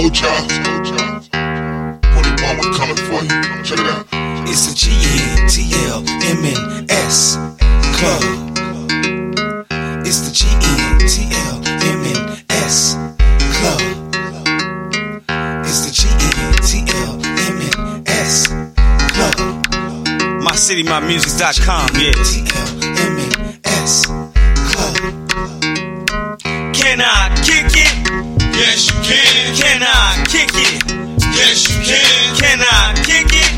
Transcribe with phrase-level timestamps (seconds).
[0.00, 0.40] We told y'all.
[1.20, 3.36] Put it one, we're coming for you.
[3.62, 4.06] Check it out.
[4.48, 5.98] It's a G-E-T-L-M-N-S
[7.98, 8.22] Club.
[10.06, 11.56] It's the G-E-T-L-M-N-S
[13.58, 13.80] Club.
[15.66, 17.26] It's the G-E-T-L-M-N-S
[19.12, 19.36] Club.
[20.40, 22.16] MyCityMyMusic.com, yeah.
[22.24, 23.92] T-L-M-N-S
[24.72, 24.94] Club.
[26.72, 27.92] Can I kick it?
[28.56, 29.56] Yes, you can.
[29.56, 30.84] Can I kick it?
[31.34, 32.36] Yes, you can.
[32.38, 33.50] Can I kick it?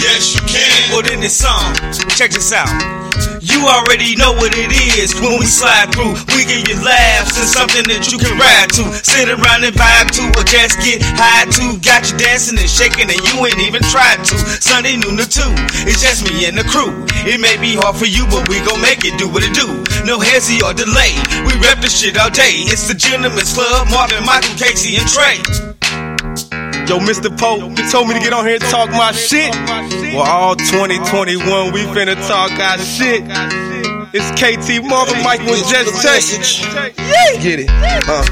[0.00, 0.92] Yes, you can.
[0.92, 1.74] Well, then this song,
[2.16, 3.37] check this out.
[3.48, 4.68] You already know what it
[5.00, 6.12] is when we slide through.
[6.36, 8.84] We give you laughs and something that you can ride to.
[9.00, 11.80] Sit around and vibe to, or just get high to.
[11.80, 14.36] Got you dancing and shaking, and you ain't even tried to.
[14.60, 15.48] Sunday noon to two,
[15.88, 16.92] it's just me and the crew.
[17.24, 19.66] It may be hard for you, but we gon' make it do what it do.
[20.04, 21.16] No hezzy or delay.
[21.48, 22.68] We rep the shit all day.
[22.68, 25.77] It's the Gentlemen's Club, Marvin, Michael, Casey, and Trey.
[26.88, 27.28] Yo, Mr.
[27.36, 29.54] Pope, you told me to get on here and talk my shit.
[30.14, 33.24] Well, all 2021, we finna talk our shit.
[34.10, 36.24] It's KT Marvin, Michael, and Just Tech.
[37.44, 37.68] Get it.
[38.08, 38.24] Uh,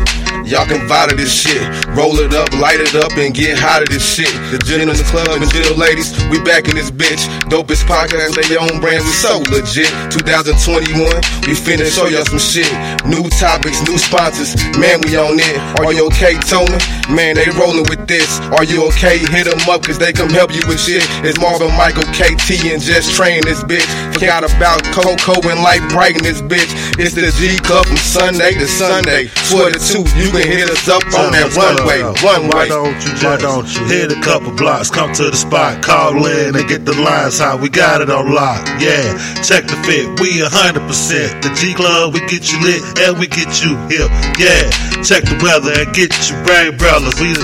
[0.49, 1.61] y'all can vibe to this shit.
[1.93, 4.33] Roll it up, light it up, and get hot of this shit.
[4.49, 7.29] The Gentlemen's Club and Gentle Ladies, we back in this bitch.
[7.53, 9.93] Dopest podcast, they own brand, we so legit.
[10.17, 10.97] 2021,
[11.45, 12.73] we finna show y'all some shit.
[13.05, 15.61] New topics, new sponsors, man, we on it.
[15.85, 16.81] Are you okay, Tony?
[17.13, 18.41] Man, they rolling with this.
[18.57, 19.21] Are you okay?
[19.21, 21.05] Hit them up, cause they come help you with shit.
[21.21, 23.87] It's Marvin, Michael, KT, and just train this bitch.
[24.17, 26.71] Forgot about Coco and Light Bright in this bitch.
[26.95, 29.27] It's the G Club from Sunday to Sunday.
[29.51, 32.07] 4 to 2, you can hit us up on that runway.
[32.23, 32.69] One Why way.
[32.71, 36.55] don't you just don't you hit a couple blocks, come to the spot, call in
[36.55, 37.59] and get the lines hot.
[37.59, 38.63] We got it on lock.
[38.79, 39.11] Yeah,
[39.43, 40.07] check the fit.
[40.23, 41.43] We a hundred percent.
[41.43, 44.07] The G Club, we get you lit and we get you hip.
[44.39, 44.71] Yeah,
[45.03, 47.19] check the weather and get your brain brothers.
[47.19, 47.35] We,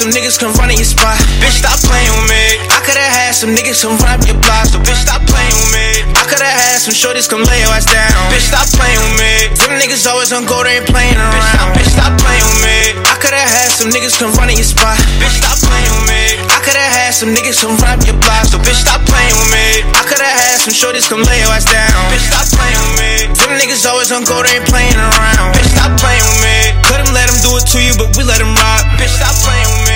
[0.07, 1.19] Some niggas come run in your spot.
[1.43, 2.63] Bitch, stop playing with me.
[2.71, 4.71] I coulda had some niggas come run up your block.
[4.71, 6.07] So bitch, stop playing with me.
[6.15, 8.15] I coulda had some shorties come lay your ass down.
[8.31, 9.51] Bitch, stop playing with me.
[9.59, 11.75] Them niggas always on go, they ain't playing around.
[11.75, 12.79] Bitch, stop playing with me.
[13.03, 14.95] I coulda had some niggas come run in your spot.
[15.19, 16.23] Bitch, stop playing with me.
[16.55, 18.47] I coulda had some niggas come run up your block.
[18.47, 19.83] So bitch, stop playing with me.
[19.91, 21.91] I coulda had some shorties come lay your ass down.
[22.15, 23.11] Bitch, stop playing with me.
[23.35, 25.51] Them niggas always on go, they ain't playing around.
[25.51, 26.57] Bitch, stop playing with me.
[26.87, 28.87] Couldn't let them do it to you, but we let them rock.
[28.95, 29.86] Bitch, stop playing with me.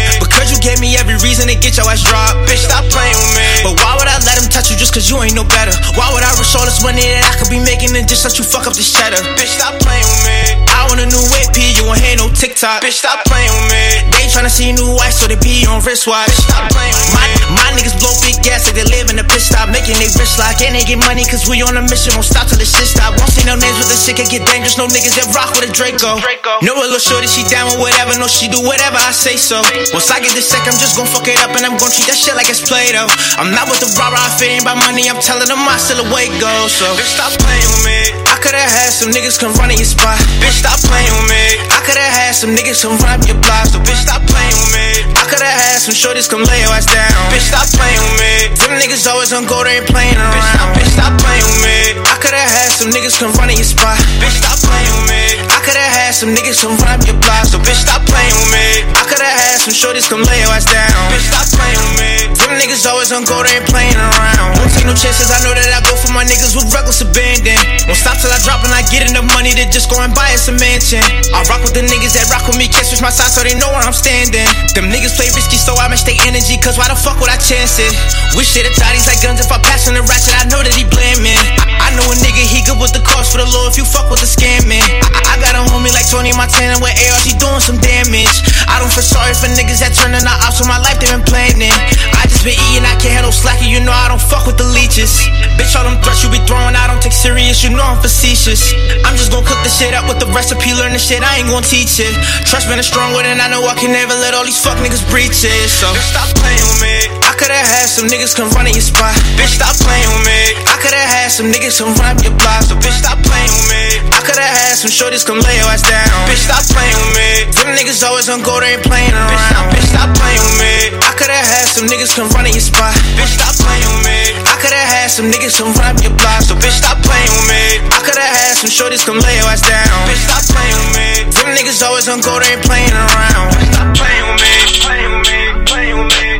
[0.41, 2.33] Because you gave me every reason to get your ass dropped.
[2.49, 3.45] Bitch, stop playing with me.
[3.61, 5.69] But why would I let him touch you just cause you ain't no better?
[5.93, 8.41] Why would I risk all this money that I could be making and just let
[8.41, 9.21] you fuck up this cheddar?
[9.37, 10.65] Bitch, stop playing with me.
[10.65, 12.81] I want a new whip, P, you ain't hear no TikTok.
[12.81, 13.85] Bitch, stop playing with me.
[14.17, 16.25] They tryna see new wife, so they be on wristwatch.
[16.33, 17.21] Bitch, stop playing with me.
[17.21, 20.07] My, my niggas blow big gas like they live in a pit stop, making they
[20.15, 22.67] rich like And they get money cause we on a mission, won't stop till the
[22.67, 23.17] shit stop.
[23.19, 24.77] Won't see no names with this shit, can get dangerous.
[24.77, 26.19] No niggas that rock with a Draco.
[26.63, 28.15] No a little shorty, she down with whatever.
[28.19, 29.59] No, she do whatever I say so.
[29.91, 32.07] Once I get this check, I'm just gon' fuck it up and I'm gon' treat
[32.07, 33.09] that shit like it's Play Doh.
[33.41, 35.75] I'm not with the rah rah, if it ain't about money, I'm telling them I
[35.81, 36.51] still away go.
[36.71, 37.99] So, bitch, stop playing with me.
[38.29, 40.17] I coulda had some niggas come run in your spot.
[40.39, 41.45] Bitch, stop playing with me.
[41.67, 43.67] I coulda had some niggas come run up your block.
[43.67, 44.90] So, bitch, stop playing with me.
[45.31, 47.07] I coulda had some shorties come lay your ass down.
[47.31, 48.51] Bitch, stop playing with me.
[48.59, 50.35] Them niggas always on go, they ain't playing around.
[50.35, 52.10] Bitch, stop, bitch, stop playing with me.
[52.21, 53.97] I coulda had some niggas come run in your spot.
[54.21, 55.41] Bitch, stop playing with me.
[55.49, 57.49] I could've had some niggas come run up your block.
[57.49, 58.85] So bitch, stop playing with me.
[58.93, 60.93] I could've had some shorties come lay your ass down.
[61.09, 62.29] Bitch, stop playing with me.
[62.37, 64.53] Them niggas always on go, they ain't playing around.
[64.53, 65.33] Won't take no chances.
[65.33, 67.57] I know that I go for my niggas with reckless abandon.
[67.89, 70.29] Won't stop till I drop and I get enough money to just go and buy
[70.37, 71.01] us a mansion.
[71.33, 73.57] I rock with the niggas that rock with me, can't switch my side so they
[73.57, 74.45] know where I'm standing.
[74.77, 76.53] Them niggas play risky, so I match their energy.
[76.61, 77.89] Cause why the fuck would I chance it?
[78.37, 79.41] Wish shit toddies like guns.
[79.41, 81.39] If I pass on the ratchet, I know that he blaming.
[81.65, 83.87] I, I know a nigga, he good with the cost for the low if you
[83.87, 84.83] fuck with the scamming.
[84.83, 88.43] I, I got a homie like Tony Montana with ARs, he doing some damage.
[88.67, 91.23] I don't feel sorry for niggas that turning out ops on my life, they been
[91.23, 91.71] planning.
[91.71, 94.67] I just been eating, I can't handle slacking, you know I don't fuck with the
[94.67, 95.23] leeches.
[95.55, 98.75] Bitch, all them threats you be throwing, I don't take serious, you know I'm facetious.
[99.07, 101.47] I'm just gonna cook the shit up with the recipe, learn the shit, I ain't
[101.47, 102.11] gonna teach it.
[102.43, 105.07] Trust me, I'm stronger than I know I can never let all these fuck niggas
[105.07, 105.67] breach it.
[105.71, 107.20] So stop playing with me.
[107.41, 109.17] I could've had some niggas come run in your spot.
[109.33, 110.53] Bitch, stop playing with me.
[110.69, 112.69] I could've had some niggas come run up your block.
[112.69, 113.97] So bitch, stop playing with me.
[114.13, 116.05] I could've had some shorties come lay your ass down.
[116.29, 117.49] Bitch, stop playing with me.
[117.57, 119.73] Them niggas always on go, they ain't playing around.
[119.73, 121.01] Bitch, stop playing with me.
[121.01, 122.93] I could've had some niggas come run in your spot.
[123.17, 124.37] Bitch, stop playing with me.
[124.45, 126.45] I could've had some niggas come run up your block.
[126.45, 127.81] So bitch, stop playing with me.
[127.89, 129.89] I could've had some shorties come lay your ass down.
[130.05, 131.09] Bitch, stop playing with me.
[131.41, 133.49] Them niggas always on go, they ain't playing around.
[133.57, 134.53] Bitch Stop playing with me.
[134.85, 135.39] Playing with me.
[135.65, 136.30] Playing with me.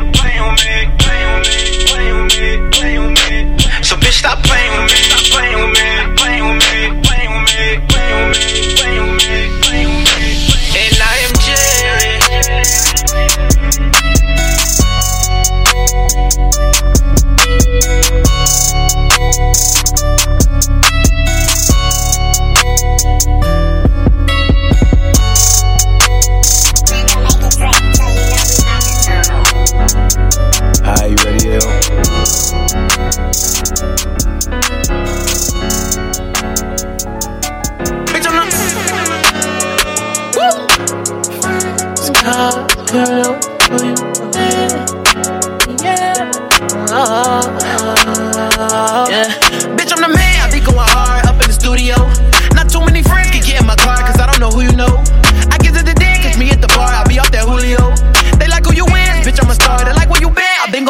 [30.84, 31.82] Are you ready, L?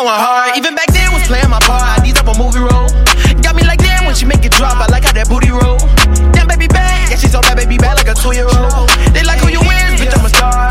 [0.02, 0.58] Going hard.
[0.58, 1.82] Even back then, was playing my part.
[1.86, 2.90] I need up a movie role.
[3.42, 5.78] Got me like damn when she make it drop, I like how that booty roll.
[6.34, 8.90] Damn, baby bad, yeah, she so bad, baby bad, like a two year old.
[9.14, 10.70] They like who you win, bitch, I'm a star.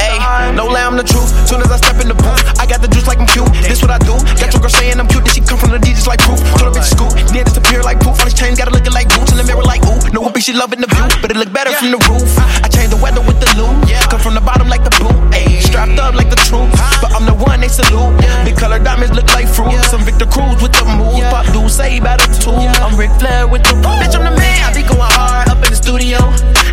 [0.00, 1.28] Ayy, no lie, I'm the truth.
[1.48, 3.48] Soon as I step in the booth, I got the juice like I'm cute.
[3.64, 4.16] This what I do.
[4.36, 6.40] Got your girl saying I'm cute, then she come from the D just like proof.
[6.56, 8.20] Told her bitch scoop, near disappear like poof.
[8.20, 10.00] On his chain, gotta looking like boots in the mirror like ooh.
[10.12, 12.28] No whoopee, she loving the view, but it look better from the roof.
[12.64, 13.72] I change the weather with the loop,
[14.08, 15.16] come from the bottom like the boot.
[15.32, 16.70] Ayy, strapped up like the truth,
[17.00, 18.19] but I'm the one they salute.
[18.60, 19.72] Color diamonds look like fruit.
[19.88, 21.16] Some Victor Cruz with the move.
[21.32, 22.52] Pop do say about a two.
[22.52, 24.12] I'm Ric Flair with the bitch.
[24.12, 24.60] I'm the man.
[24.68, 26.20] I be going hard up in the studio.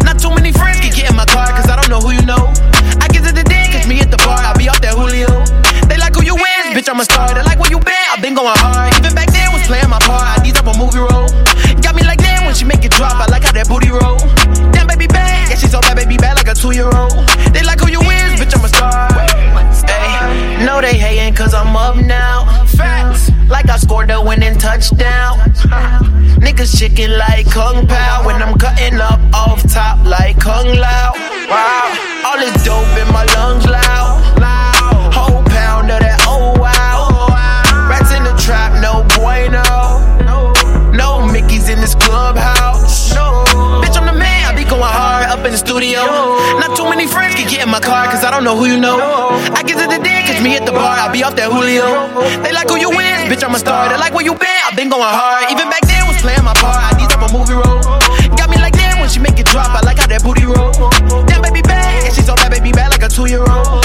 [0.04, 2.26] Not too many friends can get in my car, cause I don't know who you
[2.28, 2.52] know.
[3.00, 5.32] I get to the day, catch me at the bar, I be out there, Julio.
[5.88, 7.34] They like who you is, bitch, I'm a star.
[7.34, 8.77] They like where you been, I been going hard.
[24.60, 25.40] Touchdown.
[26.40, 31.14] Niggas chicken like Kung Pao when I'm cutting up off top like Kung Lao.
[31.50, 34.17] Wow, all this dope in my lungs loud.
[45.58, 46.02] The studio.
[46.62, 48.80] Not too many friends can get in my car, cause I don't know who you
[48.80, 48.98] know.
[49.58, 52.14] I get to the day, catch me at the bar, I'll be off that Julio.
[52.44, 53.90] They like who you is, bitch, I'm a star.
[53.90, 55.50] They like where you been, I've been going hard.
[55.50, 57.82] Even back then was playing my part, I need up a movie role.
[58.38, 60.72] Got me like damn when she make it drop, I like how that booty roll.
[61.26, 63.77] Damn, baby bad, yeah, she so bad, baby bad, like a two year old.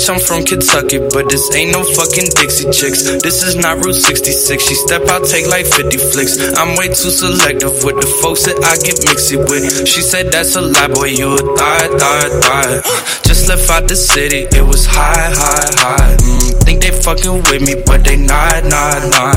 [0.00, 3.04] Bitch, I'm from Kentucky, but this ain't no fucking Dixie Chicks.
[3.20, 4.62] This is not Route 66.
[4.64, 6.40] She step out, take like 50 flicks.
[6.56, 9.86] I'm way too selective with the folks that I get mixy with.
[9.86, 12.80] She said that's a lie, boy, you a thigh, thigh, thigh.
[13.28, 16.16] Just left out the city, it was high, high, high.
[16.16, 19.36] Mm, think they fucking with me, but they not, not, not.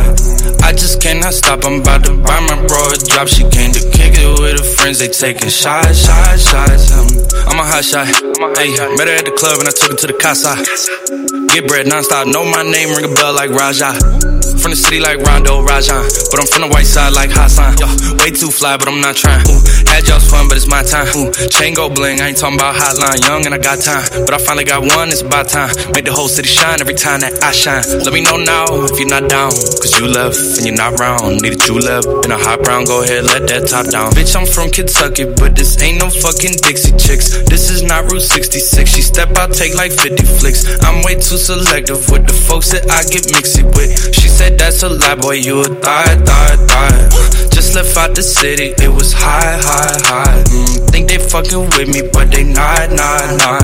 [0.63, 3.27] I just cannot stop, I'm about to buy my bro a drop.
[3.27, 6.91] She came to kick it with her friends, they taking shots, shots, shots.
[6.91, 7.07] Um,
[7.47, 8.07] I'm a hot shot.
[8.57, 10.55] Hey, met her at the club and I took her to the casa.
[11.53, 12.31] get bread nonstop.
[12.31, 14.32] Know my name, ring a bell like Raja.
[14.63, 17.75] From the city like Rondo Rajan, but I'm from the white side like Hassan.
[17.83, 17.83] Yo,
[18.23, 19.43] way too fly, but I'm not trying.
[19.51, 19.59] Ooh,
[19.91, 21.03] had y'all's fun, but it's my time.
[21.19, 23.19] Ooh, chain go bling, I ain't talking about hotline.
[23.27, 25.11] Young and I got time, but I finally got one.
[25.11, 25.67] It's about time.
[25.91, 27.83] Make the whole city shine every time that I shine.
[28.07, 29.51] Let me know now if you're not down,
[29.83, 31.43] cause you left and you're not round.
[31.43, 32.87] Need a true left in a hot brown.
[32.87, 34.15] Go ahead, let that top down.
[34.15, 37.35] Bitch, I'm from Kentucky, but this ain't no fucking Dixie chicks.
[37.51, 38.63] This is not Route 66.
[38.87, 40.63] She step out, take like 50 flicks.
[40.87, 43.91] I'm way too selective with the folks that I get mixy with.
[44.15, 47.09] She said that's a lie, boy, you a thigh, thigh, thigh.
[47.53, 50.43] Just left out the city, it was high, high, high.
[50.89, 53.63] Think they fucking with me, but they not, not, not.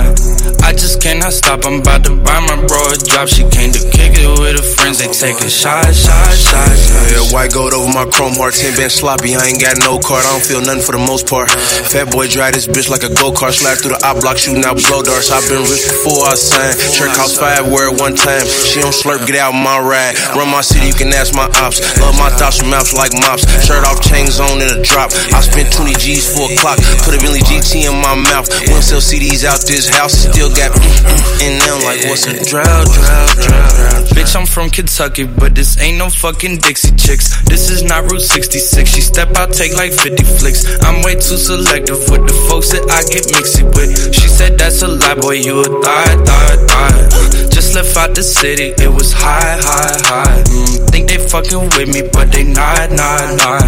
[0.61, 3.27] I just cannot stop, I'm about to buy my bro a drop.
[3.27, 7.05] She came to kick it with her friends, they take a shot, shot, shot, shot.
[7.09, 9.33] Yeah, white gold over my chrome heart, 10 been sloppy.
[9.33, 11.49] I ain't got no card, I don't feel nothing for the most part.
[11.89, 14.61] Fat boy drive this bitch like a go kart, slide through the op block, shooting
[14.65, 15.33] out blow darts.
[15.33, 16.77] I've been rich before I signed.
[16.77, 18.45] Shirt cost five, it one time.
[18.45, 20.13] She don't slurp, get out my ride.
[20.37, 21.79] Run my you can ask my ops.
[21.99, 23.47] Love my thoughts from mouths like mops.
[23.65, 25.11] Shirt off, chains on in a drop.
[25.33, 26.79] I spent 20 G's for a clock.
[27.03, 28.47] Put a Billy GT in my mouth.
[28.69, 30.13] Won't sell CDs out this house.
[30.29, 34.03] Still got mm, mm, in them like what's a drought, drought, drought.
[34.15, 37.41] Bitch, I'm from Kentucky, but this ain't no fucking Dixie chicks.
[37.43, 38.89] This is not Route 66.
[38.89, 40.65] She step out, take like 50 flicks.
[40.83, 44.13] I'm way too selective with the folks that I get mixy with.
[44.13, 47.49] She said that's a lie, boy, you a thigh, thigh, thigh.
[47.49, 50.43] Just left out the city, it was high, high, high.
[50.43, 53.63] Mm, think they fucking with me, but they not, not, not.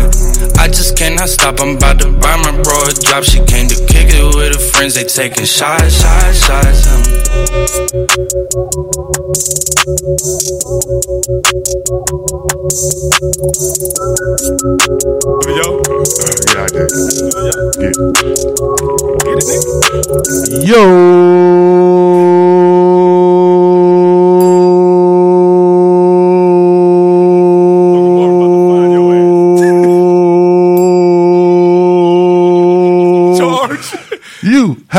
[0.58, 3.24] I just cannot stop, I'm about to buy my bro a drop.
[3.24, 6.88] She came to kick it with her friends, they taking shots, shots, shots.
[15.48, 15.82] Yo.
[16.48, 16.90] Yeah, I did.
[17.80, 17.96] Get.
[19.22, 19.72] Get it, nigga.
[20.68, 22.01] Charge.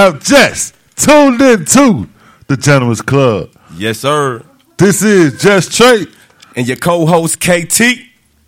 [0.02, 2.08] Have just tuned into
[2.48, 3.50] the Gentleman's Club.
[3.76, 4.44] Yes, sir.
[4.76, 6.06] This is Just Trey.
[6.56, 7.80] And your co-host KT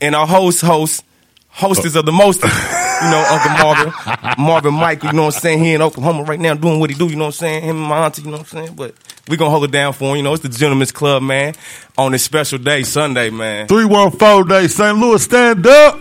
[0.00, 1.04] and our host host
[1.48, 5.62] hostess of the most, you know, Uncle Marvin, Marvin Michael, you know what I'm saying?
[5.62, 7.62] He in Oklahoma right now doing what he do, you know what I'm saying?
[7.62, 8.74] Him and my auntie, you know what I'm saying?
[8.74, 8.96] But
[9.28, 11.54] we gonna hold it down for him, you know, it's the Gentleman's Club, man,
[11.96, 13.68] on this special day, Sunday, man.
[13.68, 14.98] 314 Day, St.
[14.98, 16.00] Louis, stand up.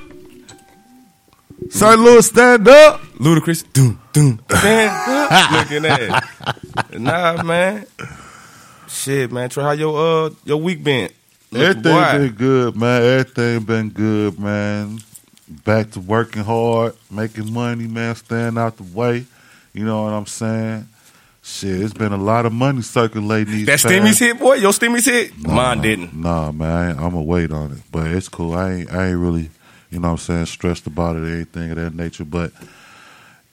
[1.70, 2.00] St.
[2.00, 3.01] Louis, stand up.
[3.20, 5.51] Ludacris, doom, doom, stand up.
[5.72, 7.00] Looking at it.
[7.00, 7.86] Nah, man.
[8.88, 9.50] Shit, man.
[9.50, 11.10] Try how your uh your week been?
[11.53, 12.17] Everything Boy.
[12.17, 13.01] been good, man.
[13.03, 15.00] Everything been good, man.
[15.65, 18.15] Back to working hard, making money, man.
[18.15, 19.25] Staying out the way.
[19.74, 20.88] You know what I'm saying?
[21.46, 23.82] Shit, it's been a lot of money circulating these days.
[23.84, 24.55] That past- Stimmy's hit, boy.
[24.55, 25.38] Your Stimmy's hit.
[25.38, 26.13] Mine didn't.
[26.15, 28.53] Nah, man, I ain't, I'm gonna wait on it, but it's cool.
[28.53, 29.50] I ain't, I ain't really,
[29.94, 32.26] you know, what I'm saying, stressed about it or anything of that nature.
[32.26, 32.52] But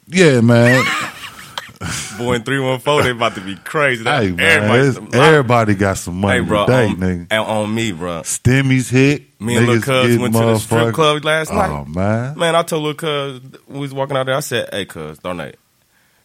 [0.08, 0.84] yeah, man,
[2.18, 4.04] Boy, in three one four, they about to be crazy.
[4.04, 7.46] That- hey, man, everybody, got some money hey, bro, today, on, nigga.
[7.48, 8.22] on me, bro.
[8.22, 9.40] Stimmy's hit.
[9.40, 11.70] Me and Lil Cuz went to the strip club last night.
[11.70, 14.34] Oh man, Man, I told Lil Cuz we was walking out there.
[14.34, 15.56] I said, "Hey, Cuz, donate."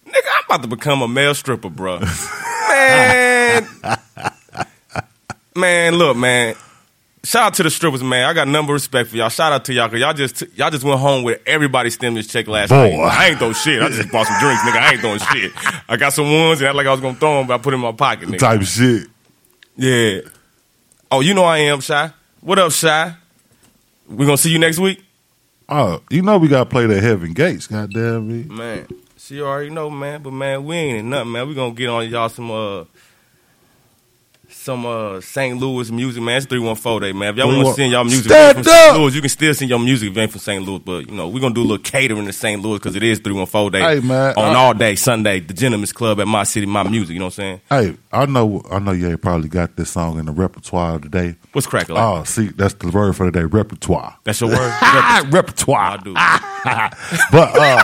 [0.06, 2.00] Nigga, I'm about to become a male stripper, bro.
[2.70, 3.68] man,
[5.56, 6.56] man, look, man.
[7.25, 8.24] Shout out to the strippers, man.
[8.29, 9.29] I got number respect for y'all.
[9.29, 12.48] Shout out to y'all, cause y'all just y'all just went home with everybody's stimulus check
[12.48, 12.91] last Boy.
[12.96, 13.00] night.
[13.00, 13.82] I ain't throw shit.
[13.82, 14.77] I just bought some drinks, nigga.
[14.77, 15.51] I ain't throwing shit.
[15.89, 17.72] I got some ones and act like I was gonna throw them, but I put
[17.72, 18.38] them in my pocket, nigga.
[18.38, 19.08] type of shit.
[19.75, 20.20] Yeah.
[21.10, 22.12] Oh, you know I am, Shy.
[22.41, 23.15] What up, Shy?
[24.08, 25.03] We gonna see you next week?
[25.67, 27.65] Oh, you know we gotta play the Heaven Gates.
[27.65, 28.44] Goddamn me.
[28.44, 30.22] Man, she already know, man.
[30.22, 31.48] But man, we ain't in nothing, man.
[31.48, 32.86] We gonna get on y'all some uh
[34.66, 35.60] some uh St.
[35.60, 36.38] Louis music, man.
[36.38, 37.30] It's three one four day, man.
[37.30, 38.98] If y'all want to 314 send y'all music from St.
[38.98, 40.66] Louis, you can still send your music event from St.
[40.66, 40.80] Louis.
[40.80, 42.60] But you know, we're gonna do a little catering to St.
[42.62, 43.80] Louis because it is three one four day.
[43.82, 47.14] Hey, man, on I- all day Sunday, the Gentleman's Club at my city, my music.
[47.14, 47.92] You know what I'm saying?
[47.94, 51.36] Hey, I know, I know you ain't probably got this song in the repertoire today.
[51.52, 51.94] What's cracking?
[51.94, 52.04] Like?
[52.04, 54.18] Oh, see, that's the word for the day, repertoire.
[54.24, 54.74] That's your word.
[55.32, 55.92] repertoire.
[55.92, 56.14] I do.
[57.32, 57.84] but uh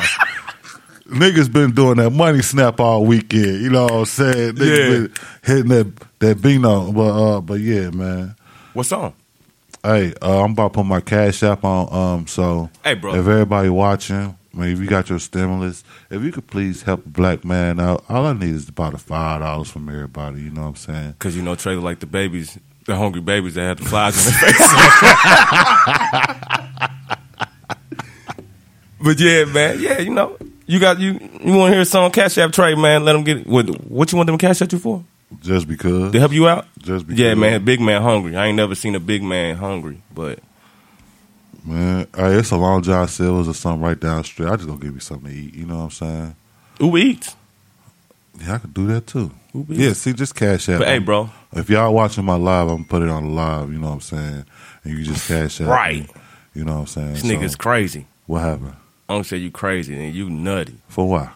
[1.12, 3.62] niggas been doing that money snap all weekend.
[3.62, 4.56] You know what I'm saying?
[4.56, 4.89] Niggas Yeah.
[4.89, 5.12] been
[5.44, 6.91] hitting that that Bino.
[6.91, 8.36] But uh but yeah, man.
[8.74, 9.13] What's song?
[9.84, 13.13] Hey, uh, I'm about to put my cash app on um so Hey, bro.
[13.15, 14.15] if everybody watching,
[14.53, 17.80] I mean, if you got your stimulus, if you could please help a black man
[17.80, 20.75] out, all I need is about a five dollars from everybody, you know what I'm
[20.75, 21.12] saying?
[21.13, 24.24] Because you know Trailer like the babies, the hungry babies that had the flies in
[24.32, 24.62] their face.
[29.01, 30.38] but yeah, man, yeah, you know,
[30.72, 31.13] you got you.
[31.44, 32.12] You want to hear a song?
[32.12, 33.04] Cash App Trey, man.
[33.06, 33.48] Let them get it.
[33.48, 35.04] What, what you want them to cash at you for?
[35.42, 36.12] Just because.
[36.12, 36.66] To help you out?
[36.78, 37.20] Just because.
[37.20, 37.63] Yeah, man.
[37.63, 38.36] Big man hungry.
[38.36, 40.40] I ain't never seen a big man hungry, but
[41.63, 44.50] Man, hey, it's a Long John Silver's or something right down the street.
[44.50, 45.54] I just gonna give you something to eat.
[45.54, 46.36] You know what I'm saying?
[46.80, 47.36] Uber Eats.
[48.40, 49.30] Yeah, I could do that too.
[49.54, 50.80] Uber Yeah, see, just cash out.
[50.80, 51.30] But hey, bro.
[51.54, 53.72] If y'all watching my live, I'm gonna put it on live.
[53.72, 54.46] You know what I'm saying?
[54.84, 55.68] And you just cash out.
[55.68, 56.10] Right.
[56.56, 57.13] You know what I'm saying?
[57.13, 58.08] This So, nigga's crazy.
[58.25, 58.75] What happened?
[59.12, 60.77] Don't say you crazy and you nutty.
[60.88, 61.34] For why?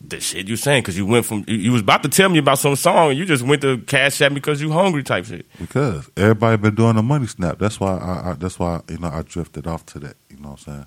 [0.00, 2.38] The shit you saying because you went from you, you was about to tell me
[2.38, 5.26] about some song and you just went to cash at me because you hungry type
[5.26, 5.46] shit.
[5.60, 7.60] Because everybody been doing the money snap.
[7.60, 10.16] That's why I, I that's why you know I drifted off to that.
[10.30, 10.86] You know what I'm saying?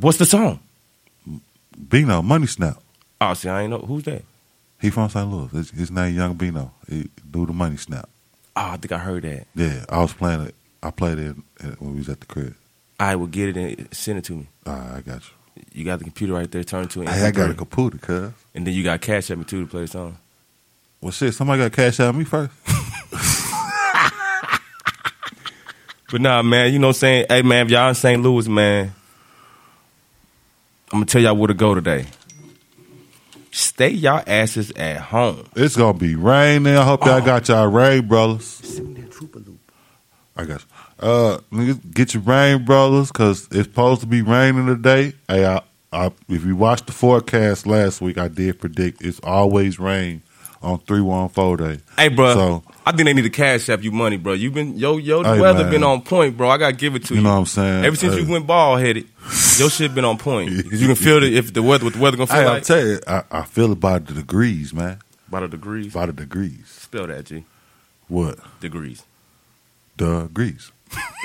[0.00, 0.60] What's the song?
[1.90, 2.78] Bino, money snap.
[3.20, 4.24] Oh, see, I ain't know who's that.
[4.80, 5.30] He from St.
[5.30, 5.50] Louis.
[5.50, 6.72] His, his name Young Bino.
[6.88, 8.08] He do the money snap.
[8.56, 9.46] Oh, I think I heard that.
[9.54, 10.54] Yeah, I was playing it.
[10.82, 11.36] I played it
[11.78, 12.56] when we was at the crib.
[12.98, 14.48] I will get it and send it to me.
[14.66, 15.62] All right, I got you.
[15.72, 16.64] You got the computer right there.
[16.64, 17.58] Turn it to an Hey, I got a MP3.
[17.58, 18.32] computer, cuz.
[18.54, 20.18] And then you got cash at me too to play the song.
[21.00, 22.52] Well, shit, somebody got cash out of me first.
[26.14, 27.26] But nah, man, you know what I'm saying?
[27.28, 28.22] Hey, man, if y'all in St.
[28.22, 28.94] Louis, man,
[30.92, 32.06] I'm going to tell y'all where to go today.
[33.50, 35.44] Stay y'all asses at home.
[35.56, 36.76] It's gonna be raining.
[36.76, 37.24] I hope y'all oh.
[37.24, 38.80] got y'all rain brothers.
[40.36, 40.66] I got you.
[41.04, 45.12] Uh, niggas, get your rain brothers because it's supposed to be raining today.
[45.28, 45.60] Hey, I,
[45.92, 50.22] I, if you watched the forecast last week, I did predict it's always rain
[50.62, 51.80] on three one four day.
[51.98, 54.32] Hey, bro, So I think they need to cash app you money, bro.
[54.32, 55.72] You been yo yo the Hey, weather man.
[55.72, 56.48] been on point, bro.
[56.48, 57.20] I gotta give it to you.
[57.20, 57.84] You know what I'm saying?
[57.84, 58.22] Ever since Hey.
[58.22, 59.06] you went bald headed,
[59.58, 61.98] your shit been on point because you can feel it if the weather what the
[62.00, 65.00] weather gonna feel hey, I'll like tell you, I, I feel about the degrees, man.
[65.28, 65.92] by the degrees.
[65.92, 66.66] By the degrees.
[66.66, 67.44] Spell that, G.
[68.08, 69.02] What Degrees.
[69.98, 70.70] degrees?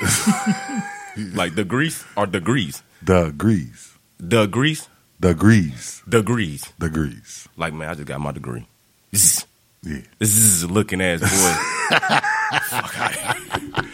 [1.34, 2.82] Like degrees or degrees.
[3.04, 3.98] Degrees.
[4.26, 4.88] Degrees.
[5.20, 6.02] Degrees.
[6.08, 6.72] Degrees.
[6.78, 7.48] Degrees.
[7.56, 8.66] Like man, I just got my degree.
[9.14, 9.44] Zzz.
[9.82, 9.98] Yeah.
[10.18, 11.26] This is a looking ass boy.
[12.62, 13.90] Fuck outta here.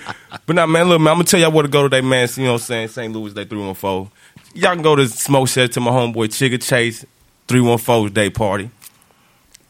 [0.46, 2.28] But now, man, look, man, I'm gonna tell y'all where to go today, man.
[2.36, 2.88] You know what I'm saying?
[2.88, 3.12] St.
[3.12, 4.10] Louis Day 314.
[4.54, 7.04] Y'all can go to Smoke Shed to my homeboy Chigga Chase
[7.48, 8.70] 314's day party.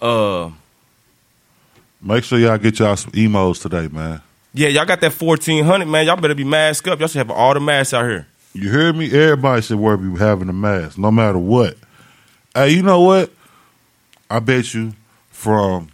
[0.00, 0.50] Uh,
[2.02, 4.20] Make sure y'all get y'all some emos today, man.
[4.56, 6.06] Yeah, y'all got that 1400, man.
[6.06, 6.98] Y'all better be masked up.
[6.98, 8.26] Y'all should have all the masks out here.
[8.54, 9.12] You hear me?
[9.12, 11.76] Everybody should wear be having a mask, no matter what.
[12.54, 13.30] Hey, you know what?
[14.30, 14.94] I bet you
[15.28, 15.88] from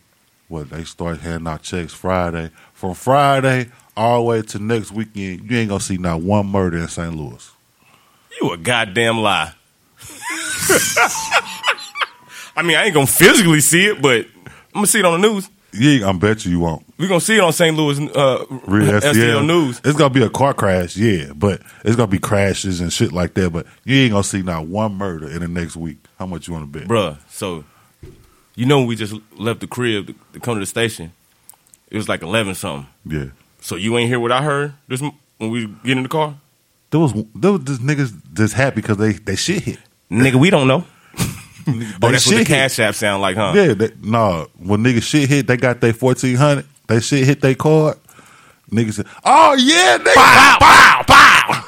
[0.46, 2.50] what they start handing out checks Friday.
[2.72, 6.78] From Friday all the way to next weekend, you ain't gonna see not one murder
[6.78, 7.16] in St.
[7.16, 7.50] Louis.
[8.40, 9.54] You a goddamn lie.
[12.54, 15.28] I mean, I ain't gonna physically see it, but I'm gonna see it on the
[15.28, 15.50] news.
[15.74, 16.84] Yeah, I bet you you won't.
[16.98, 17.74] we gonna see it on St.
[17.76, 19.80] Louis uh, Real STL STL News.
[19.84, 23.34] It's gonna be a car crash, yeah, but it's gonna be crashes and shit like
[23.34, 23.50] that.
[23.50, 25.98] But you ain't gonna see not one murder in the next week.
[26.18, 27.64] How much you want to bet, Bruh, so
[28.54, 31.12] you know when we just left the crib to, to come to the station,
[31.90, 32.86] it was like eleven something.
[33.06, 33.26] Yeah,
[33.60, 36.36] So you ain't hear what I heard this when we get in the car?
[36.90, 39.78] there was there was just niggas just happy because they they shit hit.
[40.10, 40.84] Nigga, we don't know.
[41.66, 43.52] Oh, that's what the shit cash app sound like, huh?
[43.54, 44.46] Yeah, they, nah.
[44.58, 46.66] When niggas shit hit, they got their fourteen hundred.
[46.88, 47.98] They shit hit their card.
[48.70, 51.64] Niggas said, "Oh yeah, nigga." Bow, bow, bow.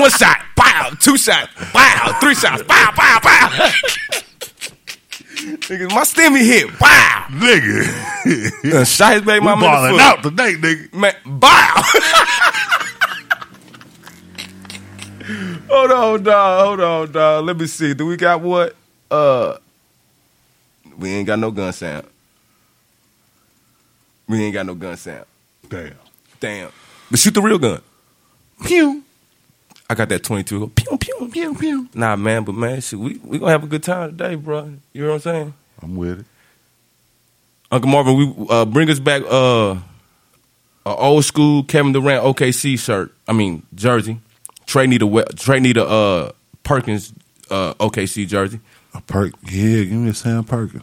[0.00, 0.90] One shot, bow.
[1.00, 2.16] Two shots, bow.
[2.20, 3.70] Three shots, bow, bow, bow.
[5.46, 7.26] Nigga, my stimmy hit, bow.
[7.30, 8.86] nigga.
[8.86, 10.00] Shot his baby mama in the balling foot.
[10.00, 10.92] out today, nigga.
[10.94, 11.82] Man, bow.
[15.68, 16.66] hold on, dog.
[16.66, 17.44] Hold on, dog.
[17.44, 17.94] Let me see.
[17.94, 18.74] Do we got what?
[19.10, 19.56] Uh,
[20.98, 22.06] we ain't got no gun sound.
[24.28, 25.24] We ain't got no gun sound.
[25.68, 25.94] Damn.
[26.40, 26.70] Damn.
[27.10, 27.80] But shoot the real gun.
[28.64, 29.02] Pew.
[29.88, 30.58] I got that 22.
[30.58, 31.88] Go, pew, pew, pew, pew.
[31.94, 34.72] Nah, man, but man, shit, we, we gonna have a good time today, bro.
[34.92, 35.54] You know what I'm saying?
[35.80, 36.26] I'm with it.
[37.70, 39.76] Uncle Marvin, we uh, bring us back uh,
[40.84, 43.12] a old school Kevin Durant OKC shirt.
[43.28, 44.20] I mean jersey.
[44.66, 47.12] Trey need a Trey need a uh, Perkins
[47.50, 48.60] uh, OKC jersey.
[48.96, 49.32] A perk.
[49.44, 50.82] Yeah, give me a Sam Perkins.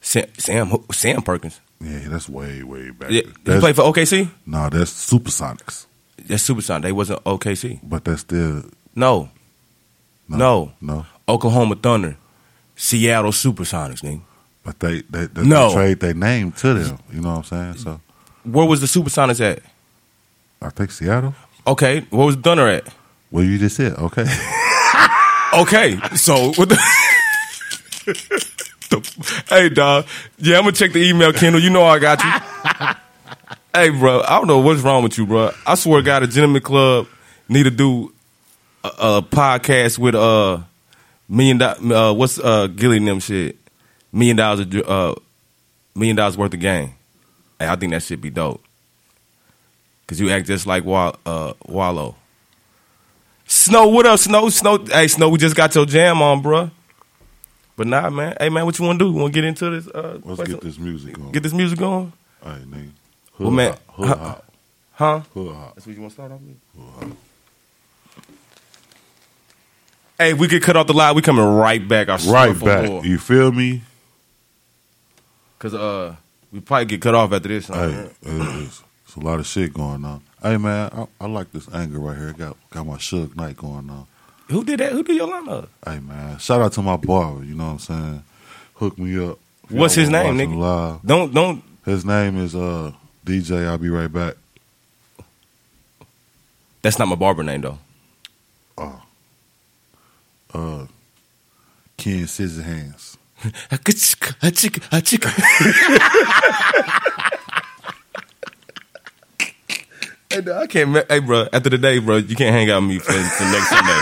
[0.00, 1.60] Sam Sam, who- Sam Perkins.
[1.80, 3.10] Yeah, that's way way back.
[3.10, 4.28] Yeah, he That's- played for OKC.
[4.46, 5.86] No, that's Supersonics,
[6.26, 6.82] That's Supersonic.
[6.84, 7.80] They wasn't OKC.
[7.82, 8.64] but that's still
[8.94, 9.30] No,
[10.28, 10.72] no, no.
[10.80, 11.06] no.
[11.28, 12.16] Oklahoma Thunder,
[12.76, 14.00] Seattle Supersonics.
[14.02, 14.20] Nigga.
[14.64, 15.68] But they they, they, No.
[15.68, 16.98] they trade their name to them.
[17.12, 17.76] You know what I'm saying?
[17.78, 18.00] So
[18.44, 19.60] Where was the Supersonics at?
[20.60, 21.34] I think Seattle.
[21.66, 22.86] Okay, where was Thunder at?
[23.30, 24.24] Well, you just said okay.
[25.54, 26.76] Okay, so what the?
[28.06, 30.06] the- hey, dog.
[30.38, 31.60] Yeah, I'm gonna check the email, Kendall.
[31.62, 32.30] You know I got you.
[33.74, 34.20] hey, bro.
[34.22, 35.50] I don't know what's wrong with you, bro.
[35.66, 37.06] I swear, to God, a gentleman club
[37.48, 38.12] need to do
[38.82, 40.60] a, a podcast with uh
[41.28, 41.58] million.
[41.58, 43.56] Do- Uh, what's uh Gilly and them shit?
[44.10, 44.60] Million dollars.
[44.60, 45.14] a Uh,
[45.94, 46.94] million dollars worth of game.
[47.58, 48.62] Hey, I think that should be dope.
[50.06, 52.16] Cause you act just like Wall, uh, Wallow.
[53.46, 54.48] Snow, what up, Snow?
[54.48, 56.70] Snow, hey, Snow, we just got your jam on, bruh.
[57.76, 58.36] But nah, man.
[58.38, 59.12] Hey, man, what you want to do?
[59.12, 59.88] Want to get into this?
[59.88, 61.32] Uh, Let's play get this music on.
[61.32, 62.12] Get this music going.
[62.44, 62.90] All right, nigga.
[63.38, 64.16] Well, man, hood huh?
[64.16, 64.44] hop.
[64.92, 65.20] Huh?
[65.34, 65.74] Hood hop.
[65.74, 67.16] That's what you want to start off with?
[70.18, 71.14] Hey, we get cut off the line.
[71.16, 72.08] We coming right back.
[72.08, 72.88] I Right back.
[72.88, 73.04] more.
[73.04, 73.82] You feel me?
[75.58, 76.16] Cause uh,
[76.52, 77.68] we probably get cut off after this.
[77.68, 80.20] Hey, it's, it's a lot of shit going on.
[80.42, 82.32] Hey man, I, I like this anger right here.
[82.32, 84.06] Got got my Suge Knight going on.
[84.48, 84.90] Who did that?
[84.92, 85.68] Who did your line up?
[85.86, 87.44] Hey man, shout out to my barber.
[87.44, 88.24] You know what I'm saying?
[88.74, 89.38] Hook me up.
[89.68, 90.56] What's his name, nigga?
[90.56, 91.00] Live.
[91.06, 91.62] Don't don't.
[91.84, 92.92] His name is uh
[93.24, 93.66] DJ.
[93.68, 94.34] I'll be right back.
[96.82, 97.78] That's not my barber name though.
[98.76, 99.02] Oh,
[100.54, 100.86] uh,
[101.96, 103.16] Ken Scissor Hands.
[110.32, 111.10] Hey, uh, I can't.
[111.10, 111.46] Hey, bro.
[111.52, 114.00] After the day, bro, you can't hang out with me for, for next Sunday.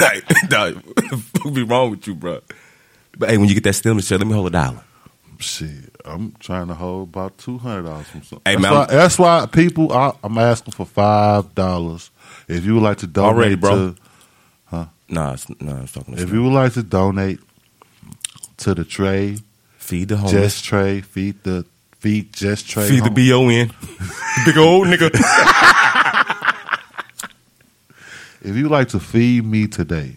[0.00, 0.82] like, dog,
[1.42, 2.40] what be wrong with you, bro?
[3.16, 4.84] But hey, when you get that stimulus check, let me hold a dollar.
[5.40, 8.40] Shit, I'm trying to hold about two hundred dollars from some.
[8.44, 9.92] Hey, that's, man, why, that's why people.
[9.92, 12.10] I, I'm asking for five dollars.
[12.48, 13.70] If you would like to donate, Already, bro.
[13.70, 13.96] to,
[14.66, 14.86] huh?
[15.08, 17.40] Nah, it's, nah, talking If you would like to donate
[18.58, 19.38] to the tray,
[19.78, 21.64] feed the homeless, Just Tray, feed the
[21.98, 23.72] feed Just Tray, feed the hom- B-O-N.
[24.44, 25.10] Big old nigga.
[28.42, 30.16] If you like to feed me today,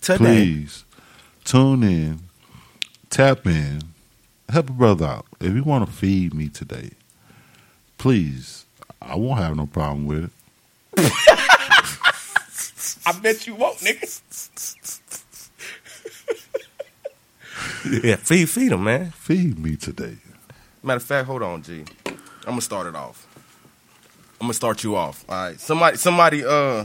[0.00, 0.16] Today.
[0.18, 0.84] please
[1.44, 2.20] tune in,
[3.08, 3.82] tap in,
[4.48, 5.26] help a brother out.
[5.40, 6.90] If you want to feed me today,
[7.98, 8.64] please,
[9.00, 10.30] I won't have no problem with it.
[13.06, 14.20] I bet you won't, nigga.
[18.04, 19.10] yeah, feed feed him, man.
[19.12, 20.16] Feed me today.
[20.86, 21.82] Matter of fact, hold on, G.
[22.06, 23.26] I'm gonna start it off.
[24.40, 25.24] I'm gonna start you off.
[25.28, 25.58] All right.
[25.58, 26.84] Somebody, somebody, uh,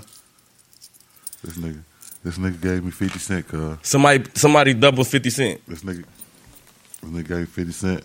[1.44, 1.84] This nigga,
[2.24, 3.48] this nigga gave me fifty cent.
[3.48, 5.62] Cuz somebody, somebody double fifty cent.
[5.68, 6.04] this nigga,
[7.04, 8.04] this nigga gave me fifty cent.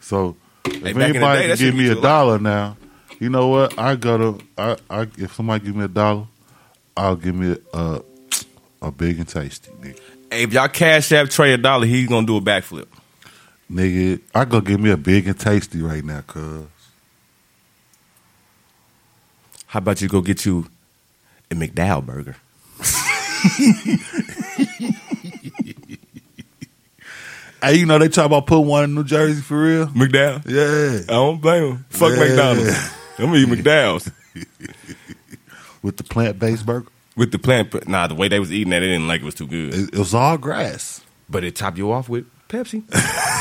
[0.00, 2.02] So if Hey, anybody day, can give me a you a lot.
[2.02, 2.76] dollar now,
[3.20, 3.78] you know what?
[3.78, 4.38] I gotta.
[4.56, 6.26] I, I if somebody give me a dollar,
[6.96, 8.00] I'll give me a a,
[8.80, 10.00] a big and tasty, nigga.
[10.30, 12.86] Hey, if y'all cash app Trey a dollar, he's gonna do a backflip.
[13.70, 16.64] Nigga, I go give me a big and tasty right now, cuz.
[19.66, 20.66] How about you go get you
[21.50, 22.36] a McDowell burger?
[27.62, 29.86] Hey, you know they talk about putting one in New Jersey for real.
[29.86, 30.42] McDowell?
[30.46, 31.84] Yeah, I don't blame him.
[31.88, 32.18] Fuck Yeah.
[32.18, 32.90] McDonald's.
[33.18, 34.10] I'm gonna eat McDowell's
[35.82, 36.88] with the plant based burger.
[37.16, 37.88] with the plant.
[37.88, 39.72] Nah, the way they was eating that, they didn't like it was too good.
[39.74, 41.00] It, it was all grass.
[41.30, 42.82] But it topped you off with Pepsi.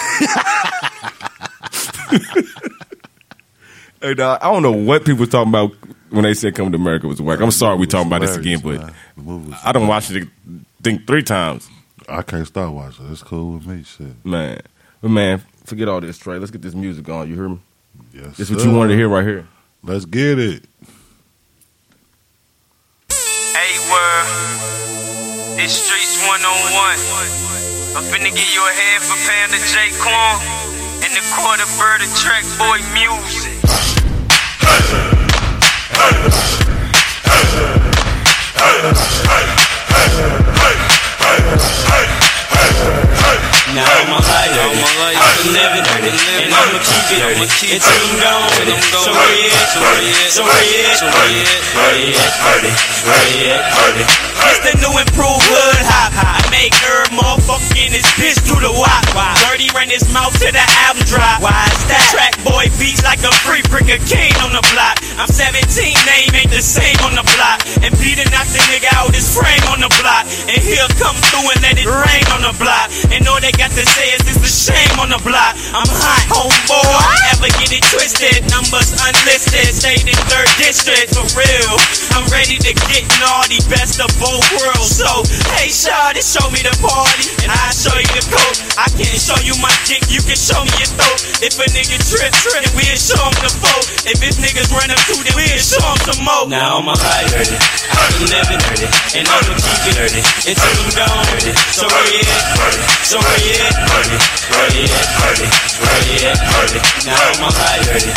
[4.01, 5.71] hey, dog, I don't know what people talking about
[6.09, 7.39] when they said "Come to America" was whack.
[7.39, 8.93] I'm sorry we talking about this again, but man.
[9.15, 10.27] The movie was I don't watch it.
[10.81, 11.69] Think three times,
[12.09, 13.11] I can't stop watching.
[13.11, 13.83] It's cool with me.
[13.83, 14.25] Shit.
[14.25, 14.61] man.
[15.01, 16.37] But man, forget all this, Trey.
[16.37, 17.29] Let's get this music on.
[17.29, 17.59] You hear me?
[18.13, 18.37] Yes.
[18.37, 19.47] This is what you wanted to hear right here.
[19.83, 20.63] Let's get it.
[23.09, 25.59] Hey, world.
[25.59, 25.87] It's
[26.23, 27.99] Streets 101.
[27.99, 29.91] I'm finna give you a half a pound of J.
[29.99, 30.39] Quan
[31.03, 33.51] and a quarter bird of track boy music.
[43.73, 47.75] Now I'm a liar, I'm a liar, I'm living, and I'ma keep it, I'ma keep
[47.75, 48.47] until I'm gone.
[48.91, 49.67] So where you at?
[49.67, 50.31] So where you at?
[50.31, 50.95] So where you at?
[50.95, 52.31] So where you at?
[53.75, 56.11] Where you It's the new improved hood hop.
[56.19, 59.03] I make her motherfucking his bitch through the wop.
[59.47, 61.39] Dirty ran his mouth to the album drop.
[61.39, 62.03] Why is that?
[62.11, 64.99] Track boy beats like a free brick of cane on the block.
[65.17, 65.61] I'm 17,
[66.09, 67.61] name ain't the same on the block.
[67.85, 70.25] And Peter knocked the nigga out his frame on the block.
[70.49, 72.89] And he'll come through and let it rain on the block.
[73.13, 75.55] And all they got to say is it's a shame on the block.
[75.71, 77.13] I'm hot, homeboy.
[77.37, 78.45] Ever get it twisted?
[78.49, 79.69] Numbers unlisted.
[79.71, 81.75] Stayed in third district for real.
[82.17, 84.89] I'm ready to get naughty, best of both worlds.
[84.97, 85.09] So,
[85.53, 88.55] hey, shawty, show me the party, and I'll show you the coat.
[88.81, 91.19] I can't show you my dick, you can show me your throat.
[91.45, 93.83] If a nigga trip, then we'll show him the foe.
[94.09, 96.47] If his niggas run up to then we'll show 'em some more.
[96.49, 97.57] Now I'm a high dirty.
[98.17, 98.87] Been living dirty.
[99.17, 100.21] And I'ma keep it dirty.
[100.49, 101.53] Until I'm gone dirty.
[101.71, 102.43] So where you at?
[103.03, 103.73] So where you at?
[103.89, 105.07] Where you at?
[105.83, 106.39] Where you at?
[107.05, 108.11] Now I'm a high dirty.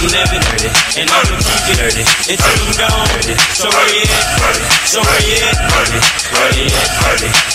[0.00, 0.70] Been living dirty.
[1.00, 2.04] And I'ma keep it dirty.
[2.30, 3.34] Until I'm gone dirty.
[3.54, 4.24] So where you at?
[4.86, 5.49] So where you at?
[5.58, 6.90] Where you at?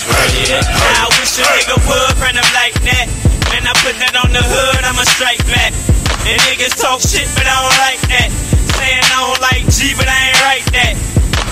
[0.07, 0.65] Where you at?
[0.67, 3.07] I wish a nigga would run up like that.
[3.51, 5.71] Man, I put that on the hood, I'ma strike back.
[6.27, 8.29] And niggas talk shit, but I don't like that.
[8.75, 10.93] Saying I don't like G, but I ain't right that.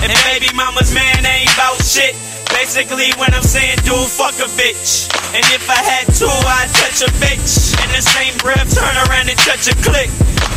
[0.04, 2.12] And baby mama's man ain't bout shit.
[2.54, 5.10] Basically, when I'm saying dude, fuck a bitch.
[5.34, 7.74] And if I had to, I'd touch a bitch.
[7.82, 10.08] In the same breath, turn around and touch a click.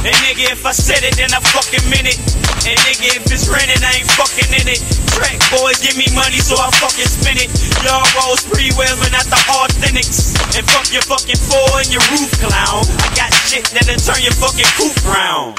[0.06, 2.22] And nigga, if I said it, then I fucking meant it.
[2.70, 4.82] And nigga, if it's raining, I ain't fucking in it.
[5.18, 7.50] Track boys, give me money so I fucking spin it.
[7.82, 8.46] Y'all rolls
[8.78, 10.38] well, but not the authentics.
[10.54, 12.86] And fuck your fucking floor and your roof clown.
[13.02, 15.58] I got shit that'll turn your fucking coop round.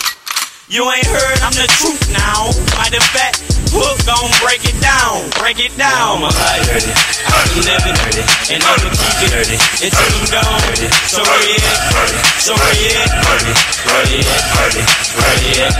[0.68, 2.52] You ain't heard, I'm the truth now.
[2.76, 3.40] Matter of fact,
[3.72, 6.20] hook gon' break it down, break it down.
[6.20, 8.20] I'm a high dirty, I'm never dirty,
[8.52, 10.92] and I'ma keep it dirty until I'm gone dirty.
[11.08, 11.80] So where you at?
[12.36, 13.08] So where you at?
[13.16, 14.44] Where you at?
[15.16, 15.72] Where you at?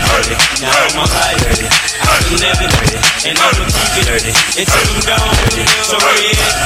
[0.64, 2.96] Now I'm a high dirty, I'm never dirty,
[3.29, 5.68] and I'ma keep it dirty until I'm gone dirty.
[5.85, 6.57] So where you at?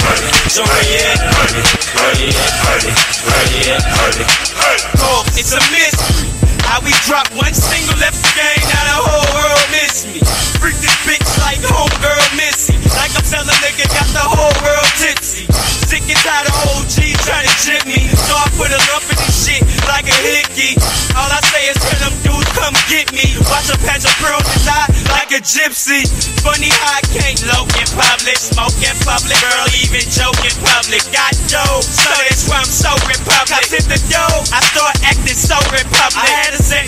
[0.46, 1.18] So where you at?
[1.26, 2.54] Where you at?
[2.70, 3.82] Where you at?
[5.10, 6.41] Oh, it's a mystery.
[6.72, 10.24] How we drop one single left the game, now the whole world miss me.
[10.56, 12.80] Freak this bitch like homegirl Missy.
[12.96, 15.44] Like I'm telling nigga, got the whole world tipsy.
[15.84, 16.96] Sick and tired of OG
[17.28, 18.08] trying to jip me.
[18.16, 20.80] So I put a lump in this shit like a hickey.
[21.12, 23.28] All I say is tell them dudes come get me.
[23.52, 26.08] Watch a patch of pearls eye like a gypsy.
[26.40, 31.04] Funny how I can't low in public, smoke in public, girl even joke in public.
[31.12, 33.52] Got dough, so that's why I'm so republic.
[33.52, 36.16] I hit the dough, I start acting so republic.
[36.16, 36.86] I had a set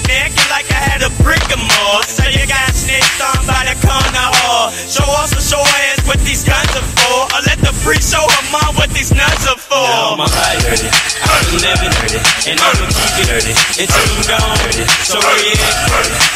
[0.50, 2.02] like I had a brick of more.
[2.02, 4.70] So you got snitched on by the corner hall.
[4.70, 7.26] Show off some show ass what these guns are for.
[7.34, 9.82] Or let the free show her mom what these nuts are for.
[9.82, 14.58] Now a high dirty, I'm never dirty, and I'ma keep it dirty until I'm gone
[14.62, 14.84] dirty.
[15.02, 15.74] So where you at?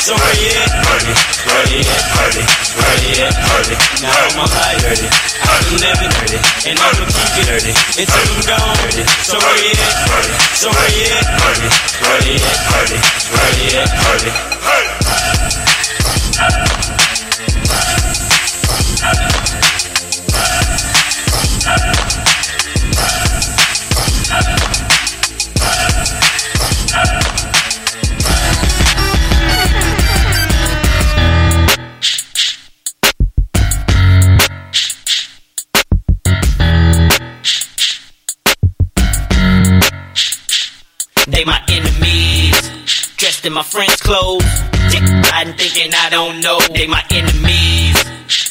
[0.02, 0.70] So where you at?
[0.82, 1.02] Where
[1.70, 2.02] you at?
[2.74, 3.34] Where you at?
[4.02, 8.42] Now I'm a high dirty, I'm never dirty, and I'ma keep it dirty until I'm
[8.50, 9.04] gone dirty.
[9.22, 9.94] So where you at?
[10.58, 11.26] So where you at?
[11.38, 11.86] Where you at?
[12.02, 13.88] Where you at?
[14.18, 14.97] They
[43.48, 44.44] in my friends' clothes.
[44.92, 45.00] Dick
[45.32, 46.60] riding, thinking I don't know.
[46.76, 47.96] They my enemies,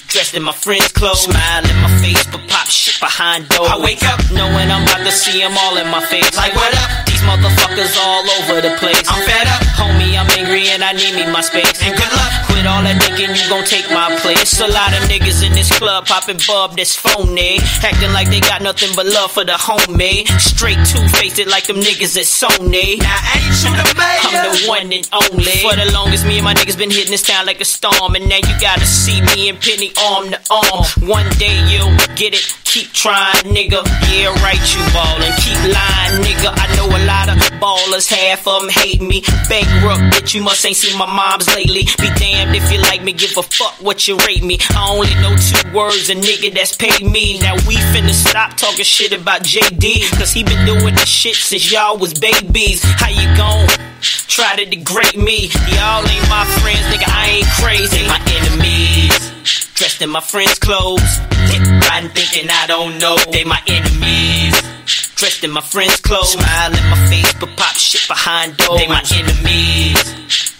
[0.09, 1.29] dressed in my friends' clothes.
[1.29, 3.69] Smile in my face, but pop shit behind doors.
[3.69, 6.33] I wake up knowing I'm about to see them all in my face.
[6.35, 6.89] Like what up?
[7.05, 9.05] These motherfuckers all over the place.
[9.05, 10.06] I'm fed up, homie.
[10.17, 11.77] I'm angry and I need me my space.
[11.85, 14.59] And good luck with all that thinking you gon' take my place.
[14.59, 18.61] A lot of niggas in this club popping bub that's phony, acting like they got
[18.61, 20.25] nothing but love for the homie.
[20.41, 22.97] Straight two faced it like them niggas at Sony.
[22.97, 24.25] Now ain't you the mayor?
[24.25, 25.61] I'm the one and only.
[25.61, 28.27] For the longest, me and my niggas been hitting this town like a storm, and
[28.27, 30.85] now you gotta see me and Penny arm to arm.
[31.07, 32.45] One day you'll get it.
[32.65, 33.79] Keep trying, nigga.
[34.11, 35.33] Yeah, right, you ballin'.
[35.39, 36.51] Keep lying, nigga.
[36.51, 39.23] I know a lot of ballers, half of them hate me.
[39.49, 41.83] Bankrupt, bitch, you must ain't seen my moms lately.
[41.97, 44.57] Be damned if you like me, give a fuck what you rate me.
[44.71, 47.39] I only know two words, a nigga that's paid me.
[47.39, 51.71] Now we finna stop talking shit about JD, cause he been doing this shit since
[51.71, 52.83] y'all was babies.
[52.83, 53.67] How you gon'
[54.01, 55.49] try to degrade me?
[55.73, 58.07] Y'all ain't my friends, nigga, I ain't crazy.
[58.07, 59.37] My enemies
[59.77, 61.01] dressed in my friends' clothes.
[61.29, 63.15] Riding, thinking I don't know.
[63.31, 64.76] They my enemies.
[64.87, 66.31] Dressed in my friends' clothes.
[66.31, 68.79] Smile in my face, but pop shit behind doors.
[68.79, 69.99] They my enemies.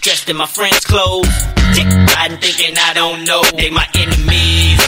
[0.04, 1.32] Dressed in my friends' clothes.
[1.72, 3.40] Dick riding, thinking I don't know.
[3.56, 4.84] They my enemies.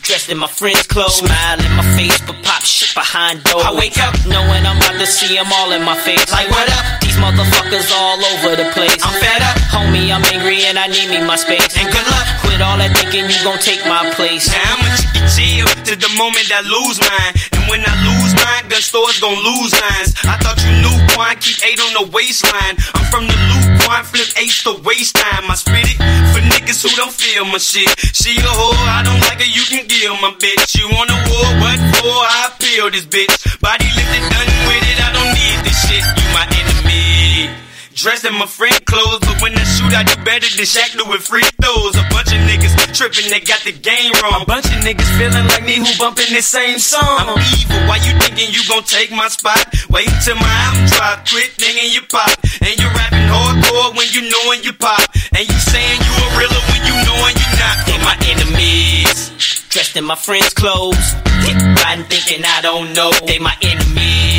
[0.00, 1.20] Dressed in my friends' clothes.
[1.20, 3.64] Smile in my face, but pop shit behind doors.
[3.64, 6.24] I wake up knowing I'm about to see them all in my face.
[6.32, 7.00] Like, what up?
[7.04, 8.96] These motherfuckers all over the place.
[9.04, 10.08] I'm fed up, homie.
[10.08, 11.76] I'm angry and I need me my space.
[11.76, 14.50] And good luck with all that thinking you gon' take my place.
[14.50, 17.32] Now I'ma chicken chill to the moment I lose mine.
[17.54, 20.18] And when I lose mine, gun stores gon' lose lines.
[20.26, 22.74] I thought you knew Quan, keep eight on the waistline.
[22.98, 25.46] I'm from the loop, Quan, flip eight to waste time.
[25.46, 25.98] I spit it
[26.34, 27.94] for niggas who don't feel my shit.
[28.10, 30.74] She a whore, I don't like her, you can kill my bitch.
[30.74, 32.18] You want a war, what for?
[32.26, 33.38] I feel this bitch.
[33.62, 36.02] Body lifted, done with it, I don't need this shit.
[36.02, 37.67] You my enemy.
[37.98, 41.18] Dressed in my friend clothes, but when I shoot, I do better than Shaq doing
[41.18, 41.98] free throws.
[41.98, 44.42] A bunch of niggas tripping, they got the game wrong.
[44.42, 47.02] A bunch of niggas feeling like me who bumping the same song.
[47.26, 49.66] I'm evil, why you thinking you gon' take my spot?
[49.90, 52.38] Wait till my album drop, quit thinking you pop.
[52.62, 55.02] And you rapping hardcore when you knowin' you pop.
[55.34, 57.82] And you saying you a realer when you knowin' you not.
[57.82, 59.34] They my enemies,
[59.74, 61.18] dressed in my friends' clothes.
[61.50, 63.10] Riding, thinking I don't know.
[63.26, 64.37] They my enemies,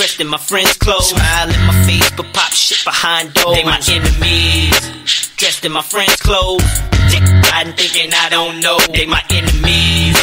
[0.00, 1.12] dressed in my friends' clothes.
[1.12, 3.52] Smile in my face, but pop shit behind doors.
[3.52, 4.72] They my enemies,
[5.36, 6.64] dressed in my friends' clothes.
[7.12, 7.20] Dick
[7.52, 8.80] riding, thinking I don't know.
[8.96, 10.16] They my enemies.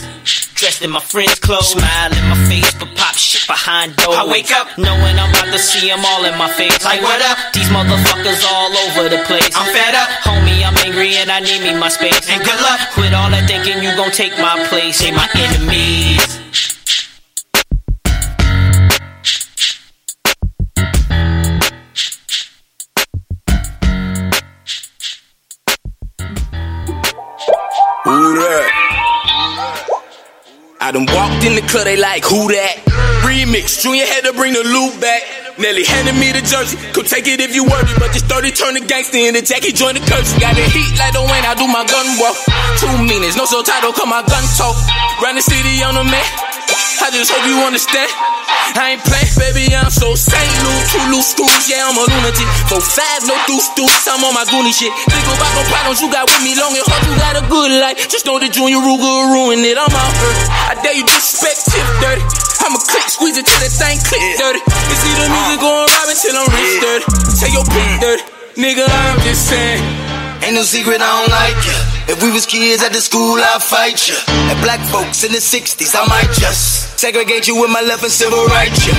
[0.58, 4.18] Dressed in my friends' clothes, smile in my face, but pop shit behind doors.
[4.18, 6.74] I wake up knowing I'm about to see them all in my face.
[6.84, 7.38] Like, what up?
[7.54, 9.54] These motherfuckers all over the place.
[9.54, 10.10] I'm fed up.
[10.26, 12.26] Homie, I'm angry and I need me my space.
[12.34, 12.82] And good luck.
[12.98, 14.98] Quit all that thinking you gon' take my place.
[15.06, 16.47] They my enemies.
[30.88, 32.80] I done walked in the club, they like, who that?
[33.28, 35.20] Remix, Junior had to bring the loot back.
[35.60, 37.92] Nelly handed me the jersey, come take it if you worthy.
[38.00, 40.40] But this 30 turn the gangster in the jacket, join the curtain.
[40.40, 42.40] Got the heat like the wind, I do my gun walk.
[42.80, 44.80] Two meanings, no subtitle, cause my gun talk.
[45.20, 46.47] Run the city on the man.
[47.02, 48.12] I just hope you understand.
[48.78, 50.38] I ain't playing, baby, I'm so St.
[50.38, 52.48] Louis, two loose screws, yeah, I'm a lunatic.
[52.68, 54.92] Four five, no deuce deuce, I'm on my goonie shit.
[55.08, 57.72] Think about no problems you got with me, long and hard, you got a good
[57.80, 57.98] life.
[58.12, 60.40] Just know that Junior Ruger ruin it, I'm out hurt.
[60.70, 62.24] I dare you disrespect tip dirty.
[62.68, 64.60] I'ma click, squeeze it till that thing click dirty.
[64.60, 65.66] You see the music uh.
[65.66, 67.06] going right till I'm rich dirty.
[67.40, 68.04] Take your pick mm.
[68.04, 68.24] dirty.
[68.60, 69.80] Nigga, I'm just saying.
[70.44, 71.87] Ain't no secret I don't like you.
[72.08, 74.16] If we was kids at the school, I'd fight you.
[74.48, 78.12] And black folks in the 60s, I might just segregate you with my left and
[78.12, 78.88] civil rights.
[78.88, 78.96] you.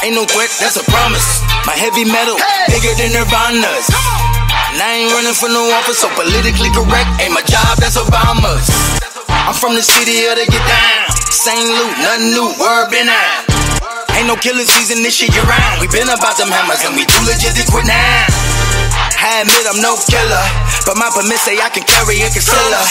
[0.00, 1.44] Ain't no threat, that's a promise.
[1.68, 2.40] My heavy metal,
[2.72, 3.92] bigger than Nirvana's.
[4.72, 8.72] And I ain't running for no office, so politically correct ain't my job, that's Obama's.
[9.28, 11.12] I'm from the city of the get down.
[11.28, 11.60] St.
[11.60, 13.44] Louis, nothing new, word been out.
[14.16, 15.84] Ain't no killing season this shit year round.
[15.84, 18.57] We been about them hammers and we too legit to quit now.
[19.18, 20.44] I admit I'm no killer,
[20.86, 22.82] but my permit say I can carry a concealer.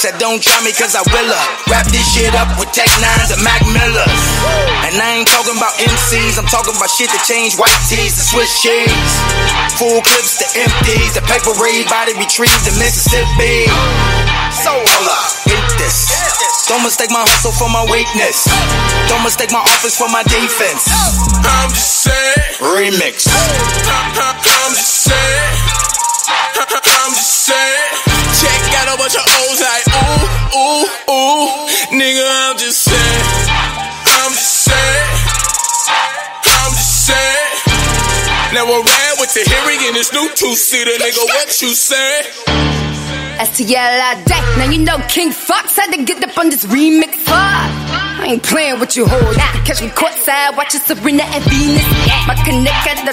[0.00, 1.44] Said don't try me cause I will her.
[1.68, 4.22] Wrap this shit up with Tech Nines and Mac Millers.
[4.88, 8.24] And I ain't talking about MCs, I'm talking about shit that change white tees to
[8.24, 9.12] Swiss cheese.
[9.76, 13.68] Full clips to empties, the paper raid body retrieved in Mississippi.
[14.56, 16.08] So hold up, eat this.
[16.66, 18.48] Don't mistake my hustle for my weakness.
[19.06, 20.88] Don't mistake my office for my defense.
[21.44, 22.58] I'm just saying.
[22.58, 23.28] Remix.
[23.28, 25.52] I'm just saying.
[26.56, 27.90] I'm just saying.
[28.40, 30.24] Check out a bunch of O's like ooh,
[30.58, 31.46] ooh, ooh.
[31.94, 33.22] Nigga, I'm just saying.
[34.08, 35.10] I'm just saying.
[36.42, 37.52] I'm just saying.
[38.56, 41.22] Now I ran with the hearing in this new two-seater, nigga.
[41.30, 42.85] What you saying?
[43.36, 44.40] STL day.
[44.56, 47.68] Now you know King Fox had to get up on this remix fuck.
[48.16, 49.36] I ain't playing with you hoes.
[49.36, 51.84] Can catch me courtside watching Serena and Venus.
[52.08, 52.24] Yeah.
[52.24, 53.12] My connect got the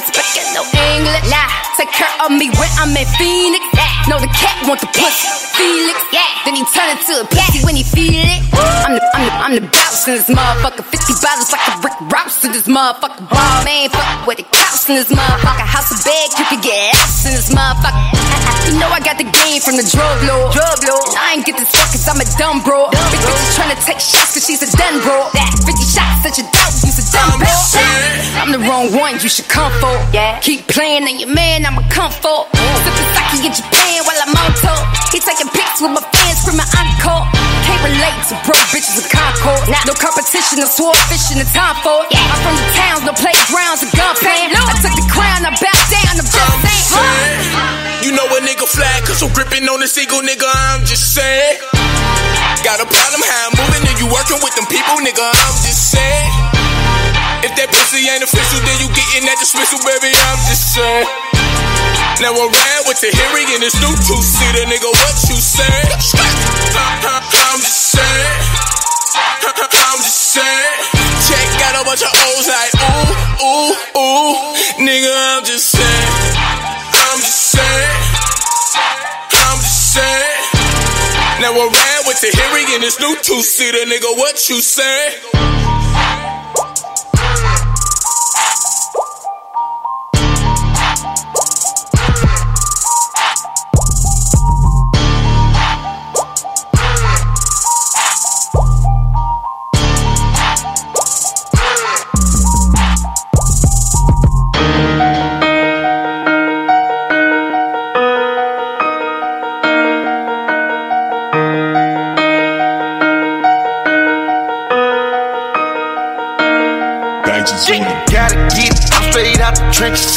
[0.56, 1.28] no English.
[1.28, 3.64] Nah, take care of me when I'm in Phoenix.
[4.08, 5.28] No, the cat want the pussy.
[5.60, 6.00] Felix.
[6.16, 6.24] Yeah.
[6.48, 8.42] Then he turn into a pussy when he feel it.
[8.88, 10.88] I'm the, I'm the, I'm the boss in this motherfucker.
[10.88, 13.28] 50 bottles like a Rick Ross in this motherfucker.
[13.28, 15.68] Ball man, fuck with the couch in this motherfucker.
[15.68, 18.00] House of bag, you can get ass in this motherfucker.
[18.64, 20.54] You know I got the game from the drug lord.
[20.54, 21.10] Drug lord.
[21.17, 22.89] I ain't get this fuck cause I'm a dumb bro.
[22.91, 25.30] Big bitch is tryna take shots cause she's a done bro.
[25.34, 27.54] That 50 shots at your dope, you's a dumb bro.
[28.38, 29.93] I'm the wrong one, you should come for.
[30.13, 30.39] Yeah.
[30.39, 32.45] Keep playing and your man, I'ma come for.
[32.54, 34.92] Sippin' sake in Japan while I'm on tour.
[35.13, 37.26] He taking pics with my fans from screaming encore.
[37.65, 39.62] Can't relate to broke bitches in Concord.
[39.86, 42.17] No competition, I'm sword fishing, the time for it.
[42.17, 44.49] I'm from the towns, no playgrounds, and gunplay.
[44.49, 47.45] I took the crown, I bowed down, I'm just saying.
[48.02, 50.49] You know a nigga flag, cause I'm gripping on this eagle, nigga.
[50.49, 51.62] I'm just saying.
[52.65, 55.23] Got a problem how I'm moving and you working with them people, nigga.
[55.23, 56.30] I'm just saying.
[57.43, 60.10] If that pussy ain't official, then you getting that dismissal, baby.
[60.10, 61.33] I'm just saying.
[62.21, 64.86] Now I ran with the hearing in this new two-seater, nigga.
[64.86, 65.89] What you saying?
[65.93, 68.41] I'm just saying.
[69.43, 70.73] I'm just saying.
[71.28, 74.34] Check out a bunch of O's like ooh, ooh, ooh.
[74.80, 76.10] Nigga, I'm just saying.
[76.93, 78.02] I'm just saying.
[79.34, 80.41] I'm just saying.
[81.41, 84.17] Now I ran with the hearing in this new two-seater, nigga.
[84.17, 85.53] What you saying?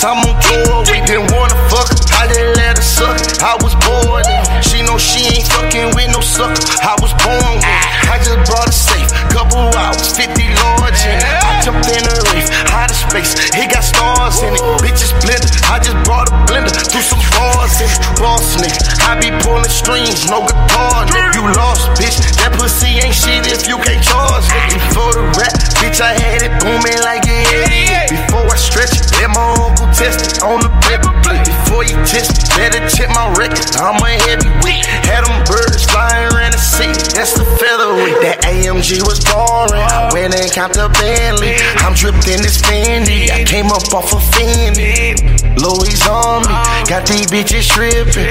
[0.06, 1.90] I'm on tour, we didn't wanna fuck.
[2.14, 3.18] I didn't let her suck.
[3.42, 4.22] I was bored.
[4.62, 6.62] She know she ain't fucking with no sucker.
[6.78, 7.66] I was born with.
[8.06, 10.30] I just brought a safe, couple hours, 50
[10.62, 11.26] large in it.
[11.42, 13.34] I jumped in a reef, out of space.
[13.58, 14.62] It got stars in it.
[14.78, 15.50] Bitches blender.
[15.66, 17.98] I just brought a blender, threw some bars in it.
[18.22, 18.78] Boss nigga,
[19.10, 21.34] I be pulling strings, no guitar, nigga.
[21.34, 22.22] You lost, bitch.
[22.46, 24.78] That pussy ain't shit if you can't charge, nigga.
[24.78, 25.50] Before the rap,
[25.82, 28.06] bitch, I had it booming like an idiot.
[28.06, 31.42] Before I stretch it, let my uncle test it on the paper plate.
[31.42, 33.66] Before you test it, better check my record.
[33.82, 34.86] I'm a heavyweight.
[35.10, 35.65] Had them birds
[35.96, 37.00] flying around the city.
[37.16, 38.20] That's the featherweight.
[38.20, 39.80] That AMG was boring.
[39.80, 41.56] I went and copped a Bentley.
[41.80, 43.32] I'm dripped in this Fendi.
[43.32, 45.16] I came up off a Fendi.
[45.56, 46.54] Louis on me.
[46.84, 48.28] Got these bitches tripping.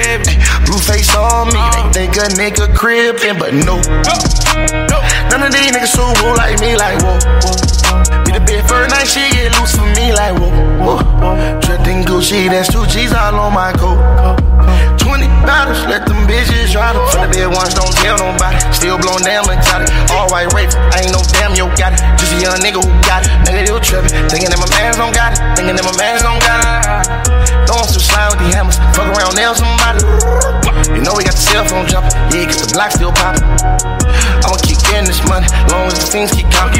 [0.70, 1.62] Blue face on me.
[1.90, 3.82] They think a nigga crippin', but no.
[5.30, 7.18] None of these niggas so woo like me, like whoa.
[8.22, 10.54] Be the bed first night, she get loose for me, like whoa.
[10.78, 11.16] whoa.
[11.86, 14.95] In Gucci, that's two G's all on my coat.
[15.06, 18.58] 20 bottles, let them bitches try to From the bed once, don't tell nobody.
[18.74, 19.94] Still blowing down mentality.
[20.10, 22.02] All white rape, I ain't no damn yo got it.
[22.18, 23.30] Just a young nigga who got it.
[23.46, 24.10] Nigga, you trippin'.
[24.26, 25.38] Thinking that my mans don't got it.
[25.54, 27.06] Thinking that my mans don't got it.
[27.70, 28.82] Throwing some slime with the hammers.
[28.98, 30.02] Fuck around, nail somebody.
[30.90, 32.10] You know we got the cell phone jumping.
[32.34, 33.46] Yeah, cause the block still poppin'.
[34.42, 36.74] I'ma keep getting this money, long as the things keep coming.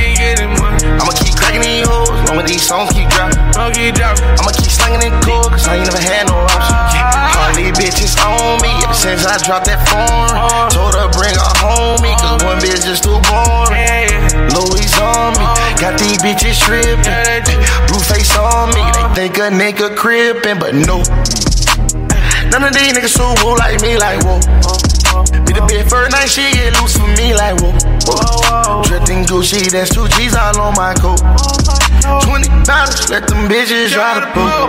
[0.99, 3.39] I'ma keep cracking these hoes, long as these songs keep dropping.
[3.55, 7.36] I'ma keep slinging it cool, cause I ain't never had no option.
[7.47, 10.35] All these bitches on me ever since I dropped that phone.
[10.75, 14.11] Told her bring her homie, cause one bitch is too boring.
[14.51, 15.47] Louis on me,
[15.79, 17.63] got these bitches tripping.
[17.87, 18.83] Blue face on me,
[19.15, 21.07] they think a nigga crippin', but no.
[22.51, 24.43] None of these niggas so woo like me, like whoa.
[25.47, 27.71] Be the bed first night, she get loose for me, like whoa.
[28.11, 28.83] whoa.
[29.07, 31.23] In Gucci, that's two G's all on my coat.
[32.27, 34.67] 20 dollars, let them bitches try to pull.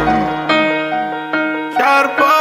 [1.73, 2.36] Try to pull.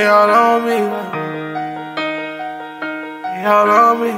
[0.00, 0.78] Yeah, they all on me.
[3.36, 4.12] They all on me.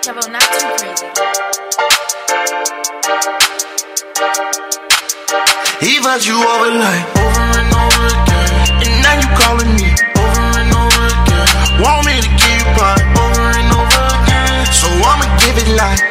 [0.00, 1.08] Kevo, not too crazy.
[5.90, 8.48] Evas you over like over and over again.
[8.80, 9.92] And now you calling me
[10.24, 11.48] over and over again.
[11.84, 14.64] Want me to give you part over and over again.
[14.72, 16.09] So I'ma give it like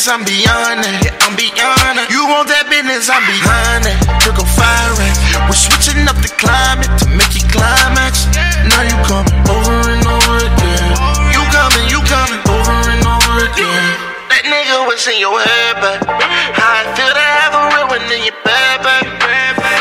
[0.00, 0.96] business, I'm beyond that.
[1.04, 2.08] Yeah, I'm beyond that.
[2.08, 3.98] You want that business, I'm behind that.
[4.24, 5.14] Trickle firing.
[5.44, 8.24] We're switching up the climate to make it climax.
[8.64, 10.88] Now you coming over and over again.
[11.36, 13.88] You coming, you coming over and over again.
[14.32, 18.04] That nigga was in your head, but How I feel to have a real one
[18.08, 19.04] in your bed, back.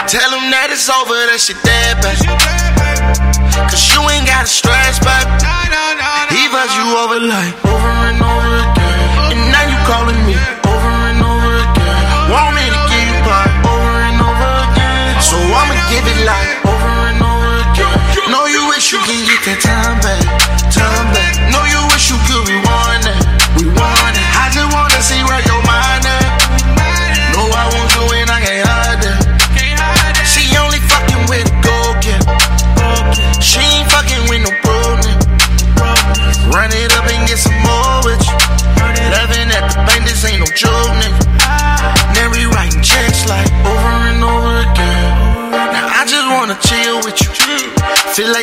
[0.10, 2.20] Tell him that it's over, that shit dead, back.
[3.72, 5.24] Cause you ain't got to stress, back.
[6.34, 7.69] Evas you over like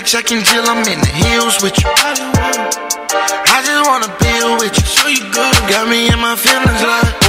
[0.07, 1.91] like Chuck and Jill, I'm in the hills with you.
[1.91, 4.87] I just wanna build with you.
[4.87, 5.55] So you good.
[5.69, 7.26] Got me in my feelings like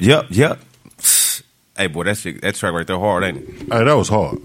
[0.00, 0.58] Yep, yep.
[1.76, 3.48] Hey boy, that shit, that track right there hard, ain't it?
[3.72, 4.38] Hey, that was hard.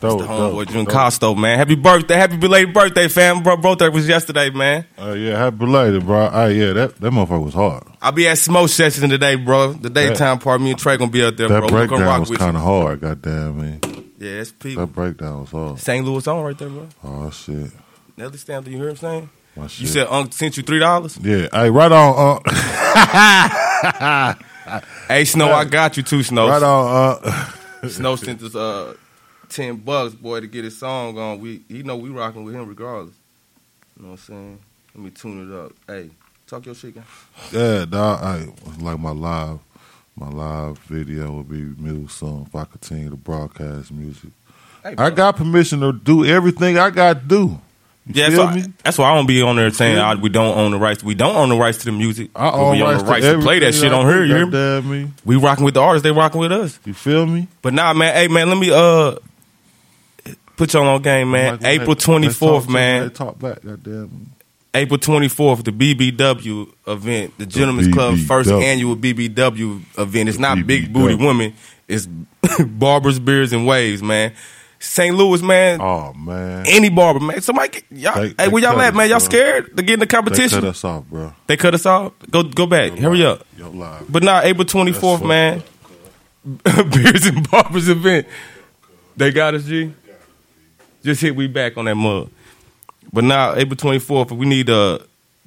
[0.00, 0.86] Dope, the homeboy June.
[0.86, 1.58] Costo, man.
[1.58, 3.42] Happy birthday, happy belated birthday, fam.
[3.42, 4.86] Bro, birthday was yesterday, man.
[4.98, 6.30] Uh, yeah, happy belated, bro.
[6.32, 7.84] Ah, yeah, that that motherfucker was hard.
[8.00, 9.74] I'll be at Smoke Session today, bro.
[9.74, 10.62] The daytime part.
[10.62, 11.66] Me and Trey gonna be out there, that bro.
[11.66, 13.00] We gonna breakdown rock was with kind of hard.
[13.02, 13.80] Goddamn, man.
[14.18, 14.86] Yeah, it's people.
[14.86, 15.78] That breakdown was hard.
[15.78, 16.04] St.
[16.06, 16.88] Louis on right there, bro.
[17.04, 17.70] Oh shit.
[18.16, 19.30] Nelly do you hear what I'm saying?
[19.56, 19.88] My You shit.
[19.88, 21.18] said Unc sent you three dollars?
[21.18, 21.48] Yeah.
[21.52, 22.40] Hey, right on.
[22.46, 24.34] Uh,
[25.08, 26.48] Hey, Snow, I got you too, Snow.
[26.48, 27.18] right on.
[27.22, 28.94] Uh, Snow sent us uh
[29.48, 31.40] ten bucks, boy, to get his song on.
[31.40, 33.14] We he know we rocking with him regardless.
[33.96, 34.58] You know what I'm saying?
[34.94, 35.72] Let me tune it up.
[35.86, 36.10] Hey,
[36.46, 37.02] talk your shit, guy.
[37.52, 38.22] Yeah, dog.
[38.22, 38.48] I
[38.82, 39.58] like my live,
[40.16, 44.30] my live video would be music song if I continue to broadcast music.
[44.82, 47.60] Hey, I got permission to do everything I got to do.
[48.14, 50.56] Yeah, that's why, that's why I don't be on there saying feel ah, we don't
[50.56, 51.02] own the rights.
[51.02, 52.30] We don't own the rights to the music.
[52.34, 54.24] I own we own the rights to, play that shit on here.
[54.24, 55.04] You hear me?
[55.04, 55.12] me.
[55.24, 56.02] We rocking with the artists.
[56.02, 56.78] They rocking with us.
[56.84, 57.48] You feel me?
[57.62, 58.14] But nah, man.
[58.14, 58.48] Hey, man.
[58.48, 59.16] Let me uh
[60.56, 61.54] put y'all on game, man.
[61.54, 63.10] Like, April twenty fourth, to- man.
[63.10, 64.32] Talk back, goddamn.
[64.72, 70.28] April 24th, the BBW event, the Gentlemen's Club first annual BBW event.
[70.28, 71.54] It's not big booty women,
[71.88, 72.06] it's
[72.66, 74.32] barbers, beers, and waves, man.
[74.82, 75.14] St.
[75.14, 75.80] Louis, man.
[75.80, 77.40] Oh man, Any barber, man.
[77.42, 79.10] Somebody, y'all, They- hey, they where y'all at, man?
[79.10, 79.28] Y'all bro.
[79.28, 80.60] scared to get in the competition?
[80.60, 81.32] They cut us off, bro.
[81.46, 82.12] They cut us off.
[82.30, 82.92] Go, go back.
[82.92, 83.46] Hurry up.
[83.58, 84.10] Yo, live.
[84.10, 85.62] But now, April 24th, man.
[86.64, 88.26] Beers and Barbers event.
[89.16, 89.92] They got us, G.
[91.04, 92.30] Just hit we back on that mug.
[93.12, 95.00] But now, April 24th, we need uh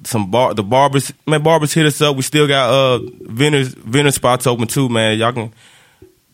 [0.04, 2.14] some bar the barbers man barbers hit us up.
[2.14, 5.18] We still got uh vendors vendor spots open too, man.
[5.18, 5.52] Y'all can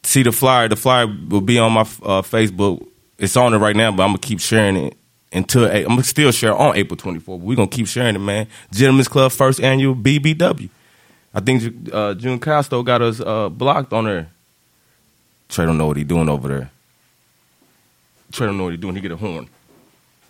[0.03, 0.69] see the flyer.
[0.69, 2.87] The flyer will be on my uh, Facebook.
[3.21, 4.97] It's on it right now, but I'm gonna keep sharing it
[5.31, 7.41] until I'm gonna still share on April 24th.
[7.41, 8.47] We're gonna keep sharing it, man.
[8.73, 10.71] Gentlemen's Club first annual BBW.
[11.35, 14.31] I think uh, June Costo got us uh, blocked on there.
[15.51, 16.71] Trey don't know what he doing over there.
[18.33, 18.95] Trey don't know what he doing.
[18.95, 19.49] He get a horn.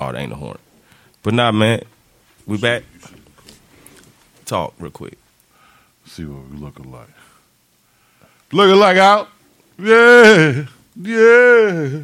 [0.00, 0.58] Oh, that ain't a horn.
[1.22, 1.82] But nah, man,
[2.46, 2.82] we back.
[4.46, 5.16] Talk real quick.
[6.06, 7.08] See what we looking like.
[8.50, 9.28] Looking like out.
[9.78, 10.66] Yeah,
[11.00, 12.02] yeah.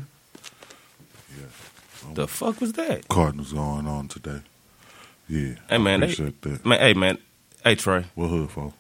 [2.17, 3.09] The fuck was that?
[3.09, 4.41] Cardinals going on today.
[5.29, 5.57] Yeah.
[5.69, 6.65] Hey man, I they, that.
[6.65, 7.19] man, hey man,
[7.63, 8.07] hey Trey.
[8.15, 8.73] What hood for?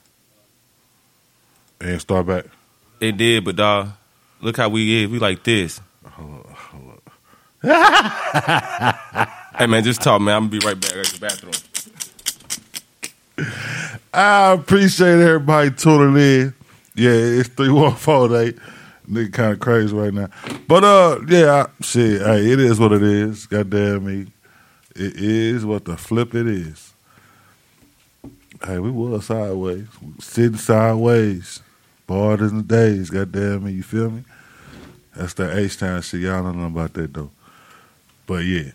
[1.78, 2.46] And start back.
[2.98, 3.90] It did, but dog,
[4.40, 5.10] look how we is.
[5.10, 5.82] We like this.
[7.62, 7.68] hey
[9.66, 10.36] man, just talk, man.
[10.36, 11.52] I'm gonna be right back at the bathroom.
[14.14, 16.54] I appreciate everybody tuning in.
[16.94, 18.56] Yeah, it's three one four eight.
[19.10, 20.28] Nigga kind of crazy right now.
[20.66, 23.46] But uh yeah, I, shit, hey, it is what it is.
[23.46, 24.26] Goddamn me.
[24.94, 26.92] It is what the flip it is.
[28.64, 29.86] Hey, we was sideways.
[30.18, 31.62] Sitting sideways.
[32.06, 34.22] Barred in the days, goddamn me, you feel me?
[35.14, 36.20] That's that H town shit.
[36.20, 37.30] Y'all don't know about that though.
[38.26, 38.70] But yeah.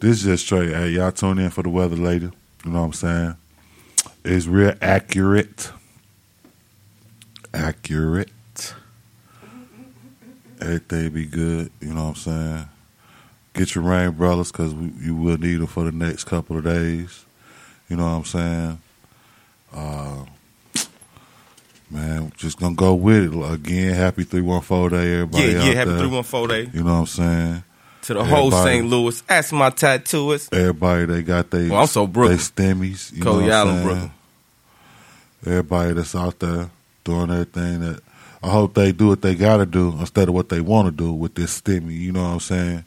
[0.00, 0.70] This is just straight.
[0.70, 2.32] Hey, y'all tune in for the weather later.
[2.64, 3.36] You know what I'm saying?
[4.24, 5.70] It's real accurate.
[7.52, 8.30] Accurate.
[10.60, 11.70] Everything be good.
[11.80, 12.68] You know what I'm saying?
[13.54, 17.24] Get your rain brothers because you will need them for the next couple of days.
[17.88, 18.78] You know what I'm saying?
[19.72, 20.24] Uh,
[21.90, 23.94] man, just gonna go with it again.
[23.94, 25.44] Happy three one four day, everybody.
[25.44, 25.98] Yeah, yeah, happy there.
[25.98, 26.70] 314 day.
[26.72, 27.64] You know what I'm saying?
[28.02, 28.86] To the whole St.
[28.86, 29.22] Louis.
[29.28, 30.52] Ask my tattooist.
[30.56, 32.36] Everybody they got they Well, I'm so Brooklyn.
[32.38, 33.12] they stemmies.
[33.12, 33.86] You know Coley what I'm Island, saying?
[33.88, 34.10] Brooklyn.
[35.46, 36.70] Everybody that's out there
[37.04, 38.00] doing everything that
[38.42, 41.12] I hope they do what they gotta do instead of what they want to do
[41.12, 41.92] with this stimmy.
[41.98, 42.84] You know what I'm saying?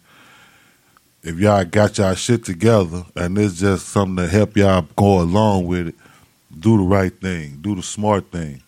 [1.22, 5.68] If y'all got y'all shit together and it's just something to help y'all go along
[5.68, 5.96] with it,
[6.60, 8.62] do the right thing, do the smart thing.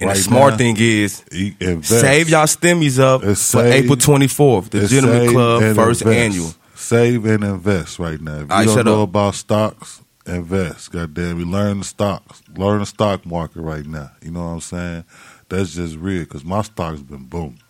[0.00, 1.22] And Right the smart now, thing is,
[1.60, 2.00] invest.
[2.00, 6.18] save y'all stimmies up It's for April 24th, the Gentleman Club first invest.
[6.18, 6.54] annual.
[6.74, 8.34] Save and invest right now.
[8.36, 9.10] If you right, don't know up.
[9.10, 10.90] about stocks, invest.
[10.90, 14.10] Goddamn, you learn the stocks, learn the stock market right now.
[14.20, 15.04] You know what I'm saying?
[15.52, 17.60] That's just real because my stock's been booming.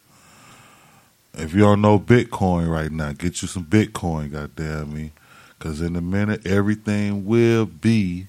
[1.35, 4.31] If you don't know Bitcoin right now, get you some Bitcoin.
[4.31, 5.11] Goddamn me,
[5.59, 8.27] because in a minute everything will be.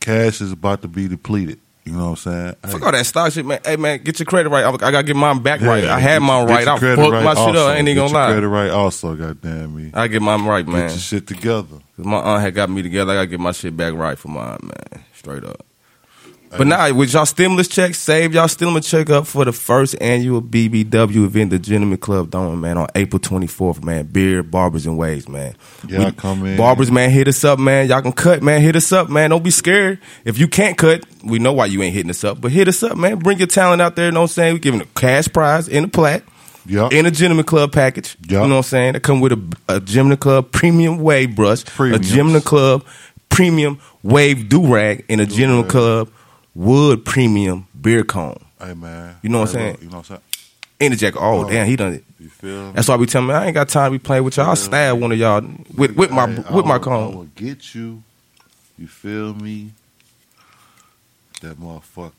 [0.00, 1.58] Cash is about to be depleted.
[1.84, 2.72] You know what I'm saying?
[2.72, 3.60] Fuck all that stock shit, man.
[3.64, 4.64] Hey, man, get your credit right.
[4.64, 5.84] I, I gotta get mine back right.
[5.84, 6.66] I had mine right.
[6.66, 7.66] I fucked right my shit also.
[7.66, 7.74] up.
[7.74, 8.30] I ain't even gonna lie.
[8.32, 9.90] Credit right also, goddamn me.
[9.92, 10.82] I get mine right, man.
[10.88, 11.76] Get your shit together.
[11.96, 13.12] 'Cause my aunt had got me together.
[13.12, 15.04] I gotta get my shit back right for mine, man.
[15.14, 15.64] Straight up.
[16.56, 20.40] But now, with y'all stimulus checks, save y'all stimulus check up for the first annual
[20.40, 24.06] BBW event, the Gentleman Club Dome, man, on April 24th, man.
[24.06, 25.56] Beard, barbers, and waves, man.
[25.88, 26.56] We- come in.
[26.56, 27.88] Barbers, man, hit us up, man.
[27.88, 28.60] Y'all can cut, man.
[28.60, 29.30] Hit us up, man.
[29.30, 29.98] Don't be scared.
[30.24, 32.82] If you can't cut, we know why you ain't hitting us up, but hit us
[32.82, 33.18] up, man.
[33.18, 34.54] Bring your talent out there, you know what I'm saying?
[34.54, 36.22] we giving a cash prize in the plat.
[36.66, 36.94] Yep.
[36.94, 38.16] in a gentleman club package.
[38.26, 38.92] You know what I'm saying?
[38.94, 42.10] That come with a, a gentleman club premium wave brush, Premiums.
[42.10, 42.86] a gentleman club
[43.28, 46.08] premium wave do rag, and a gentleman club
[46.54, 48.44] wood premium beer cone.
[48.60, 49.16] Hey man.
[49.22, 49.72] You know what I'm saying?
[49.72, 50.20] look, You know what I'm saying?
[50.80, 51.18] In the jacket.
[51.20, 51.48] Oh, Oh.
[51.48, 52.04] damn, he done it.
[52.18, 52.72] You feel me?
[52.74, 54.48] That's why we tell me I ain't got time to be playing with y'all.
[54.50, 55.40] I'll stab one of y'all
[55.76, 57.12] with with my Hey, with I my cone.
[57.12, 58.02] I will get you.
[58.78, 59.72] You feel me?
[61.42, 62.12] That motherfucker.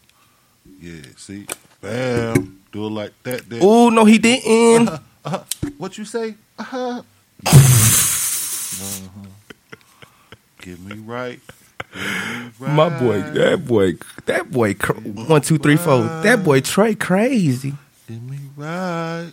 [0.81, 1.45] Yeah, see?
[1.81, 2.61] Bam.
[2.71, 3.49] Do it like that.
[3.49, 3.59] that.
[3.61, 4.89] Oh no, he didn't.
[5.25, 5.39] Uh-huh.
[5.79, 6.35] What you say?
[6.59, 7.01] Uh-huh.
[7.47, 9.27] uh-huh.
[10.61, 11.39] Get me right.
[12.59, 13.93] My boy, that boy,
[14.25, 16.01] that boy, one, two, three, four.
[16.23, 17.73] That boy Trey crazy.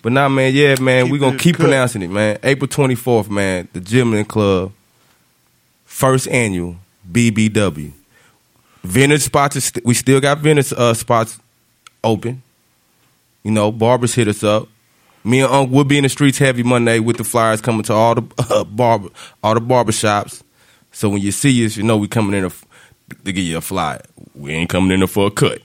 [0.03, 2.39] But nah, man, yeah, man, we gonna keep pronouncing it, man.
[2.43, 4.73] April twenty fourth, man, the Gentleman Club,
[5.85, 6.77] first annual
[7.11, 7.93] BBW.
[8.83, 11.39] Vintage spots, st- we still got vintage uh, spots
[12.03, 12.43] open.
[13.45, 14.69] You know, barbers hit us up.
[15.25, 17.93] Me and Unc will be in the streets heavy Monday with the flyers coming to
[17.93, 19.09] all the uh, barber,
[19.43, 20.43] all the barber shops.
[20.93, 22.51] So when you see us, you know we coming in a
[23.25, 24.01] to give you a fly.
[24.35, 25.61] We ain't coming in there for a cut.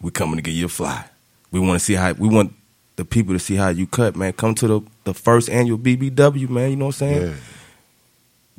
[0.00, 1.04] We coming to give you a fly.
[1.50, 2.52] We want to see how we want
[2.96, 4.32] the people to see how you cut, man.
[4.32, 6.70] Come to the the first annual BBW, man.
[6.70, 7.22] You know what I'm saying?
[7.28, 7.34] Yeah.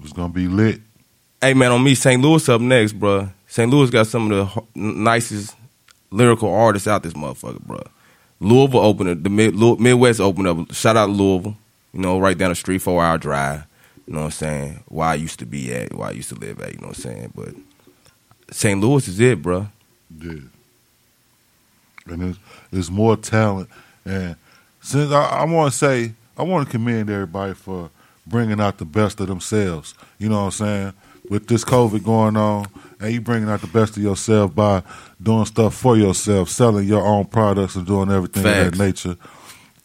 [0.03, 0.81] It's gonna be lit.
[1.41, 2.21] Hey man, on me, St.
[2.21, 3.29] Louis up next, bro.
[3.47, 3.69] St.
[3.69, 5.55] Louis got some of the nicest
[6.11, 7.81] lyrical artists out this motherfucker, bro.
[8.39, 9.23] Louisville opened it.
[9.23, 10.73] The mid, Midwest opened up.
[10.73, 11.55] Shout out Louisville.
[11.93, 13.66] You know, right down the street, four hour drive.
[14.07, 14.83] You know what I'm saying?
[14.87, 16.73] Where I used to be at, where I used to live at.
[16.73, 17.33] You know what I'm saying?
[17.35, 17.53] But
[18.51, 18.79] St.
[18.79, 19.67] Louis is it, bro.
[20.17, 20.39] Yeah.
[22.05, 22.39] And there's,
[22.71, 23.69] there's more talent.
[24.05, 24.37] And
[24.81, 27.89] since I, I want to say, I want to commend everybody for
[28.25, 29.93] bringing out the best of themselves.
[30.17, 30.93] You know what I'm saying?
[31.29, 32.67] With this COVID going on,
[32.99, 34.81] and you bringing out the best of yourself by
[35.21, 39.17] doing stuff for yourself, selling your own products and doing everything of that nature.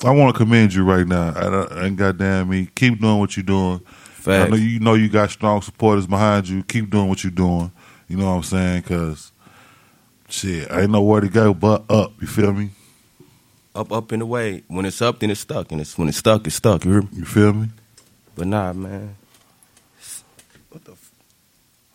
[0.05, 1.33] I want to commend you right now.
[1.35, 3.81] And, and goddamn me, keep doing what you're doing.
[4.27, 6.63] I know you know you got strong supporters behind you.
[6.65, 7.73] Keep doing what you're doing.
[8.09, 8.83] You know what I'm saying?
[8.83, 9.33] Because
[10.29, 12.13] shit, I ain't nowhere to go but up.
[12.21, 12.71] You feel me?
[13.75, 14.65] Up, up and away.
[14.69, 16.85] When it's up, then it's stuck, and it's when it's stuck, it's stuck.
[16.85, 17.09] You?
[17.13, 17.69] You feel me?
[18.35, 19.17] But nah, man.
[20.71, 20.93] What the?
[20.93, 21.11] F-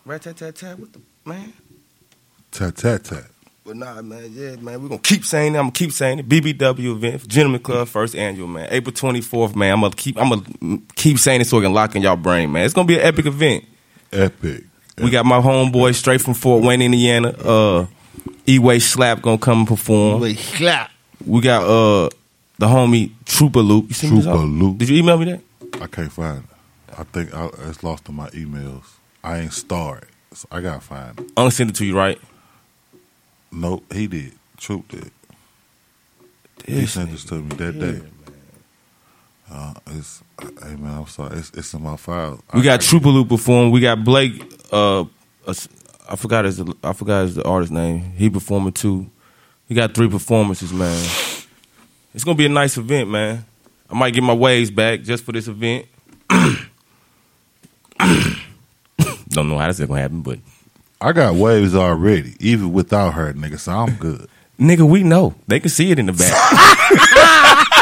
[0.06, 0.80] rat tat tat tat.
[0.80, 1.54] What the man?
[2.52, 3.26] Tat tat tat.
[3.68, 5.58] But nah, man, yeah, man, we're gonna keep saying it.
[5.58, 6.30] I'm gonna keep saying it.
[6.30, 8.70] BBW event, Gentleman Club, first annual, man.
[8.72, 9.74] April 24th, man.
[9.74, 12.50] I'm gonna keep I'm gonna keep saying it so it can lock in y'all brain,
[12.50, 12.64] man.
[12.64, 13.66] It's gonna be an epic event.
[14.14, 14.64] Epic.
[15.00, 17.28] We got my homeboy straight from Fort Wayne, Indiana.
[17.28, 17.88] Uh
[18.46, 20.20] E-Way Slap gonna come and perform.
[20.20, 20.90] E-Way Slap.
[21.26, 22.10] We got uh
[22.60, 23.88] the homie Trooper Luke.
[23.90, 24.22] You see me?
[24.22, 24.78] Trooper Luke.
[24.78, 25.42] Did you email me that?
[25.82, 26.98] I can't find it.
[26.98, 28.86] I think I, it's lost in my emails.
[29.26, 31.26] I ain't starred, so I gotta find it.
[31.36, 32.18] I'm gonna send it to you, right?
[33.52, 34.34] Nope, he did.
[34.58, 35.12] Troop did.
[36.66, 38.02] he This sent this to me that day.
[39.50, 41.38] Uh, it's hey man, I'm sorry.
[41.38, 42.40] It's, it's in my file.
[42.54, 43.72] We got Trooper Loop perform.
[43.72, 44.44] We got Blake.
[44.72, 45.02] Uh,
[45.46, 45.54] uh,
[46.10, 46.62] I forgot his.
[46.84, 48.12] I forgot his the artist name.
[48.18, 49.10] He performing too.
[49.70, 50.98] We got three performances, man.
[52.14, 53.46] It's gonna be a nice event, man.
[53.90, 55.86] I might get my waves back just for this event.
[59.30, 60.40] Don't know how this is gonna happen, but
[61.00, 63.60] I got waves already, even without her, nigga.
[63.60, 64.28] So I'm good.
[64.60, 67.64] nigga, we know they can see it in the back.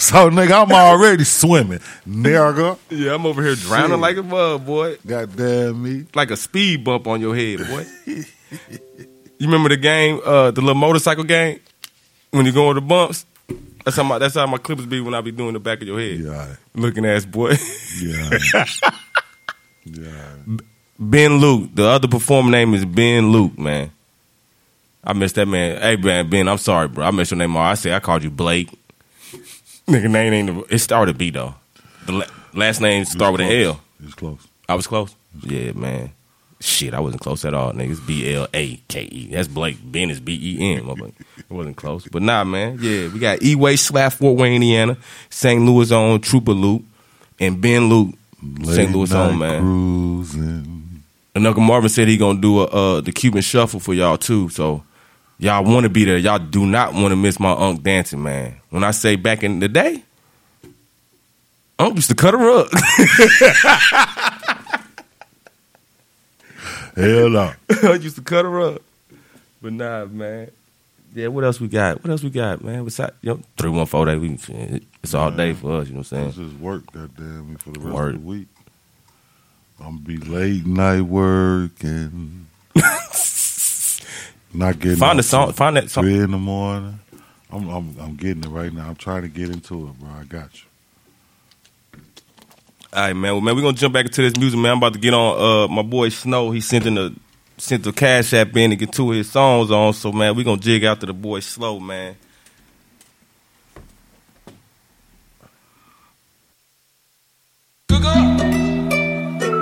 [0.00, 2.78] So nigga, I'm already swimming, nigga.
[2.88, 3.98] yeah, I'm over here drowning Shit.
[3.98, 4.96] like a mud, boy.
[5.04, 6.06] Goddamn me.
[6.14, 7.84] Like a speed bump on your head, boy.
[8.06, 8.24] you
[9.40, 11.58] remember the game, uh, the little motorcycle game?
[12.30, 13.26] When you go over the bumps?
[13.84, 15.88] That's how my that's how my clippers be when I be doing the back of
[15.88, 16.20] your head.
[16.20, 16.54] Yeah.
[16.74, 17.54] Looking ass boy.
[18.00, 18.38] Yeah.
[19.92, 20.56] yeah.
[20.98, 21.70] Ben Luke.
[21.74, 23.90] The other performer name is Ben Luke, man.
[25.04, 25.80] I missed that man.
[25.80, 27.04] Hey man, Ben, I'm sorry, bro.
[27.04, 27.62] I missed your name all.
[27.62, 28.68] I said I called you Blake.
[29.86, 31.54] Nigga name ain't it started B though.
[32.06, 33.80] The la- last name start with an L.
[34.00, 34.46] It was close.
[34.68, 35.14] I was close.
[35.42, 36.12] Yeah, man.
[36.60, 38.04] Shit, I wasn't close at all, niggas.
[38.04, 39.28] B L A K E.
[39.30, 39.78] That's Blake.
[39.82, 40.88] Ben is B E N.
[41.38, 42.06] It wasn't close.
[42.08, 42.78] But nah, man.
[42.80, 44.98] Yeah, we got E Way Slap Fort Wayne, Indiana,
[45.30, 45.62] St.
[45.62, 46.84] Louis on Trooper Loop,
[47.38, 48.14] and Ben Luke,
[48.64, 48.92] St.
[48.92, 49.60] Louis on, man.
[49.60, 51.02] Cruising.
[51.34, 54.48] And Uncle Marvin said he gonna do a, uh, the Cupid Shuffle for y'all too.
[54.48, 54.82] So
[55.38, 56.18] y'all want to be there.
[56.18, 58.60] Y'all do not want to miss my Unc dancing, man.
[58.70, 60.02] When I say back in the day,
[61.78, 62.68] Unc used to cut a rug.
[66.96, 67.52] Hell no.
[67.70, 68.82] I used to cut her up.
[69.62, 70.50] But nah, man.
[71.14, 72.02] Yeah, what else we got?
[72.02, 72.84] What else we got, man?
[72.84, 74.40] Besides, you know, three one four day week.
[75.02, 75.86] It's all day for us.
[75.88, 76.26] You know what I'm saying?
[76.28, 78.14] This is work, goddamn me, for the rest Work.
[78.14, 78.48] of the week.
[79.80, 82.46] I'm gonna be late night working.
[84.52, 86.04] Not getting Find the song- find that song.
[86.04, 86.98] Three in the morning.
[87.50, 88.88] I'm, I'm I'm getting it right now.
[88.88, 90.08] I'm trying to get into it, bro.
[90.10, 90.64] I got you.
[92.92, 93.32] All right, man.
[93.34, 94.72] Well, man, we're gonna jump back into this music, man.
[94.72, 96.50] I'm about to get on uh my boy Snow.
[96.50, 97.14] He sent in the
[97.58, 99.92] sent the cash app in to get two of his songs on.
[99.92, 102.16] So man, we gonna jig out to the boy slow, man.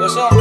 [0.07, 0.33] What's up?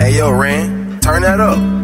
[0.00, 1.77] Hey yo, Ran, turn that up.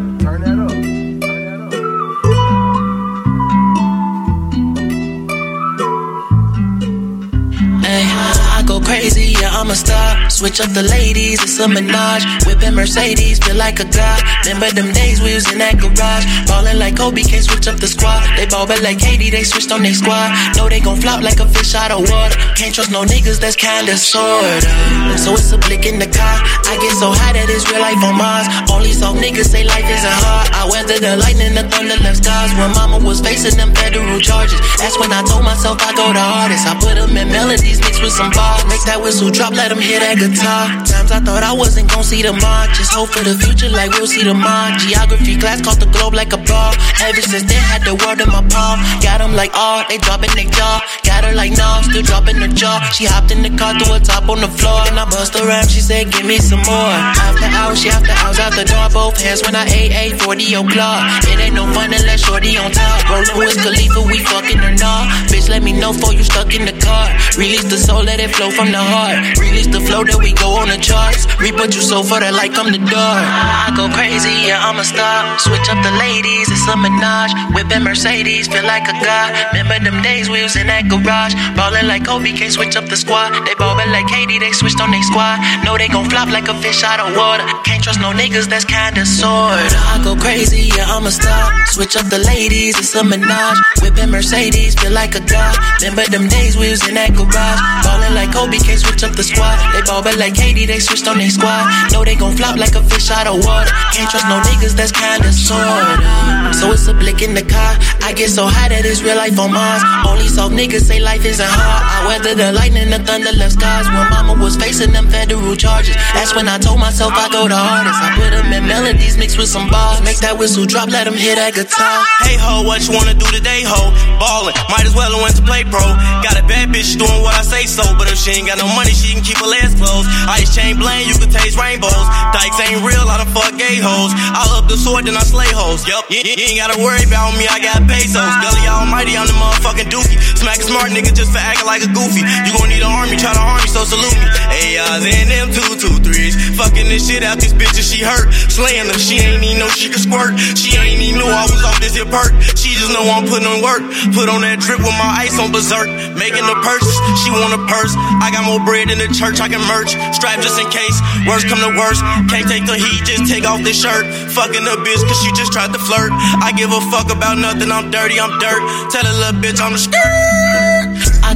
[9.65, 10.29] I'm a star.
[10.29, 12.21] Switch up the ladies, it's a menage.
[12.45, 14.21] Whipping Mercedes, feel like a god.
[14.45, 16.25] Remember them days we was in that garage.
[16.45, 18.21] Ballin' like Kobe, can't switch up the squad.
[18.37, 20.29] They ball back like KD, they switched on their squad.
[20.53, 22.37] Know they gon' flop like a fish out of water.
[22.53, 24.69] Can't trust no niggas, that's kinda sorta.
[25.17, 26.37] So it's a blick in the car.
[26.69, 28.45] I get so high that it's real life on Mars.
[28.69, 30.45] Only soft niggas say life isn't hard.
[30.53, 32.53] I weather the lightning, the thunder left scars.
[32.53, 34.61] When mama was facing them federal charges.
[34.77, 36.69] That's when I told myself I go the hardest.
[36.69, 38.61] I put them in melodies mixed with some bars.
[38.69, 40.67] Make that whistle drop, let them hear that guitar.
[40.83, 42.75] Times I thought I wasn't gon' see the mark.
[42.75, 44.77] Just hope for the future like we'll see the mark.
[44.83, 46.75] Geography class caught the globe like a ball.
[46.99, 48.83] Ever since then, had the world in my palm.
[48.99, 50.83] Got them like, oh, they dropping their jaw.
[51.07, 52.83] Got her like, no, still dropping her jaw.
[52.91, 54.83] She hopped in the car, threw a top on the floor.
[54.91, 56.95] And I bust rhyme, she said, give me some more.
[57.15, 58.91] After hours, she after hours, out the door.
[58.91, 61.01] Both hands when I ate 40 o'clock.
[61.31, 63.07] It ain't no fun unless shorty on top.
[63.07, 65.07] Rollin' with Khalifa, we fucking or not.
[65.31, 67.07] Bitch, let me know before you stuck in the car.
[67.37, 69.44] Release the soul, let it flow from the heart.
[69.45, 71.29] Release the flow that we go on the charts.
[71.37, 73.17] Reap you sow for that like I'm the door.
[73.21, 75.37] I go crazy, yeah, I'm a star.
[75.37, 77.29] Switch up the ladies, it's a menage.
[77.53, 79.29] Whipping Mercedes, feel like a god.
[79.53, 81.37] Remember them days we was in that garage.
[81.53, 83.37] Ballin' like Kobe, can't switch up the squad.
[83.45, 85.37] They ballin' like KD, they switched on their squad.
[85.61, 87.45] Know they gon' flop like a fish out of water.
[87.61, 89.77] Can't trust no niggas, that's kinda sorta.
[89.93, 91.53] I go crazy, yeah, I'm a star.
[91.69, 93.59] Switch up the ladies, it's a menage.
[93.85, 95.53] Whipping Mercedes, feel like a god.
[95.85, 97.61] Remember them days we was in that garage.
[97.85, 99.34] Ballin' like Kobe, can't switch up the squad.
[99.75, 101.67] They ball like KD, they switched on their squad.
[101.91, 103.71] Know they gon' flop like a fish out of water.
[103.91, 106.53] Can't trust no niggas, that's kinda sorta.
[106.53, 107.75] So it's a blick in the car.
[108.01, 109.83] I get so high that it's real life on Mars.
[110.07, 111.83] Only soft niggas say life isn't hard.
[111.83, 113.87] I weather the lightning, the thunder left scars.
[113.91, 115.95] When mama was facing them federal charges.
[116.13, 117.99] That's when I told myself I go the hardest.
[117.99, 119.99] I put them in melodies mixed with some bars.
[120.07, 122.05] Make that whistle drop, let them hear that guitar.
[122.23, 123.91] Hey ho, what you wanna do today, ho?
[124.21, 125.83] Ballin', might as well have went to play pro.
[126.23, 128.69] Got a bad bitch doing what I say so, but if she ain't got no
[128.77, 130.05] money, she can keep her legs closed.
[130.29, 132.05] Ice chain bling, you can taste rainbows.
[132.29, 134.13] Dykes ain't real, I done fuck gay hoes.
[134.13, 135.81] I up the sword, then I slay hoes.
[135.89, 138.21] Yup, you, you ain't gotta worry about me, I got pesos.
[138.45, 140.21] Gully almighty, I'm the motherfucking dookie.
[140.37, 142.21] Smack a smart nigga just for acting like a goofy.
[142.21, 144.29] You gon' need an army, try to harm me, so salute me.
[144.77, 146.37] Uh, then them two, two, threes.
[146.53, 148.29] Fucking this shit out, these bitches, she hurt.
[148.53, 150.37] Slaying them, she ain't even know she could squirt.
[150.53, 152.35] She ain't even know I was off this here perk.
[152.53, 153.81] She just know I'm putting on work.
[154.13, 155.89] Put on that drip with my ice on berserk.
[156.13, 157.95] Making the purses, she want a purse.
[158.21, 159.95] I got more bread than the church, I can merch.
[160.15, 160.97] Strap just in case,
[161.27, 162.03] worst come to worst.
[162.27, 164.05] Can't take the heat, just take off this shirt.
[164.35, 166.11] Fucking a bitch, cause she just tried to flirt.
[166.43, 168.61] I give a fuck about nothing, I'm dirty, I'm dirt.
[168.91, 170.54] Tell a little bitch I'm the skirt.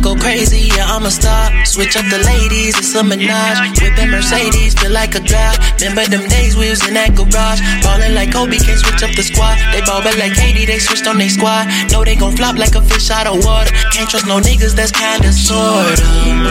[0.09, 1.53] Go crazy, yeah, I'm a star.
[1.69, 3.77] Switch up the ladies, it's a menage.
[3.77, 5.53] Whipping Mercedes, feel like a god.
[5.77, 7.61] Remember them days we was in that garage.
[7.85, 9.61] Ballin' like Kobe, can't switch up the squad.
[9.69, 11.69] They ball back like KD, they switched on their squad.
[11.93, 13.69] Know they gon' flop like a fish out of water.
[13.93, 16.01] Can't trust no niggas, that's kinda sorta.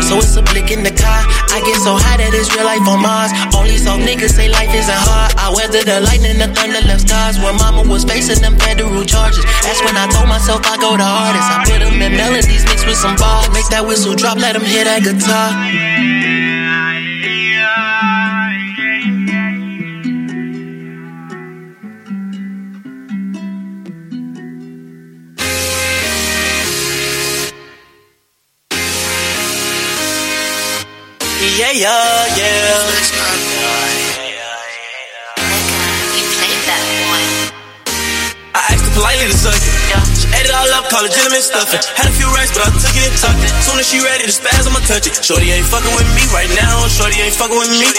[0.06, 1.26] So it's a blick in the car.
[1.50, 3.34] I get so high that it's real life on Mars.
[3.58, 5.34] Only soft niggas say life isn't hard.
[5.34, 7.42] I weather the lightning, the thunder left scars.
[7.42, 9.42] When mama was facing them federal charges.
[9.66, 11.50] That's when I told myself I go the hardest.
[11.50, 13.47] I put them in melodies mixed with some bars.
[13.52, 15.52] Make that whistle drop, let them hear that guitar.
[31.58, 32.47] Yeah, yeah, yeah.
[40.78, 41.82] Up, call it gentleman stuffing.
[41.98, 43.50] Had a few racks, but I took it and tucked it.
[43.66, 45.18] Soon as she ready to spaz, I'ma touch it.
[45.18, 46.86] Shorty ain't fucking with me right now.
[46.86, 47.90] Shorty ain't fucking with me.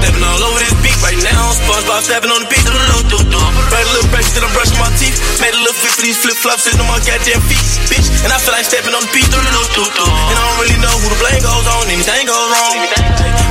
[0.00, 1.52] Stepping all over this beat right now.
[1.52, 2.64] SpongeBob stepping on the beat.
[2.64, 5.20] Right a little break, then I'm brushing my teeth.
[5.44, 7.60] Made a little fit for these flip flops sitting on my goddamn feet,
[7.92, 8.08] bitch.
[8.24, 9.28] And I feel like stepping on the beat.
[9.28, 11.84] And I don't really know who the blame goes on.
[11.92, 12.76] Anything goes wrong.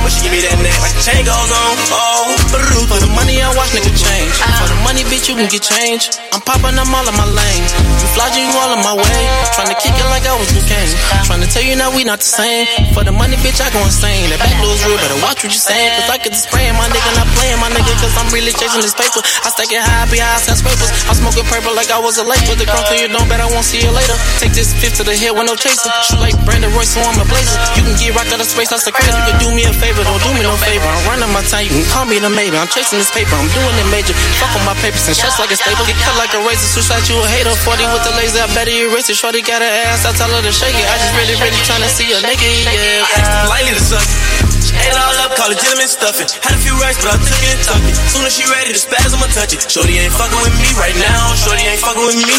[0.02, 1.72] But she give me that neck like the chain goes on.
[1.94, 4.34] Oh, but the money, I watch nigga change.
[4.38, 6.10] For the money, bitch, you can get change.
[6.30, 7.64] I'm popping them all in my lane.
[8.02, 9.22] You flogging you all in my way.
[9.54, 10.90] Trying to kick it like I was cocaine.
[11.22, 12.66] Trying to tell you now we not the same.
[12.90, 14.26] For the money, bitch, I go insane.
[14.34, 15.94] That back door's real, better watch what you saying.
[15.94, 17.94] Cause I get the spraying my nigga, not playing my nigga.
[18.02, 19.22] Cause I'm really chasing this paper.
[19.46, 20.90] I stack it high, be high, sense papers.
[21.06, 22.42] I'm smoking purple like I was a late.
[22.50, 24.16] With the till you don't bet I won't see you later.
[24.42, 25.90] Take this fifth to the head with no chaser.
[26.10, 27.54] Shoot like Brandon Roy, so I'm a blazer.
[27.78, 29.14] You can get rocked out of space, that's the crazy.
[29.14, 30.86] You can do me a favor, don't do me no favor.
[30.86, 32.58] I'm running my time, you can call me the maybe.
[32.58, 34.14] I'm chasing this paper, I'm doing it major.
[34.42, 35.86] Fuck on my papers and shots like a staple.
[35.86, 37.52] Get cut like a razor, out you a hater.
[37.52, 39.16] 40 with the laser, I better erase it.
[39.16, 40.86] Shorty got her ass, I tell her to shake it.
[40.86, 43.48] I just really, really tryna see her naked, yeah.
[43.50, 44.45] Lightly to suck.
[44.84, 46.28] Ate all up, call it gentleman stuffing.
[46.44, 47.96] Had a few rights, but I took it and tucked it.
[48.12, 49.64] Soon as she ready to spaz, I'ma touch it.
[49.70, 51.32] Shorty ain't fucking with me right now.
[51.38, 52.36] Shorty ain't fucking with me.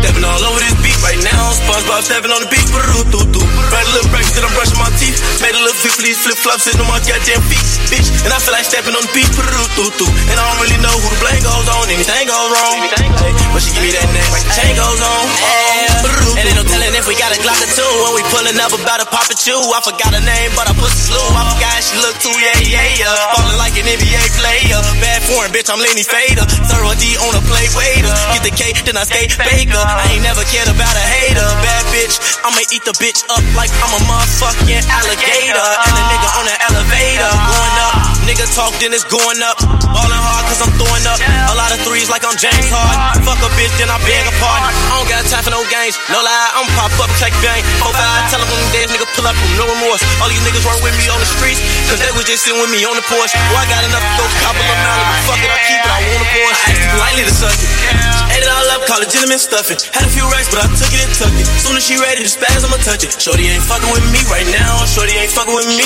[0.00, 1.52] Stepping all over this beat right now.
[1.64, 2.64] SpongeBob stepping on the beat.
[2.68, 3.44] Doo doo doo.
[3.68, 5.18] Right a little break, then I'm brushing my teeth.
[5.44, 8.08] Made a little fit for these flip flops sitting on my goddamn feet, bitch.
[8.24, 9.28] And I feel like stepping on the beat.
[9.28, 9.44] Doo
[9.76, 10.10] doo doo.
[10.30, 11.84] And I don't really know who the blame goes on.
[11.90, 12.76] Anything goes wrong.
[13.20, 15.24] Hey, but she give me that name like the chain goes on.
[15.26, 17.92] Oh, and ain't no telling if we got a Glock or two.
[18.06, 19.58] When we pulling up about a pop at you.
[19.74, 21.26] I forgot her name, but I put some slew.
[21.34, 23.34] I forgot she look too, yeah, yeah, yeah.
[23.34, 24.78] Falling like an NBA player.
[25.02, 26.46] Bad foreign, bitch, I'm Lenny Fader.
[26.70, 28.14] Thorough D on a play waiter.
[28.30, 29.82] Get the cake, then I skate baker.
[29.82, 31.48] I ain't never cared about a hater.
[31.58, 32.14] Bad bitch,
[32.46, 35.68] I'ma eat the bitch up like I'm a motherfucking alligator.
[35.82, 37.32] And a nigga on the elevator.
[37.50, 39.58] Going up, nigga talk, then it's going up.
[39.90, 41.18] Ballin' hard cause I'm throwing up.
[41.50, 43.26] A lot of threes like I'm James Harden.
[43.26, 44.70] Fuck a bitch, then I beg a pardon.
[44.70, 45.98] I don't got time for no games.
[46.06, 47.66] No lie, I'm pop up, check bang.
[47.82, 50.04] Hope I tell them when days, nigga pull up from no remorse.
[50.22, 51.60] All these niggas work with me on the streets.
[51.88, 53.32] Cause they was just sitting with me on the porch.
[53.32, 55.14] Well, I got enough to go couple of Malibu.
[55.24, 56.60] Fuck it, I keep it, I want a Porsche.
[56.60, 57.70] I asked lightly to suck it.
[58.28, 59.80] Ate it all up, call it gentleman stuffing.
[59.96, 61.48] Had a few racks, but I took it and tucked it.
[61.64, 63.16] Soon as she ready to spaz, I'ma touch it.
[63.16, 64.84] Shorty ain't fucking with me right now.
[64.84, 65.84] Shorty ain't fucking with me.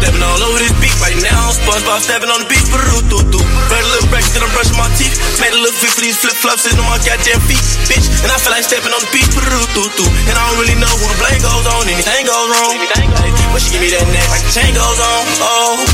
[0.00, 1.52] Stepping all over this beat right now.
[1.52, 2.64] SpongeBob stepping on the beat.
[2.72, 3.44] Doo doo doo.
[3.68, 5.12] Read a little break, then I'm brushing my teeth.
[5.44, 8.08] Made a little fit for these flip flops sitting on my goddamn feet, bitch.
[8.24, 9.28] And I feel like stepping on the beat.
[9.28, 9.44] Doo
[9.76, 10.08] doo doo.
[10.32, 11.84] And I don't really know who the blame goes on.
[11.84, 12.80] Anything goes wrong.
[13.52, 15.24] But she give me that neck like the chain goes on.
[15.40, 15.84] Oh.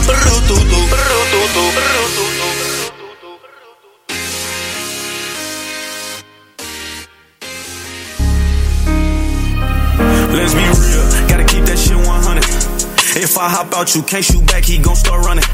[10.35, 13.23] Let's be real, gotta keep that shit 100.
[13.23, 15.45] If I hop out, you can't shoot back, he gon' start running.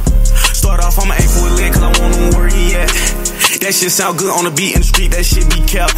[0.54, 3.29] Start off, I'ma aim for a leg, cause I want him where he at.
[3.60, 5.92] That shit sound good on the beat in the street, that shit be kept.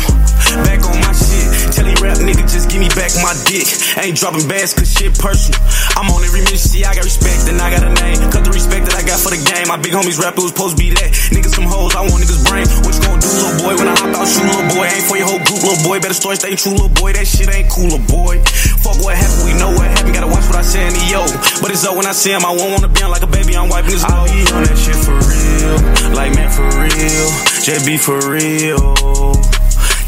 [0.66, 3.64] Back on my shit, tell he rap nigga, just give me back my dick.
[4.02, 5.62] Ain't dropping bass, cause shit personal.
[5.94, 8.18] I'm on every mission, see, I got respect, and I got a name.
[8.34, 9.70] Cut the respect that I got for the game.
[9.70, 11.14] My big homies rap, it was supposed to be that.
[11.30, 12.66] Niggas some hoes, I want niggas brain.
[12.82, 13.72] What you gonna do, little boy?
[13.78, 14.86] When I hop out, shoot, little boy.
[14.90, 16.02] Ain't for your whole group, little boy.
[16.02, 17.14] Better story, stay true, little boy.
[17.14, 18.42] That shit ain't cool, little boy.
[18.82, 20.18] Fuck what happened, we know what happened.
[20.18, 21.22] Gotta watch what I say in the yo.
[21.62, 23.54] But it's up when I see him, I won't wanna be on like a baby,
[23.54, 24.02] I'm wiping his.
[24.02, 25.78] I be on that shit for real,
[26.12, 27.51] like man for real.
[27.62, 28.74] JB for real.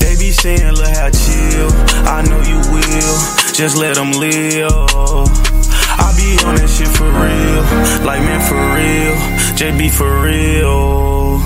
[0.01, 1.71] They be saying, look how chill.
[2.03, 3.17] I know you will,
[3.55, 4.75] just let them live.
[4.75, 7.63] I be on that shit for real,
[8.05, 9.15] like man for real.
[9.55, 11.39] JB for real.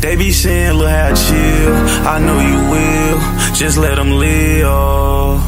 [0.00, 1.74] They be saying, look how chill.
[2.06, 3.18] I know you will,
[3.52, 5.42] just let them live.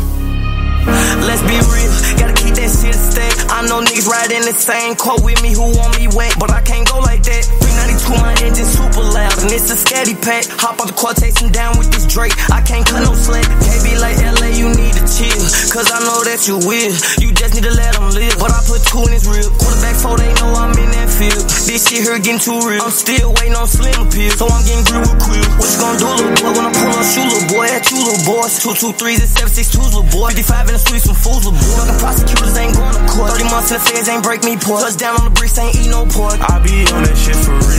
[1.22, 3.30] Let's be real, gotta keep that shit stay.
[3.55, 6.61] I know niggas riding the same quote with me who want me wet, but I
[6.62, 7.61] can't go like that.
[7.82, 10.46] 392, my engine super loud, and it's a scatty pack.
[10.62, 12.34] Hop on the quad, chasing down with this Drake.
[12.50, 13.46] I can't cut no slack.
[13.62, 16.94] Can't like LA, you need to chill, cause I know that you will.
[17.22, 19.46] You just need to let them live, but I put two in his rib.
[19.58, 21.42] Quarterback four, they know I'm in that field.
[21.66, 22.82] This shit here getting too real.
[22.82, 25.46] I'm still waiting on slim appeal, so I'm getting grilled with quill.
[25.58, 26.50] What you gonna do, little boy?
[26.58, 27.66] When I pull up, shoot, little boy.
[27.70, 28.52] At you, little boys.
[28.58, 30.34] Two two threes and seven six twos, little boy.
[30.34, 31.74] 55 in the streets, some fools, little boy.
[31.78, 33.30] Fucking prosecutors ain't going to court.
[33.38, 34.82] 30 months in the feds ain't break me pork.
[34.82, 36.42] Touchdown on the bricks, ain't eat no pork.
[36.42, 37.71] I be on that shit for real,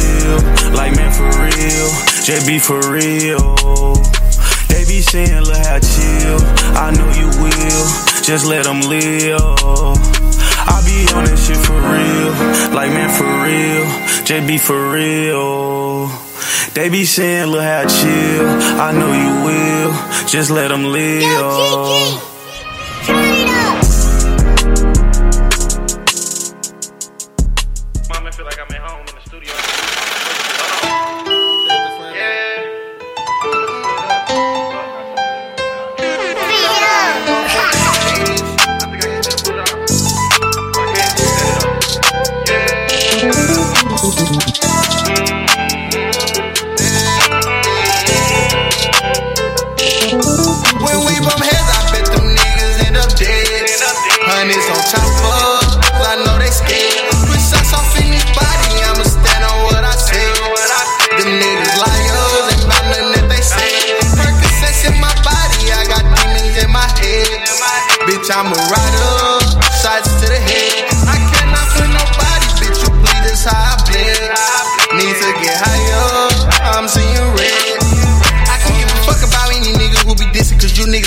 [0.73, 1.87] like man for real.
[2.25, 3.93] JB for real.
[4.69, 6.39] They be saying, look how chill.
[6.75, 7.85] I know you will,
[8.23, 9.39] just let them live.
[10.65, 12.31] I be on that shit for real,
[12.73, 13.85] like man for real.
[14.27, 16.07] JB for real.
[16.73, 18.47] They be saying, look how chill.
[18.81, 19.93] I know you will,
[20.27, 22.33] just let them live.
[23.07, 23.32] Mama
[68.45, 68.82] I'm a rock.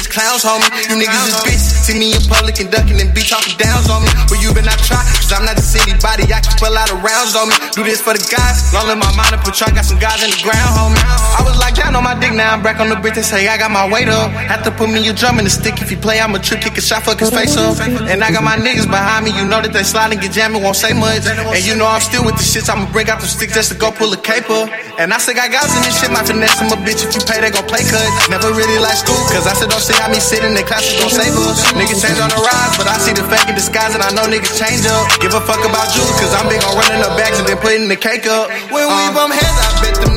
[0.05, 0.69] Clowns, homie.
[0.93, 1.65] You niggas is bitch.
[1.89, 4.13] See me in public and ducking and be talking downs on me.
[4.29, 6.29] But you better not try, cause I'm not just anybody.
[6.29, 7.57] I can a lot of rounds on me.
[7.73, 8.75] Do this for the guys.
[8.75, 11.01] Long in my mind and Patron got some guys in the ground, homie.
[11.39, 13.15] I was like down on my dick, now I'm back on the bitch.
[13.15, 14.35] They say I got my weight up.
[14.51, 15.79] Have to put me a drum in the stick.
[15.81, 17.79] If he play, I'm a trick, kick a shot, fuck his face up.
[18.11, 19.31] And I got my niggas behind me.
[19.37, 21.29] You know that they slide and get jammed, won't say much.
[21.29, 22.67] And you know I'm still with the shits.
[22.67, 24.67] I'ma bring out the sticks just to go pull a caper.
[24.99, 26.11] And I still got guys in this shit.
[26.11, 27.05] My finesse, I'm a bitch.
[27.07, 28.09] If you pay, they gon' play cut.
[28.27, 30.99] Never really like school, cause I said don't see how me sit in the classes
[30.99, 31.63] gon' save us.
[31.79, 34.27] Niggas change on the rise, but I see the fake in disguise, and I know
[34.27, 35.07] niggas change up.
[35.23, 37.87] Give a fuck about you, cause I'm big on running the bags and then putting
[37.87, 38.51] the cake up.
[38.75, 39.15] When we uh.
[39.15, 40.16] bump heads, I bet them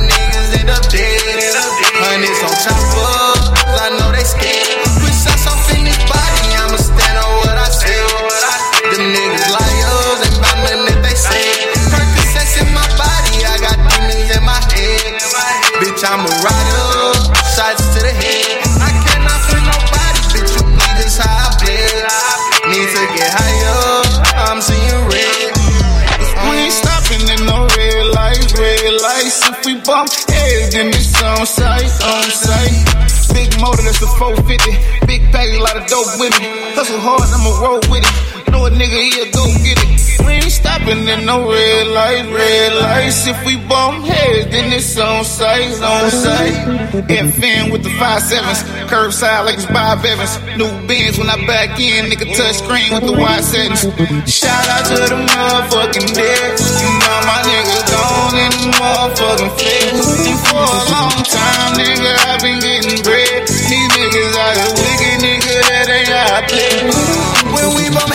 [37.40, 38.52] I'ma roll with it.
[38.52, 39.88] Know a nigga, he'll go get it.
[40.26, 43.26] We ain't stopping in no red light, red lights.
[43.26, 46.52] If we bump heads, then it's on sight, on sight.
[47.08, 48.60] FN with the five sevens,
[48.92, 50.36] curbside like it's Bob Evans.
[50.60, 53.88] New Benz when I back in, nigga touch screen with the wide settings.
[54.28, 56.60] Shout out to the motherfucking dead.
[56.60, 59.96] You know my nigga gone in the motherfucking flex.
[60.28, 63.48] And for a long time, nigga, I've been getting bread.
[63.48, 67.09] These niggas out here wicked, nigga, that ain't how I play.
[67.60, 68.09] When we bump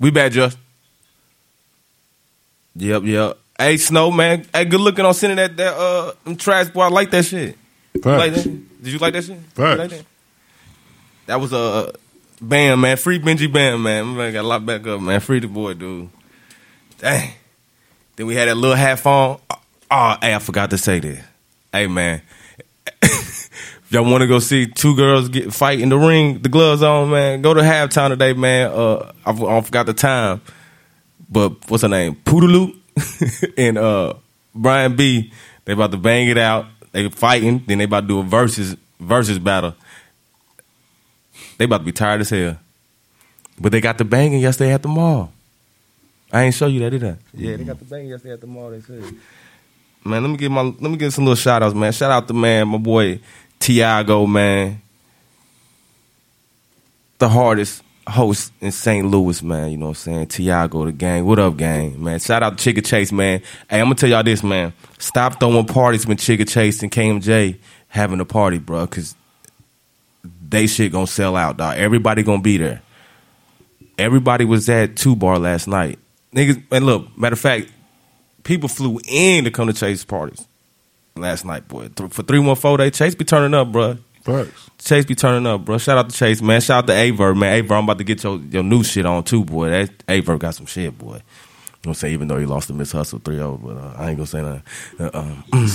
[0.00, 0.58] We bad, Just.
[2.76, 3.38] Yep, yep.
[3.58, 4.46] Hey, Snow, man.
[4.54, 6.82] Hey, good looking on sending that that uh them trash boy.
[6.82, 7.58] I like that shit.
[7.94, 8.44] You like that?
[8.82, 9.36] Did you like that shit?
[9.36, 9.78] You Facts.
[9.78, 10.04] like that?
[11.26, 11.92] That was a uh,
[12.40, 12.96] Bam, man.
[12.96, 14.06] Free Benji Bam, man.
[14.06, 15.20] My man got a lot back up, man.
[15.20, 16.08] Free the boy, dude.
[16.98, 17.32] Dang.
[18.16, 19.38] Then we had that little half on.
[19.90, 21.22] Oh, hey, I forgot to say this.
[21.72, 22.22] Hey, man.
[23.90, 27.10] y'all want to go see two girls get fight in the ring, the gloves on,
[27.10, 28.70] man, go to halftime today, man.
[28.70, 30.40] Uh, I, I forgot the time,
[31.28, 32.16] but what's her name?
[32.24, 32.76] Poodaloo
[33.58, 34.14] and uh,
[34.54, 35.32] Brian B.
[35.64, 36.66] They about to bang it out.
[36.92, 37.62] They fighting.
[37.66, 39.74] Then they about to do a versus versus battle.
[41.58, 42.58] They about to be tired as hell.
[43.60, 45.32] But they got the banging yesterday at the mall.
[46.32, 47.16] I ain't show you that, did I?
[47.34, 48.70] Yeah, they got the banging yesterday at the mall.
[48.70, 49.04] They said.
[50.02, 51.92] Man, let me give my let me give some little shout outs, man.
[51.92, 53.20] Shout out to man, my boy
[53.60, 54.80] Tiago, man.
[57.18, 59.06] The hardest host in St.
[59.06, 59.70] Louis, man.
[59.70, 60.26] You know what I'm saying?
[60.28, 61.26] Tiago, the gang.
[61.26, 62.02] What up, gang?
[62.02, 63.42] Man, shout out to Chicka Chase, man.
[63.68, 64.72] Hey, I'm gonna tell y'all this, man.
[64.98, 67.58] Stop throwing parties when Chicka Chase and KMJ
[67.88, 69.14] having a party, bro, because
[70.48, 71.76] they shit gonna sell out, dog.
[71.76, 72.82] Everybody gonna be there.
[73.98, 75.98] Everybody was at two bar last night.
[76.34, 77.70] Niggas, and look, matter of fact,
[78.42, 80.46] people flew in to come to Chase parties
[81.20, 81.88] last night, boy.
[81.88, 83.98] Th- For 314 day, Chase be turning up, bro.
[84.78, 85.78] Chase be turning up, bro.
[85.78, 86.60] Shout out to Chase, man.
[86.60, 87.54] Shout out to Aver, man.
[87.54, 89.70] Aver, I'm about to get your, your new shit on too, boy.
[89.70, 91.06] That Aver got some shit, boy.
[91.06, 91.20] You know
[91.82, 92.14] what I'm saying?
[92.14, 94.42] Even though he lost to Miss Hustle 3 0, but uh, I ain't gonna say
[94.42, 94.62] nothing.
[94.98, 95.44] Uh, um,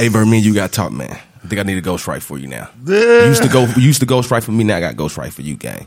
[0.00, 1.10] Aver, me and you got talk, man.
[1.42, 2.68] I think I need a ghost right for you now.
[2.86, 2.94] You
[3.24, 5.42] used to go you used to ghostwrite for me, now I got ghost right for
[5.42, 5.86] you, gang.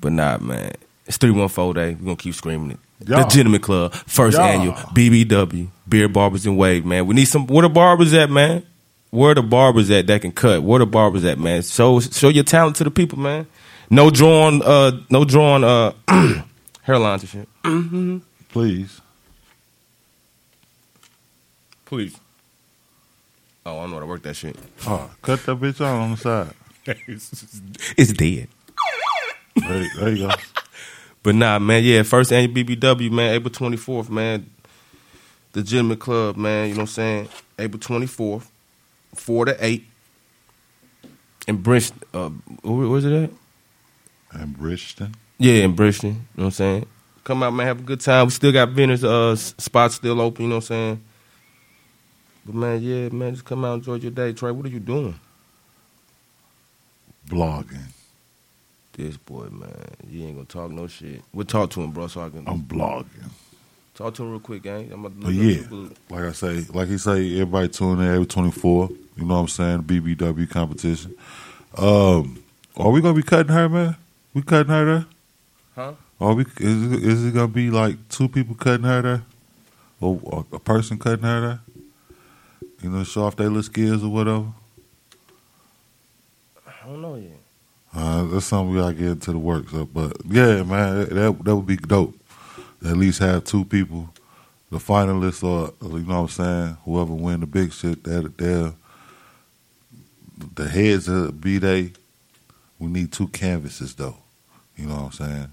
[0.00, 0.72] But nah, man.
[1.06, 1.94] It's 314 day.
[1.94, 2.78] We're gonna keep screaming it.
[3.06, 3.18] Yeah.
[3.22, 4.46] Legitimate Club, first Yeah.
[4.46, 7.06] annual BBW, Beer Barbers and Wave, man.
[7.06, 7.46] We need some.
[7.46, 8.62] Where the barbers at, man?
[9.10, 10.62] Where the barbers at that can cut?
[10.62, 11.62] Where the barbers at, man?
[11.62, 13.46] Show show your talent to the people, man.
[13.90, 15.92] No drawing, uh, no drawing, uh,
[16.86, 17.48] hairlines and shit.
[17.64, 18.18] Mm-hmm.
[18.48, 19.00] Please.
[21.84, 22.16] Please.
[23.66, 24.56] Oh, I don't know how to work that shit.
[24.86, 26.54] Oh, cut that bitch out on the side.
[26.86, 28.48] it's dead.
[29.56, 30.34] There, there you go.
[31.24, 34.48] But nah, man, yeah, first annual BBW, man, April 24th, man.
[35.52, 37.28] The Legitimate Club, man, you know what I'm saying?
[37.58, 38.46] April 24th,
[39.14, 39.86] 4 to 8.
[41.48, 43.12] In Bridge, uh, where, where's it
[44.34, 44.40] at?
[44.40, 45.14] In Bridgeton.
[45.38, 46.10] Yeah, in Bristol.
[46.10, 46.86] You know what I'm saying?
[47.24, 48.26] Come out, man, have a good time.
[48.26, 51.04] We still got vendors, uh, spots still open, you know what I'm saying?
[52.44, 54.34] But man, yeah, man, just come out, enjoy your day.
[54.34, 55.18] Trey, what are you doing?
[57.28, 57.88] Blogging.
[58.96, 59.70] This boy, man,
[60.08, 61.20] you ain't gonna talk no shit.
[61.32, 62.46] We'll talk to him, bro, so I can.
[62.46, 63.28] I'm blogging.
[63.96, 64.92] Talk to him real quick, gang.
[64.92, 68.26] I'm about to look yeah, like I say, like he say, everybody tune in every
[68.26, 68.90] twenty four.
[69.16, 69.82] You know what I'm saying?
[69.82, 71.16] BBW competition.
[71.76, 72.42] Um,
[72.76, 73.96] are we gonna be cutting her, man?
[74.32, 75.06] We cutting her there?
[75.74, 75.92] Huh?
[76.20, 76.44] Are we?
[76.58, 79.22] Is it, is it gonna be like two people cutting her there,
[80.00, 81.60] or, or a person cutting her there?
[82.80, 84.46] You know, show off their little skills or whatever.
[86.64, 87.43] I don't know yet.
[87.94, 89.94] Uh, that's something we gotta get into the works of.
[89.94, 92.14] But yeah, man, that that would be dope.
[92.84, 94.10] At least have two people,
[94.70, 98.72] the finalists, or you know what I'm saying, whoever win the big shit, that they're
[100.54, 101.92] the heads of B Day.
[102.78, 104.16] We need two canvases though.
[104.76, 105.52] You know what I'm saying?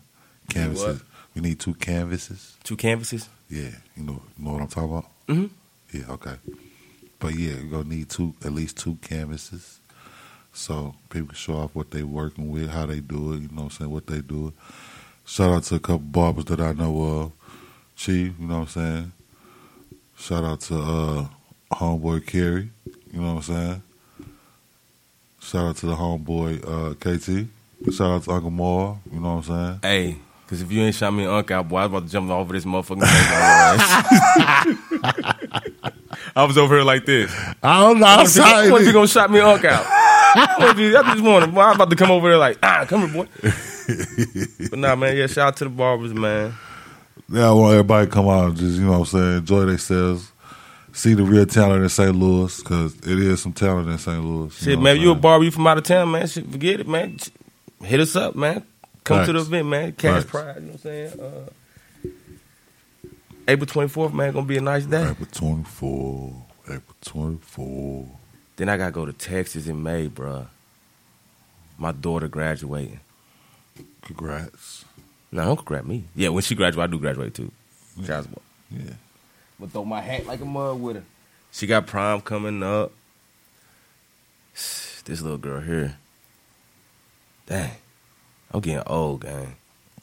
[0.50, 1.04] Canvases.
[1.36, 2.58] We need two canvases.
[2.64, 3.30] Two canvases?
[3.50, 5.06] Yeah, you know, you know what I'm talking about.
[5.28, 5.98] Mm-hmm.
[5.98, 6.36] Yeah, okay.
[7.20, 9.80] But yeah, you're gonna need two at least two canvases.
[10.54, 13.56] So people can show off what they working with, how they do it, you know
[13.56, 14.54] what I'm saying, what they do.
[15.26, 17.32] Shout out to a couple barbers that I know of.
[17.96, 19.12] Chief, you know what I'm saying?
[20.18, 21.28] Shout out to uh
[21.74, 22.70] homeboy Kerry,
[23.14, 23.82] you know what I'm saying?
[25.42, 27.48] Shout out to the homeboy uh KT.
[27.94, 29.80] Shout out to Uncle Moore, you know what I'm saying?
[29.84, 32.12] Hey, because if you ain't shot me an unk out, boy, I was about to
[32.12, 33.08] jump over this motherfucking thing.
[33.08, 33.42] on your
[35.02, 35.42] ass.
[36.36, 37.32] I was over here like this.
[37.64, 38.06] I don't know.
[38.06, 38.72] I I'm wonder if you- I sorry.
[38.72, 39.86] wonder if you gonna shot me an unk out.
[40.36, 42.58] I wonder if I just wanted, boy, I was about to come over there like,
[42.64, 43.28] ah, come here, boy.
[44.70, 46.54] but nah, man, yeah, shout out to the barbers, man.
[47.30, 49.66] Yeah, I want everybody to come out and just, you know what I'm saying, enjoy
[49.66, 50.32] themselves.
[50.94, 52.14] See the real talent in St.
[52.14, 54.24] Louis, because it is some talent in St.
[54.24, 54.54] Louis.
[54.58, 56.28] Shit, man, you a I'm barber, you from out of town, man.
[56.28, 57.18] Shit, forget it, man.
[57.82, 58.64] Hit us up, man.
[59.04, 59.94] Come to the event, man.
[59.94, 60.32] Cash Facts.
[60.32, 61.20] Pride, you know what I'm saying?
[61.20, 61.50] Uh,
[63.48, 65.10] April 24th, man, gonna be a nice day.
[65.10, 68.08] April 24, April 24.
[68.62, 70.46] Then I gotta go to Texas in May, bruh.
[71.80, 73.00] My daughter graduating.
[74.04, 74.86] Congrats.
[75.32, 76.04] No, don't congrats me.
[76.14, 77.52] Yeah, when she graduate, I do graduate too.
[77.98, 78.24] Boy.
[78.70, 78.94] Yeah.
[79.60, 81.04] But throw my hat like a mug with her.
[81.52, 82.92] She got prom coming up.
[85.06, 85.98] This little girl here.
[87.48, 87.72] Dang.
[88.52, 89.56] I'm getting old, gang.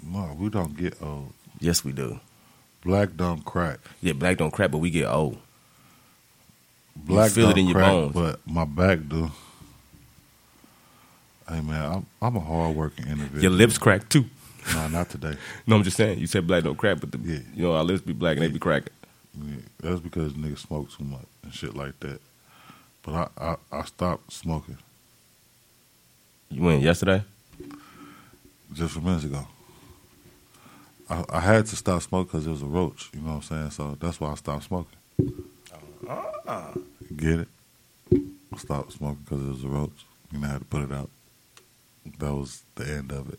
[0.04, 1.32] No, we don't get old.
[1.61, 2.18] Yes, we do.
[2.84, 3.78] Black don't crack.
[4.02, 5.38] Yeah, black don't crack, but we get old.
[7.07, 8.12] Black you feel don't it in your crack, bones.
[8.14, 9.30] but my back do.
[11.49, 13.42] Hey man, I'm I'm a hard working individual.
[13.42, 14.26] Your lips crack too.
[14.74, 15.34] No, not today.
[15.66, 16.18] No, I'm just saying.
[16.18, 17.38] You said black don't crack, but the, Yeah.
[17.55, 18.92] you know our lips be black and they be cracking.
[19.40, 22.20] Yeah, that's because niggas smoke too much and shit like that.
[23.03, 24.76] But I, I, I stopped smoking
[26.51, 27.22] You went yesterday.
[28.74, 29.46] just a minutes ago.
[31.09, 33.09] I, I had to stop smoking because it was a roach.
[33.14, 33.70] You know what I'm saying?
[33.70, 34.99] So that's why I stopped smoking.
[36.46, 36.74] Ah.
[37.19, 37.49] Get it?
[38.57, 40.07] Stopped smoking because it was a roach.
[40.33, 41.11] You know, I had to put it out.
[42.19, 43.39] That was the end of it.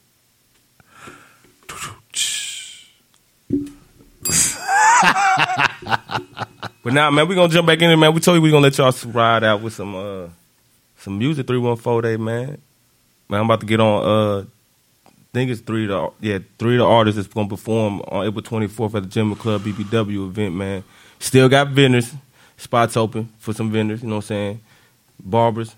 [6.90, 8.14] But now, man, we gonna jump back in there, man.
[8.14, 10.28] We told you we gonna let y'all ride out with some uh
[10.98, 12.58] some music three one four day, man.
[13.28, 14.46] Man, I'm about to get on uh
[15.06, 18.26] I think it's three of the yeah, three of the artists that's gonna perform on
[18.26, 20.84] April twenty fourth at the Gym Club BBW event, man.
[21.20, 22.14] Still got vendors,
[22.60, 24.60] spots open for some vendors, you know what I'm saying?
[25.20, 25.76] Barbers.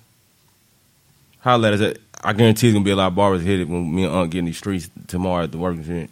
[1.39, 1.97] Holla at us.
[2.23, 4.31] I guarantee there's gonna be a lot of barbers hit it when me and Unc
[4.31, 6.09] get in these streets tomorrow at the working event.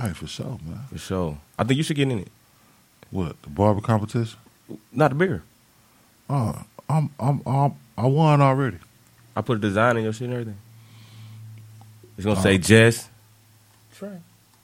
[0.00, 0.80] Hey, for sure, man.
[0.90, 1.38] For sure.
[1.58, 2.28] I think you should get in it.
[3.10, 4.38] What the barber competition?
[4.90, 5.42] Not the beer.
[6.30, 8.78] Oh, I'm, I'm, I'm, I won already.
[9.36, 10.56] I put a design in your shit and everything.
[12.16, 12.42] It's gonna Oh.
[12.42, 13.08] say Jess.
[13.94, 14.18] Trey.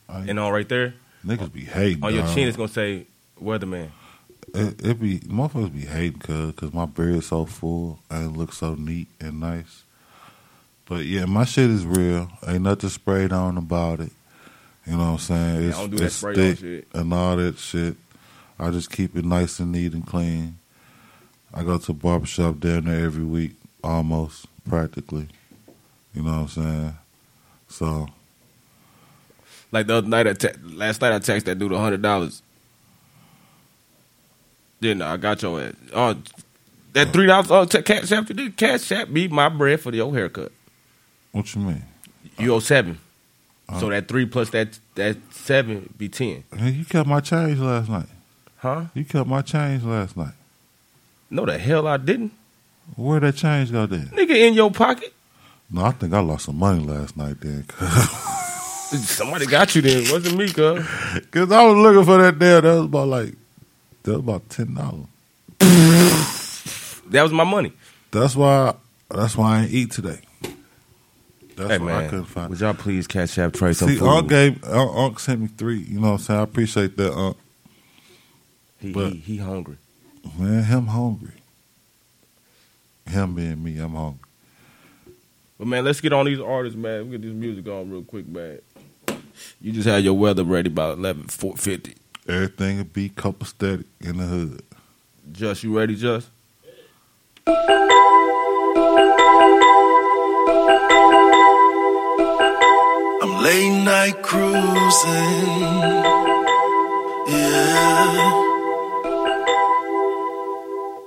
[0.08, 0.94] I- And on right there,
[1.24, 2.02] Niggas be hating.
[2.02, 2.34] on your dog.
[2.34, 3.06] chin, it's gonna say
[3.40, 3.90] Weatherman.
[4.58, 8.58] It, it be motherfuckers be hating cause, cause my beard's so full and it looks
[8.58, 9.84] so neat and nice.
[10.86, 12.30] But yeah, my shit is real.
[12.46, 14.12] Ain't nothing sprayed on about it.
[14.86, 15.62] You know what I'm saying?
[15.62, 16.88] Yeah, It's, I don't do that it's spray on thick shit.
[16.94, 17.96] and all that shit.
[18.58, 20.58] I just keep it nice and neat and clean.
[21.54, 23.52] I go to a barbershop down there every week,
[23.84, 25.28] almost practically.
[26.14, 26.98] You know what I'm saying?
[27.68, 28.08] So
[29.70, 32.42] Like the other night, I te- last night I texted that dude hundred dollars.
[34.80, 35.74] Then I got your ass.
[35.92, 36.16] Oh,
[36.92, 37.50] that three dollars.
[37.50, 38.26] Oh, t- cash app.
[38.26, 40.52] Did cash app be my bread for your haircut?
[41.32, 41.84] what you mean?
[42.38, 42.98] You owe seven.
[43.68, 43.80] Uh.
[43.80, 46.44] so that three plus that that seven be ten.
[46.58, 48.06] You kept my change last night.
[48.56, 48.86] Huh?
[48.94, 50.34] You kept my change last night.
[51.30, 52.32] No, the hell I didn't.
[52.96, 54.06] Where that change go then?
[54.06, 55.12] Nigga in your pocket.
[55.70, 57.64] No, I think I lost some money last night then.
[57.78, 60.10] Somebody got you then.
[60.10, 60.86] Wasn't me, cuz.
[61.30, 62.62] Cause I was looking for that there.
[62.62, 63.34] That was about like
[64.08, 65.06] that was about ten dollars.
[67.10, 67.72] That was my money.
[68.10, 68.74] That's why.
[69.10, 70.20] That's why I ain't eat today.
[71.56, 72.46] That's hey why I man, couldn't find.
[72.46, 72.50] It.
[72.50, 74.06] Would y'all please catch up Trey some See, food?
[74.08, 75.78] Unc gave Unc, Unc sent me three.
[75.80, 76.40] You know what I'm saying?
[76.40, 77.36] I appreciate that, Unc.
[78.78, 79.76] he, but- he he hungry.
[80.38, 81.32] Man, him hungry.
[83.08, 84.20] Him being me, I'm hungry.
[85.58, 87.06] But man, let's get on these artists, man.
[87.06, 88.60] We get this music on real quick, man.
[89.60, 91.94] You just had your weather ready about eleven four fifty.
[92.28, 94.62] Everything will be couple steady in the hood.
[95.32, 96.28] Just you ready, Just?
[103.22, 105.48] I'm late night cruising.
[107.28, 108.44] Yeah.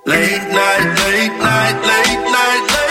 [0.06, 2.91] Late night, late night, late night, late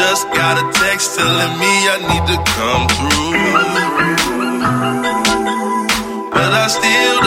[0.00, 3.32] just got a text telling me I need to come through.
[6.32, 7.19] But I still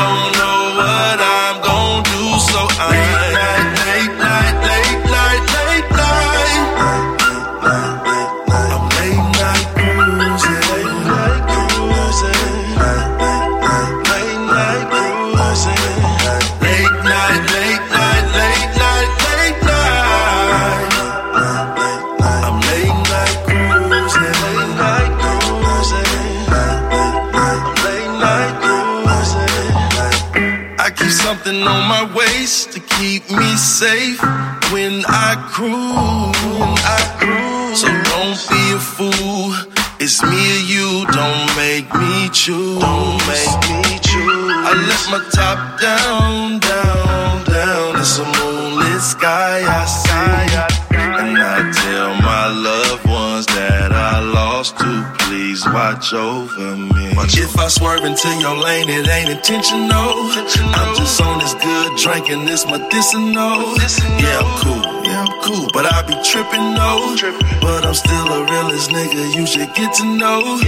[56.03, 57.13] watch over me.
[57.15, 59.87] Watch If I swerve into your lane, it ain't intentional.
[59.95, 63.77] I'm just on this good drinking, this medicinal.
[64.19, 67.15] Yeah, I'm cool, yeah, I'm cool, but I be tripping, no.
[67.61, 70.59] But I'm still a realest nigga, you should get to know.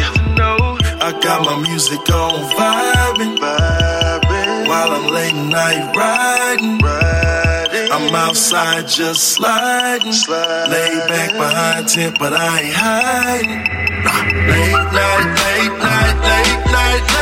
[1.01, 3.39] I got my music on vibing,
[4.67, 6.79] while I'm late night riding.
[7.91, 13.84] I'm outside just sliding, lay back behind tent, but I ain't hiding.
[14.05, 17.14] Late night, late night, late night.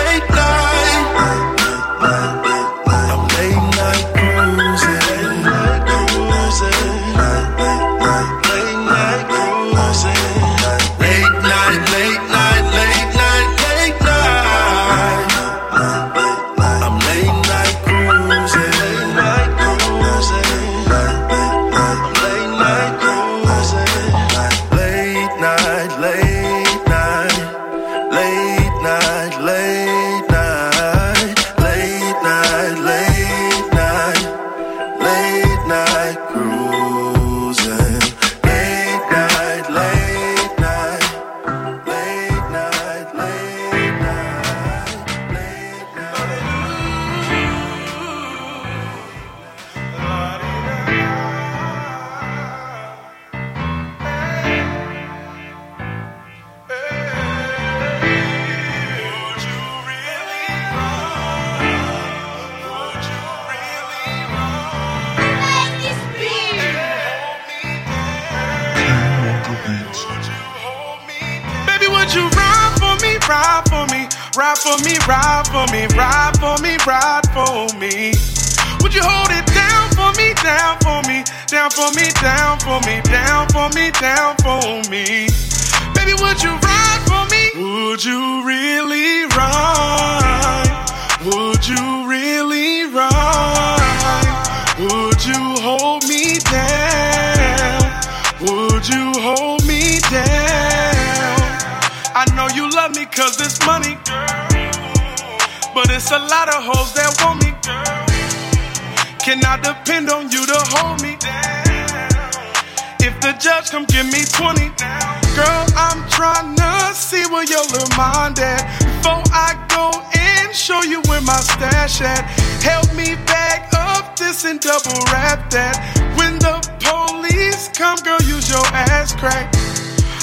[118.29, 118.55] Little.
[118.79, 122.23] Before I go and show you where my stash at.
[122.63, 125.75] Help me back up this and double wrap that.
[126.15, 129.53] When the police come, girl, use your ass crack.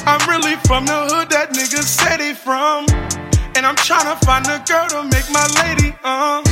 [0.06, 2.86] I'm really from the hood that nigga said he from.
[3.54, 6.42] And I'm tryna find a girl to make my lady, uh.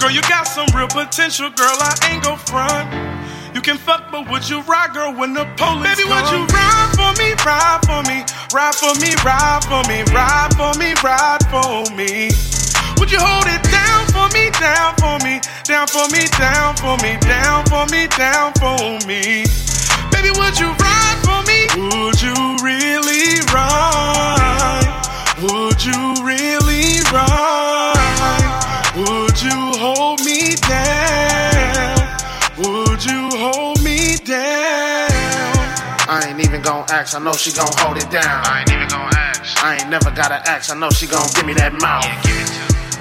[0.00, 3.07] Girl, you got some real potential, girl, I ain't go front.
[3.54, 6.90] You can fuck, but would you ride, girl, when the police Baby, would you ride
[6.96, 11.44] for me, ride for me, ride for me, ride for me, ride for me, ride
[11.48, 12.30] for me?
[12.98, 16.96] Would you hold it down for me, down for me, down for me, down for
[16.98, 19.44] me, down for me, down for me?
[20.12, 21.58] Baby, would you ride for me?
[21.76, 24.92] Would you really ride?
[25.40, 27.67] Would you really ride?
[36.58, 38.24] Even gon' ask, I know she gon' hold it down.
[38.26, 39.64] I ain't even gon' ask.
[39.64, 42.06] I ain't never gotta ask, I know she gon' give me that mouth.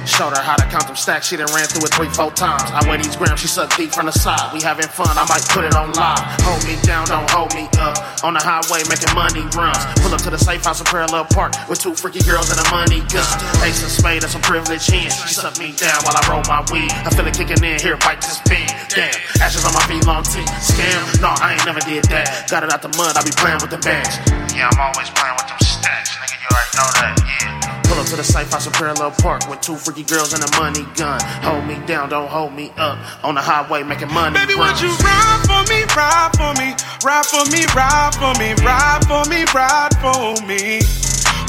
[0.07, 2.63] Showed her how to count them stacks, she done ran through it three, four times.
[2.71, 4.53] I weigh these grams, she suck deep from the side.
[4.53, 6.23] We having fun, I might put it on live.
[6.47, 8.23] Hold me down, don't hold me up.
[8.23, 9.83] On the highway, making money runs.
[9.99, 12.67] Pull up to the safe house in Parallel Park with two freaky girls and a
[12.71, 13.27] money gun.
[13.67, 15.17] Ace and spade and some privileged hands.
[15.27, 16.91] She suck me down while I roll my weed.
[17.03, 18.66] I feel it kicking in here, bite this pin.
[18.89, 19.11] Damn,
[19.43, 20.47] ashes on my feet, long teeth.
[20.63, 21.21] Scam?
[21.21, 22.47] No, I ain't never did that.
[22.49, 24.15] Got it out the mud, I be playing with the bags.
[24.55, 26.39] Yeah, I'm always playing with them stacks, nigga.
[26.39, 27.83] You already know that, yeah.
[27.83, 30.49] Pull up to the safe house in Parallel Park with two freaky girls and a
[30.55, 31.19] money gun.
[31.43, 32.97] Hold me down, don't hold me up.
[33.23, 34.39] On the highway, making money.
[34.39, 34.79] Baby, runs.
[34.79, 36.71] would you ride for me, ride for me,
[37.03, 40.79] ride for me, ride for me, ride for me, ride for me?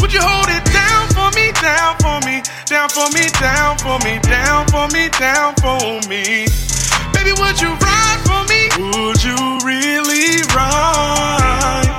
[0.03, 3.99] Would you hold it down for me, down for me, down for me, down for
[4.03, 6.47] me, down for me, down for me?
[7.29, 8.69] Baby, would you ride for me?
[8.79, 11.93] Would you really ride?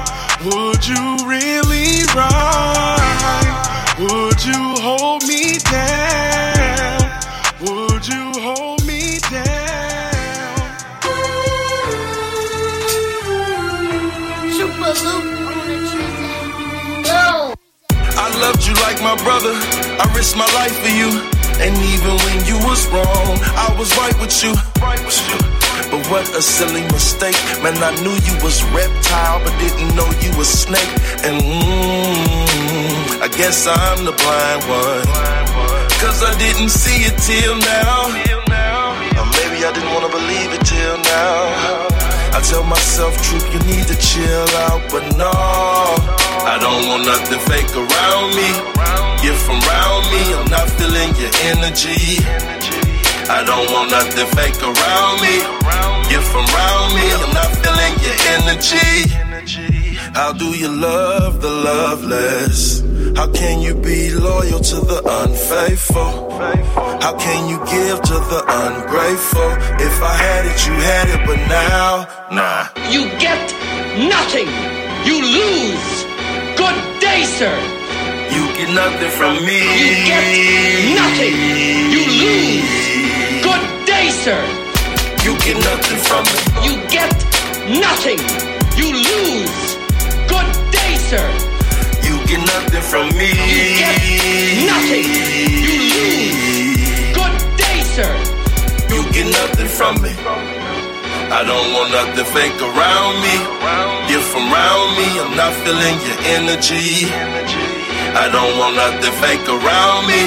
[0.46, 3.56] Would you really ride?
[4.00, 7.22] Would you hold me down?
[7.62, 9.46] Would you hold me down?
[18.18, 19.54] I loved you like my brother.
[19.54, 21.39] I risked my life for you.
[21.60, 24.54] And even when you was wrong, I was right with you.
[24.82, 25.40] Right with you.
[25.92, 27.36] But what a silly mistake.
[27.62, 30.94] Man, I knew you was reptile, but didn't know you was snake.
[31.28, 35.04] And mm, I guess I'm the blind one.
[36.00, 38.08] Cause I didn't see it till now.
[39.20, 41.99] Or maybe I didn't wanna believe it till now.
[42.40, 45.28] I tell myself, truth, you need to chill out, but no.
[45.28, 48.48] I don't want nothing fake around me.
[49.20, 52.24] You're from around me, I'm not feeling your energy.
[53.28, 55.44] I don't want nothing fake around me.
[56.08, 59.29] You're from around me, I'm not feeling your energy.
[60.14, 62.82] How do you love the loveless?
[63.16, 66.32] How can you be loyal to the unfaithful?
[67.02, 69.52] How can you give to the ungrateful?
[69.80, 72.68] If I had it, you had it, but now, nah.
[72.90, 73.44] You get
[74.10, 74.50] nothing.
[75.08, 75.92] You lose.
[76.58, 77.56] Good day, sir.
[78.36, 79.62] You get nothing from me.
[79.82, 80.26] You get
[81.02, 81.36] nothing.
[81.94, 83.44] You lose.
[83.44, 84.42] Good day, sir.
[85.24, 86.40] You get nothing from me.
[86.66, 87.12] You get
[87.80, 88.59] nothing.
[91.10, 91.26] Sir.
[92.06, 93.34] You get nothing from me.
[93.34, 93.98] You get
[94.70, 95.06] nothing.
[95.66, 96.86] You lose.
[97.18, 98.14] Good day, sir.
[98.94, 100.14] You get nothing from me.
[101.34, 103.36] I don't want nothing fake around me.
[104.10, 107.10] You're from around me, I'm not feeling your energy.
[108.14, 110.22] I don't want nothing fake around me.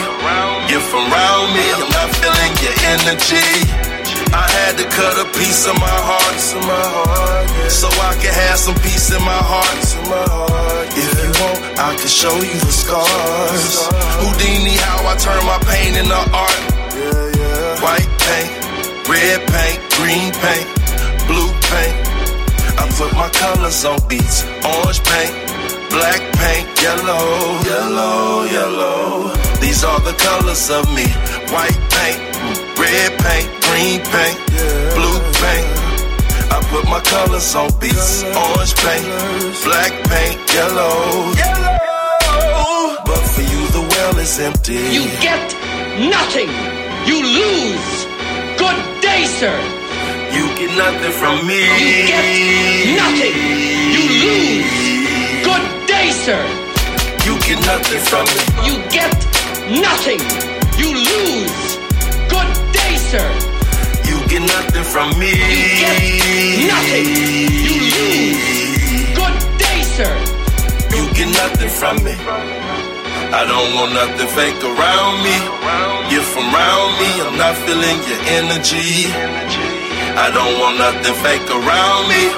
[0.67, 4.02] You're from around me, I'm not feeling your energy.
[4.33, 8.33] I had to cut a piece of my heart, to my heart so I can
[8.33, 9.79] have some peace in my heart.
[9.93, 13.89] to my heart If you want, I can show you the scars.
[14.21, 16.61] Houdini, how I turn my pain into art.
[17.85, 18.53] White paint,
[19.09, 20.69] red paint, green paint,
[21.29, 21.97] blue paint.
[22.81, 25.35] I put my colors on beats, orange paint,
[25.91, 29.35] black paint, yellow, yellow, yellow.
[29.61, 31.07] These are the colors of me.
[31.53, 32.32] White paint,
[32.83, 34.39] red paint, green paint,
[34.99, 35.69] blue paint.
[36.51, 39.07] I put my colors on beats, orange paint,
[39.65, 41.79] black paint, yellow, yellow.
[43.07, 44.83] But for you, the well is empty.
[44.97, 45.43] You get
[46.17, 46.51] nothing.
[47.09, 47.95] You lose.
[48.63, 49.57] Good day, sir.
[50.37, 51.63] You get nothing from me.
[51.83, 52.27] You get
[53.03, 53.35] nothing.
[53.95, 54.73] You lose.
[55.49, 56.43] Good day, sir.
[57.27, 58.43] You get nothing from me.
[58.69, 59.13] You get
[59.87, 60.23] nothing.
[60.81, 61.72] You lose.
[63.13, 63.29] Sir.
[64.09, 65.37] You get nothing from me.
[65.37, 67.05] You get nothing.
[67.61, 68.41] You lose.
[69.13, 70.17] Good day, sir.
[70.97, 72.17] You get nothing from me.
[73.37, 75.37] I don't want nothing fake around me.
[76.09, 79.13] You're from around me, I'm not feeling your energy.
[80.17, 82.33] I don't want nothing fake around me.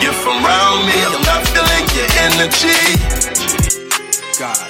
[0.00, 2.80] You're from around me, I'm not feeling your energy.
[4.40, 4.64] God.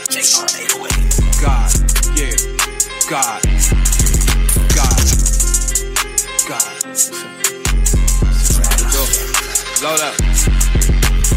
[1.39, 1.70] God.
[2.18, 2.35] Yeah.
[3.09, 3.45] God.
[9.86, 10.14] Up.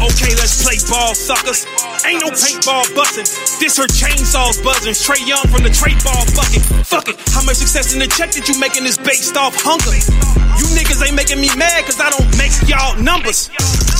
[0.02, 1.79] Okay, let's play ball, suckers.
[2.06, 3.28] Ain't no paintball bustin'.
[3.60, 4.94] This her chainsaws buzzing.
[4.94, 6.62] Trae Young from the trade ball bucket.
[6.86, 7.16] Fuck it.
[7.30, 9.92] How much success in the check that you making is based off hunger?
[10.56, 13.48] You niggas ain't making me mad cause I don't make y'all numbers.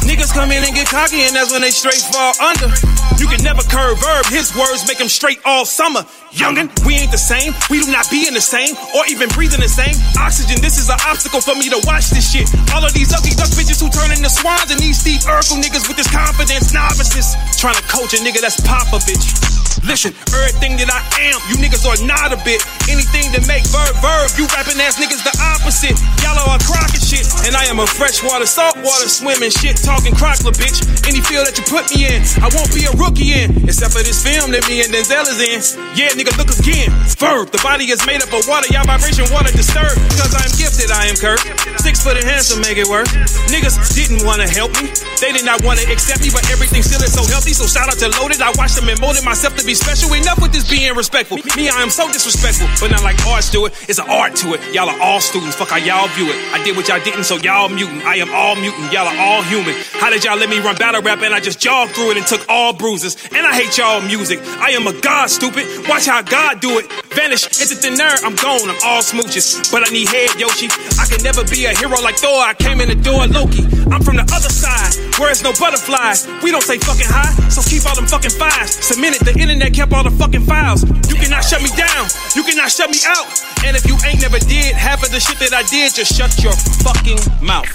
[0.08, 2.72] Niggas come in and get cocky and that's when they straight fall under.
[3.20, 4.24] You can never curve verb.
[4.32, 6.00] His words make them straight all summer.
[6.32, 7.52] Youngin', we ain't the same.
[7.68, 9.92] We do not be in the same or even breathing the same.
[10.16, 12.48] Oxygen, this is an obstacle for me to watch this shit.
[12.72, 15.84] All of these ugly duck bitches who turn into swans and these Steve Urkel niggas
[15.84, 17.36] with this confidence novices.
[17.60, 17.84] Trying to
[18.14, 19.49] a nigga that's Papa bitch.
[19.86, 22.60] Listen, everything that I am, you niggas are not a bit.
[22.90, 25.96] Anything to make verb verb, you rapping ass niggas the opposite.
[26.20, 30.82] Y'all are crockett shit, and I am a freshwater, saltwater swimming shit, talking crockler bitch.
[31.06, 34.02] Any field that you put me in, I won't be a rookie in, except for
[34.02, 35.60] this film that me and Denzel is in.
[35.94, 36.90] Yeah, nigga, look again.
[37.18, 39.98] Verb, the body is made up of water, y'all vibration water disturbed.
[40.18, 41.40] Cause I am gifted, I am Kurt.
[41.80, 43.08] Six foot and handsome, make it work.
[43.50, 44.90] Niggas didn't wanna help me,
[45.20, 47.52] they did not wanna accept me, but everything still is so healthy.
[47.52, 50.12] So shout out to Loaded, I watched them and molded myself to be special.
[50.14, 51.36] Enough with this being respectful.
[51.56, 53.72] Me, I am so disrespectful, but not like arts do it.
[53.88, 54.60] It's an art to it.
[54.74, 55.54] Y'all are all students.
[55.56, 56.36] Fuck how y'all view it.
[56.52, 58.04] I did what y'all didn't, so y'all mutant.
[58.04, 58.92] I am all mutant.
[58.92, 59.74] Y'all are all human.
[60.00, 62.26] How did y'all let me run battle rap and I just jogged through it and
[62.26, 63.16] took all bruises?
[63.32, 64.40] And I hate y'all music.
[64.58, 65.66] I am a god, stupid.
[65.88, 66.90] Watch how God do it.
[67.12, 68.16] Vanish into thin air.
[68.24, 68.68] I'm gone.
[68.68, 70.68] I'm all smooches, but I need head, Yoshi.
[70.98, 72.40] I can never be a hero like Thor.
[72.42, 73.64] I came in the door, Loki.
[73.90, 76.26] I'm from the other side, where it's no butterflies.
[76.42, 78.78] We don't say fucking hi, so keep all them fucking fives.
[78.78, 80.82] Cemented, the internet kept all the fucking files.
[81.10, 82.06] You cannot shut me down.
[82.36, 83.26] You cannot shut me out.
[83.64, 86.30] And if you ain't never did half of the shit that I did, just shut
[86.42, 86.52] your
[86.86, 87.66] fucking mouth.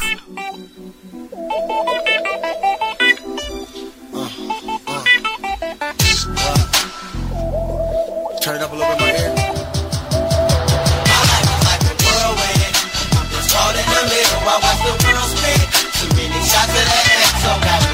[8.42, 9.56] Turn it up a little bit in my ear.
[13.56, 15.60] Caught in the middle, I watch the world spin.
[15.96, 17.85] Too many shots of that ass, so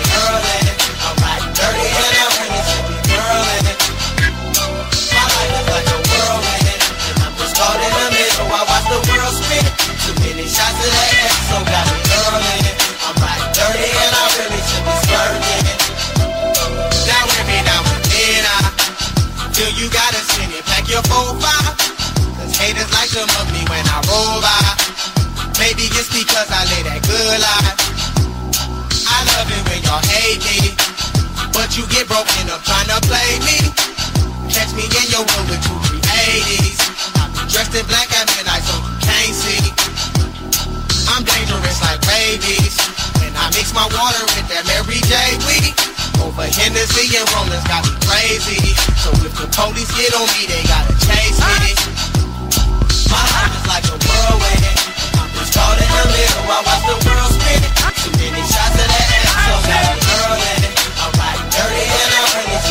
[11.51, 11.85] so got.
[13.03, 15.65] I'm riding dirty and I really should be swerving.
[17.03, 18.23] Down with me, down with me.
[19.51, 21.75] Till you gotta sing it, pack your four five.
[22.39, 24.63] Cause haters like to mug me when I roll by.
[25.59, 27.77] Maybe it's because I lay that good life.
[29.05, 30.71] I love it when y'all hate me.
[31.51, 33.59] But you get broken up trying to play me.
[34.47, 36.79] Catch me in your room with two 380s.
[37.37, 39.90] I'm dressed in black at midnight so you can't see.
[41.09, 42.75] I'm dangerous like babies.
[43.17, 45.13] When I mix my water with that Mary J.
[45.47, 45.73] weed.
[46.21, 48.75] Over Hennessy and Rollins got me crazy.
[49.01, 51.73] So if the police get on me, they gotta chase me.
[53.09, 54.81] My life is like a whirlwind.
[55.51, 57.59] Caught in the middle, I watch the world spin.
[57.99, 60.63] Too many shots of that ass, so got me whirling.
[60.95, 62.70] I'm riding dirty and I'm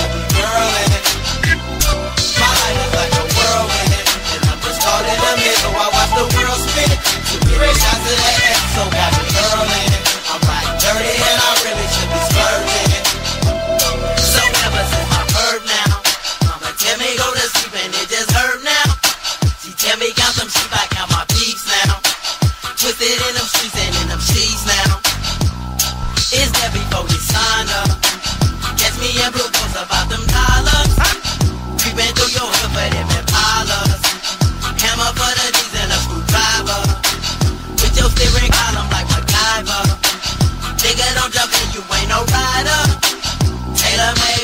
[7.75, 9.90] shots of that ass, so got me whirling.
[42.61, 43.01] Taylor,
[43.75, 44.40] Taylor made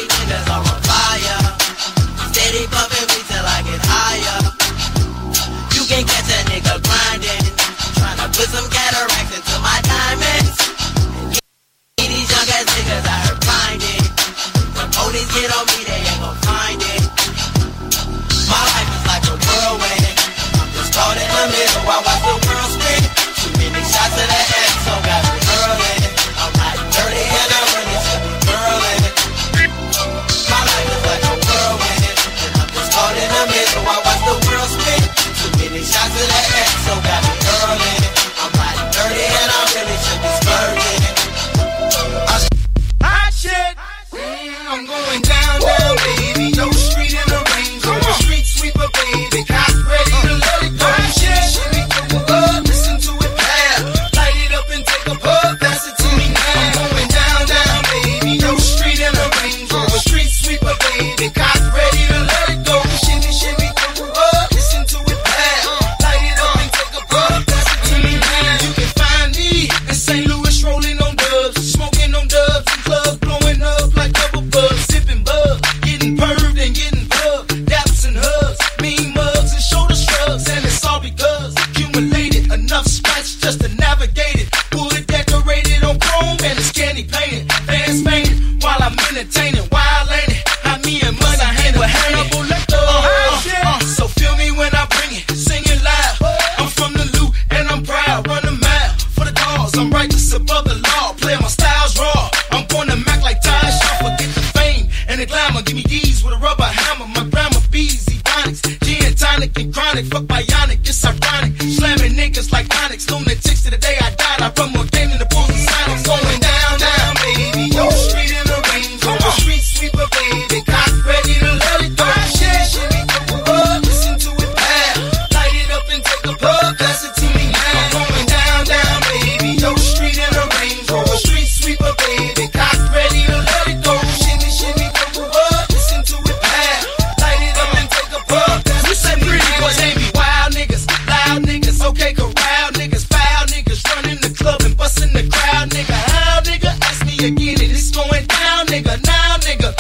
[147.97, 149.76] going down, nigga, now, nigga.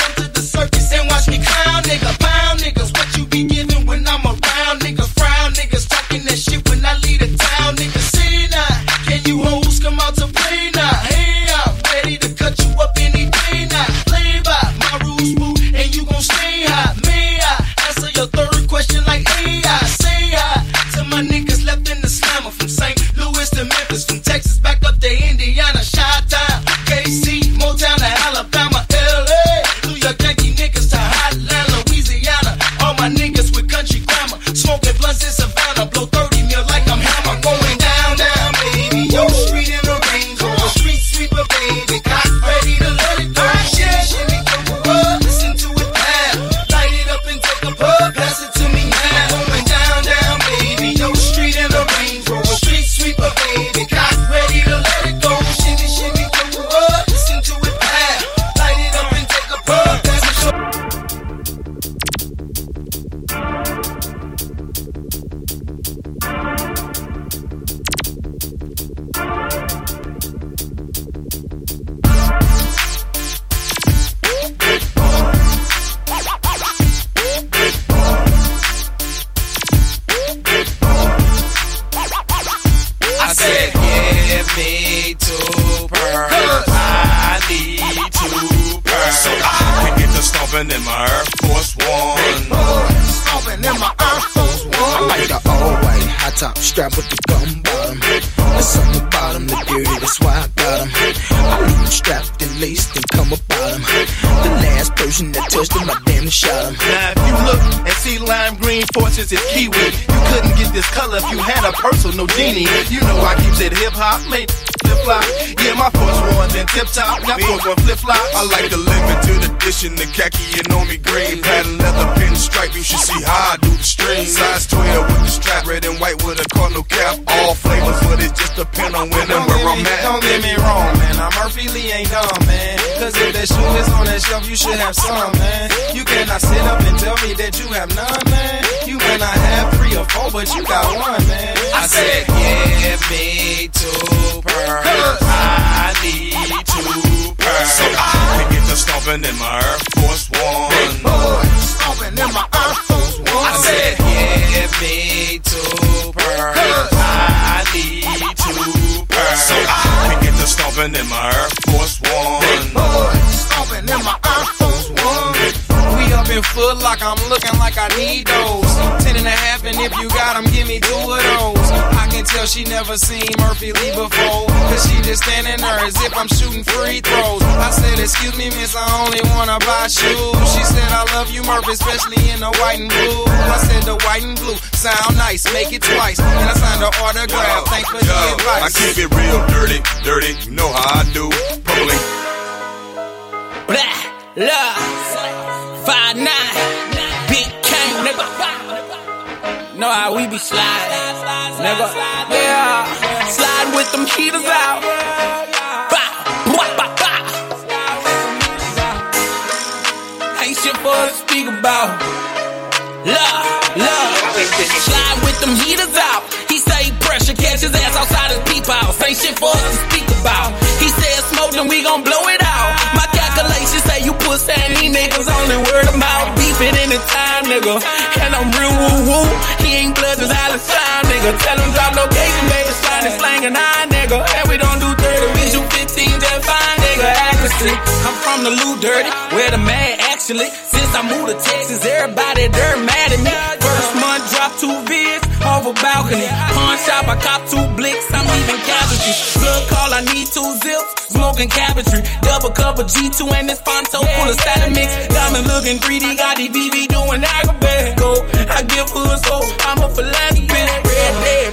[226.57, 227.77] Spit in the time, nigga.
[228.25, 229.29] And I'm real woo woo.
[229.61, 231.37] He ain't blood, just all the time, nigga.
[231.37, 232.73] Tell him drop location, baby.
[232.81, 234.25] Sign and slang and I, nigga.
[234.25, 237.13] And we don't do 30, we shoot 15, just fine, nigga.
[237.29, 237.77] Accuracy.
[238.09, 240.49] I'm from the Lou Dirty, where the man actually.
[240.49, 243.37] Since I moved to Texas, everybody, they're mad at me.
[243.61, 246.27] First month, drop two vids off a balcony.
[246.55, 249.13] Pawn shop, I cop two blicks, I'm even casualty.
[249.41, 252.03] Plug call, I need two zips, smoking cabinetry.
[252.23, 254.91] Double cover G2 and this Fonto full of static mix.
[255.09, 257.99] Diamond looking 3D, got the BB doing acrobat.
[257.99, 258.15] Go,
[258.49, 259.37] I give hood so
[259.67, 260.86] I'm a philanthropist.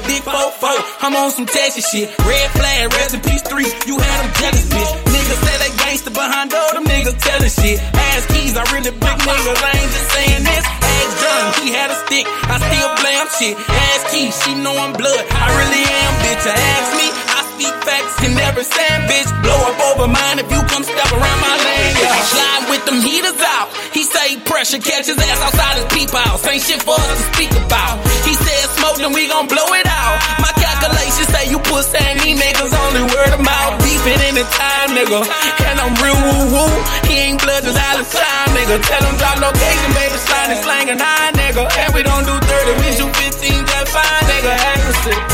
[0.04, 2.10] Big fofo, I'm on some Texas shit.
[2.26, 4.92] Red flag, rest in peace three, you had them jealous, bitch.
[5.06, 7.80] Niggas say they gangster behind door, them niggas telling shit.
[7.80, 10.66] Ass keys, I really big niggas, I ain't just saying this.
[10.66, 13.56] Ass John, he had a stick, I still blame shit.
[13.70, 16.46] Ass key, she know I'm blood, I really am, bitch.
[16.52, 17.08] Ask me,
[17.64, 19.30] speak facts and never stand, bitch.
[19.40, 21.96] Blow up over mine if you come step around my lane.
[21.96, 22.12] Yeah.
[22.36, 23.72] Slide with them heaters out.
[23.96, 26.44] He say pressure, catch his ass outside his peep house.
[26.44, 28.04] Ain't shit for us to speak about.
[28.28, 30.16] He said smoke, then we gon' blow it out.
[30.44, 33.80] My calculations say you pussy and these niggas only word of mouth.
[33.80, 35.24] Beefing in the time, nigga.
[35.24, 36.74] And I'm real woo woo.
[37.08, 38.76] He ain't blood, just out of time, nigga.
[38.84, 41.64] Tell him drop location, baby, slide and slang a nine, nigga.
[41.64, 44.52] And we don't do 30, we shoot 15, just fine, nigga.
[44.52, 45.33] Accuracy.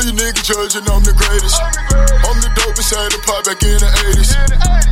[0.00, 1.60] All you niggas judging I'm the greatest.
[1.60, 4.32] I'm the dopest had the pop back in the 80s.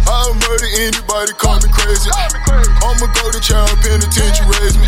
[0.04, 2.12] I'll murder anybody, call me crazy.
[2.12, 4.84] I'ma go to child penitentiary, raise me.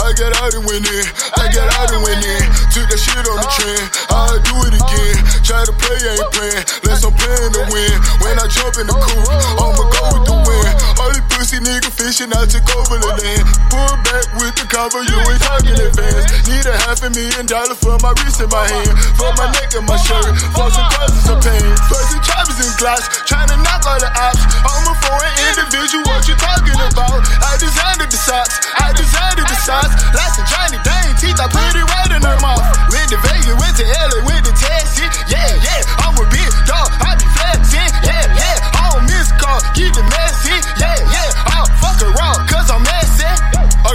[0.00, 1.04] I got out and went in,
[1.36, 2.44] I got out and went in.
[2.72, 5.16] Took that shit on the trend, I'll do it again.
[5.44, 7.96] Try to play, ain't playing, unless I'm playing to win.
[8.24, 10.72] When I jump in the coupe, I'ma go with the wind.
[10.96, 13.44] All these pussy nigga fishing, I took over the land.
[13.68, 16.24] Pull back with the cover, you ain't talking advance.
[16.48, 19.72] Need a half a million dollars for my wrist in my hand, for my neck
[19.74, 21.72] and my shirt, for some causes of pain.
[21.88, 24.42] Pussy choppers and glass, trying to knock all the ops.
[24.62, 27.22] I'm a foreign individual, what you talking about?
[27.42, 29.94] I designed the socks, I designed the socks.
[30.14, 32.62] Lots of Johnny Dane teeth, I put it right in her mouth.
[32.92, 35.10] Went to Vegas, went to LA, went to Texas.
[35.26, 37.90] Yeah, yeah, I'm a big dog, I be flexing.
[38.04, 40.56] Yeah, yeah, I don't miss call, keep the messy.
[40.76, 43.11] Yeah, yeah, I'll fuck around, cause I'm messy.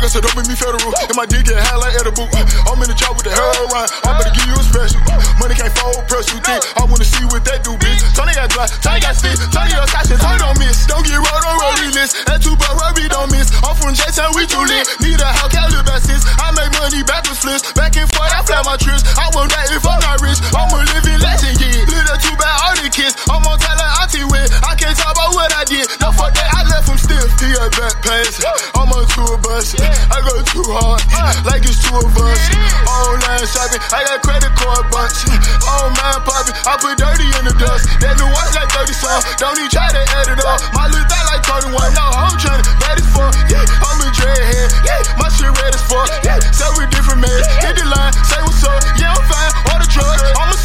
[0.07, 0.87] I said, don't make me federal.
[1.03, 2.31] And my dick get high like edible.
[2.31, 3.91] Uh, I'm in the job with the heroin.
[4.07, 5.03] I'm gonna give you a special.
[5.03, 6.63] Uh, money can't fold, press you thick.
[6.79, 7.99] I wanna see what that do, bitch.
[8.15, 9.35] Tony got dry, Tony got stick.
[9.51, 10.87] Tony got scotch and Tony don't miss.
[10.87, 12.23] Don't get rolled on rolling list.
[12.23, 13.51] That two bar rugby don't miss.
[13.59, 14.87] I'm from J-Town, we too lit.
[15.03, 16.23] Need a house, Calabasas.
[16.39, 17.67] I make money back with flips.
[17.75, 19.03] Back and forth, I fly my trips.
[19.11, 20.39] I won't die if I'm not rich.
[20.55, 21.83] I'm a living legend, yeah.
[21.83, 23.11] Little too bad, all the kids.
[23.27, 24.55] I'm on her auntie with.
[24.63, 25.83] I can't talk about what I did.
[25.99, 27.27] No, fuck that, I left him stiff.
[27.43, 28.39] He got back pass.
[28.71, 29.75] I'm on tour bus.
[30.11, 31.01] I go too hard,
[31.45, 32.41] like it's two of us.
[32.87, 35.27] Online shopping, I got credit card bunch.
[35.65, 37.87] Oh man, poppy, I put dirty in the dust.
[38.01, 39.21] That new watch like 30 some.
[39.37, 40.59] Don't even try to add it up.
[40.73, 41.73] My little thing like 21.
[41.93, 43.33] No, I'm trying to bad as fuck.
[43.47, 44.69] Yeah, I'm a dreadhead.
[44.83, 46.09] Yeah, my shit red as fuck.
[46.25, 46.39] Yeah,
[46.75, 47.45] with different meds.
[47.63, 48.81] Hit the line, say what's up.
[48.99, 49.51] Yeah, I'm fine.
[49.71, 50.21] All the drugs.
[50.35, 50.56] I'm a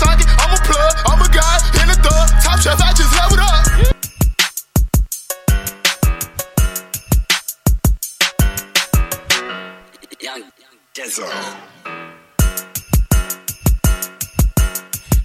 [10.95, 11.57] Desert.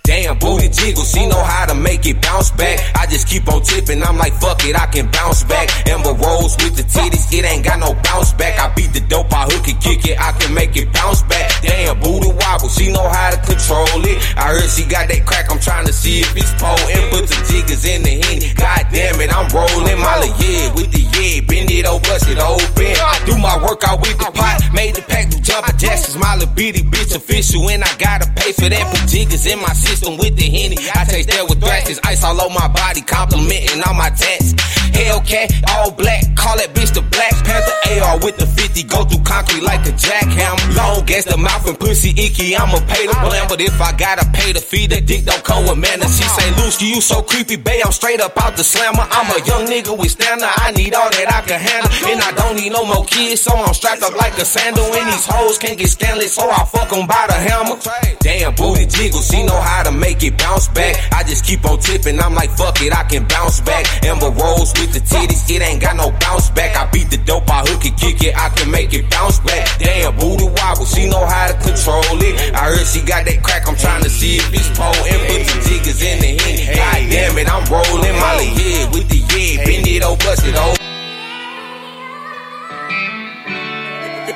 [0.03, 0.39] Damn,
[0.73, 2.79] jiggle, she know how to make it bounce back.
[2.95, 5.69] I just keep on tipping, I'm like, fuck it, I can bounce back.
[5.87, 8.59] Amber Rose with the titties, it ain't got no bounce back.
[8.59, 11.51] I beat the dope, I hook it, kick it, I can make it bounce back.
[11.61, 14.17] Damn, booty wobble, she know how to control it.
[14.37, 17.11] I heard she got that crack, I'm trying to see if it's potent.
[17.11, 21.03] Put the jiggers in the henny, god damn it, I'm rolling my yeah with the
[21.17, 22.93] yeah, bend it over, bust it open.
[22.97, 26.81] I do my workout with the pot, made the pack do jumper is my bitty
[26.81, 28.83] bitch official, and I gotta pay for that.
[28.91, 30.56] Put jiggers in my system with the henny.
[30.57, 34.57] I taste that with thrashes, ice all on my body, complimenting all my tats.
[34.97, 39.21] Hellcat, all black, call that bitch the Black Panther AR with the 50, go through
[39.21, 40.75] concrete like a jackhammer.
[40.75, 43.45] Long as the mouth and pussy icky, I'ma pay the blam.
[43.47, 46.17] But if I gotta pay the fee, the dick don't come with manners.
[46.17, 49.05] She say, Lusky, you so creepy, babe, I'm straight up out the slammer.
[49.05, 51.91] I'm a young nigga with stamina, I need all that I can handle.
[52.09, 54.85] And I don't need no more kids, so I'm strapped up like a sandal.
[54.85, 57.77] And these hoes can't get scandalous, so I fuck 'em by the hammer.
[58.25, 60.95] Damn, booty jiggle, she know how to make it bounce back.
[61.11, 63.83] I just keep on tipping, I'm like, fuck it, I can bounce back.
[64.03, 66.75] Amber Rose with the titties, it ain't got no bounce back.
[66.77, 69.67] I beat the dope, I hook it, kick it, I can make it bounce back.
[69.79, 72.35] Damn, booty wobble, she know how to control it.
[72.55, 75.19] I heard she got that crack, I'm trying to see if it's potent.
[75.27, 76.65] Put the jiggers in the henny.
[76.79, 79.65] God damn it, I'm rolling my yeah with the yeah.
[79.65, 80.77] Bend it over, bust it over.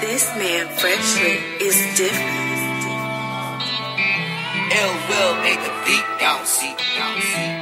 [0.02, 2.51] This man freshly is different.
[4.72, 6.80] Ill will make a deep down seat.
[6.96, 7.56] Down seat.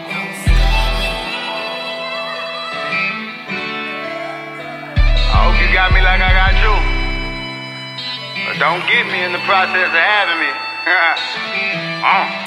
[5.26, 6.76] I hope you got me like I got you.
[8.46, 10.54] But don't get me in the process of having me.
[12.06, 12.46] uh.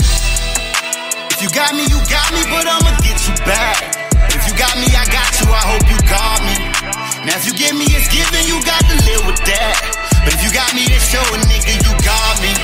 [1.34, 3.82] If you got me, you got me, but I'ma get you back.
[4.30, 6.54] If you got me, I got you, I hope you got me.
[7.26, 9.74] Now if you give me, it's given, you got to live with that.
[10.22, 12.61] But if you got me, then show a nigga you got me.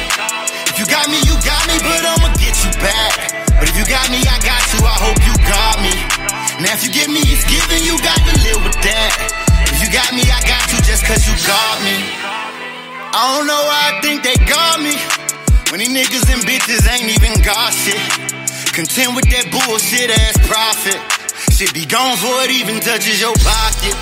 [0.88, 3.12] Got me, you got me, but I'ma get you back.
[3.60, 5.92] But if you got me, I got you, I hope you got me.
[6.64, 9.10] Now if you give me, it's given, you got to live with that.
[9.68, 11.96] If you got me, I got you just cause you got me.
[13.12, 14.96] I don't know why I think they got me.
[15.68, 18.00] When these niggas and bitches ain't even got shit.
[18.72, 20.96] Content with that bullshit ass profit.
[21.52, 23.92] Shit be gone before it even touches your pocket.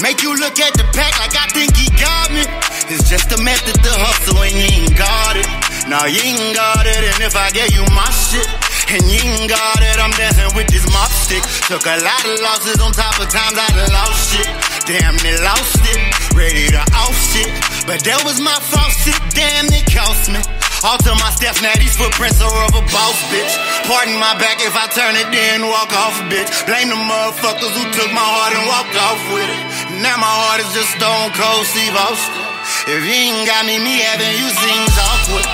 [0.00, 2.48] Make you look at the pack like I think he got me.
[2.88, 5.69] It's just a method to hustle and you ain't got it.
[5.88, 7.00] Nah, you ain't got it.
[7.00, 8.46] And if I gave you my shit,
[8.90, 11.42] and you ain't got it, I'm dancing with this mop stick.
[11.70, 14.48] Took a lot of losses on top of times I lost shit.
[14.90, 16.00] Damn, they lost it.
[16.34, 17.50] Ready to off shit.
[17.86, 19.18] But that was my fault shit.
[19.30, 20.42] Damn, it cost me.
[20.82, 23.52] All Alter my steps, now these footprints are of a boss, bitch.
[23.84, 26.48] Pardon my back if I turn it in, walk off, bitch.
[26.64, 30.00] Blame the motherfuckers who took my heart and walked off with it.
[30.00, 32.59] Now my heart is just stone cold Steve Austin.
[32.86, 35.46] If you ain't got me, me having you seems awkward.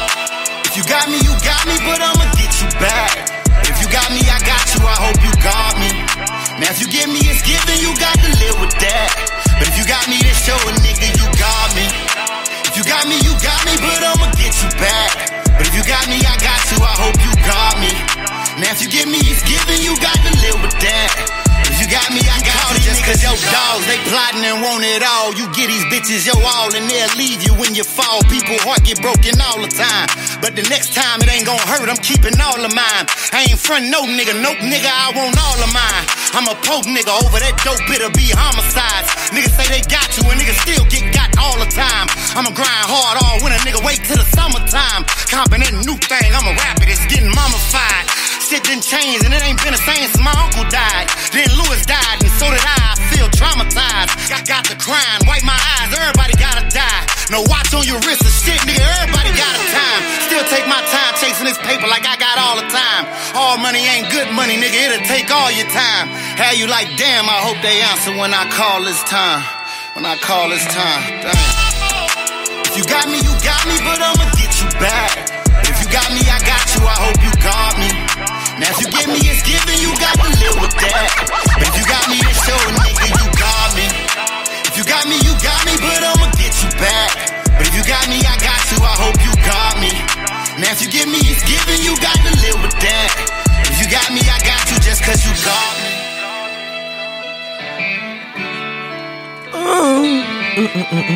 [0.69, 3.13] If you got me, you got me, but I'ma get you back.
[3.65, 5.91] If you got me, I got you, I hope you got me.
[6.61, 9.09] Now if you give me, it's given, you got to live with that.
[9.57, 11.89] But if you got me, then show a nigga you got me.
[12.69, 15.13] If you got me, you got me, but I'ma get you back.
[15.57, 17.93] But if you got me, I got you, I hope you got me.
[18.61, 21.46] Now if you give me, it's given, you got to live with that.
[21.77, 25.05] You got me, I got you just cause your dogs, they plotting and want it
[25.05, 25.37] all.
[25.37, 28.25] You get these bitches your all and they'll leave you when you fall.
[28.33, 30.09] People heart get broken all the time.
[30.41, 33.05] But the next time it ain't gonna hurt, I'm keeping all of mine.
[33.37, 36.05] I ain't front no nigga, nope nigga, I want all of mine.
[36.33, 39.13] I'm a pope nigga, over that dope it'll be homicides.
[39.37, 42.09] Niggas say they got you and niggas still get got all the time.
[42.41, 45.05] I'ma grind hard all winter, nigga, wait till the summertime.
[45.29, 48.09] Comping that new thing, I'm a rapper that's getting mummified.
[48.47, 50.76] Shit done changed and it ain't been the same since my uncle died.
[63.57, 66.07] Money ain't good money, nigga, it'll take all your time.
[66.39, 69.43] How you like, damn, I hope they answer when I call this time.
[69.99, 71.35] When I call this time, damn.
[72.69, 75.11] If you got me, you got me, but I'ma get you back.
[75.67, 77.91] If you got me, I got you, I hope you got me.
[78.61, 81.09] Now if you give me, it's given, you got to live with that.
[81.59, 83.87] If you got me, show a nigga you got me.
[84.69, 87.11] If you got me, you got me, but I'ma get you back.
[87.57, 89.91] But if you got me, I got you, I hope you got me.
[90.61, 93.46] Now if you give me, it's given, you got to live with that.
[93.79, 95.91] If you got me, I got you just cause you got me.
[99.53, 101.07] Oh.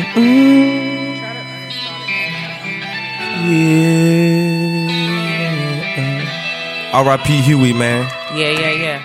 [5.61, 6.91] Yeah.
[6.93, 7.41] R.I.P.
[7.41, 8.03] Huey, man.
[8.35, 9.01] Yeah, yeah, yeah.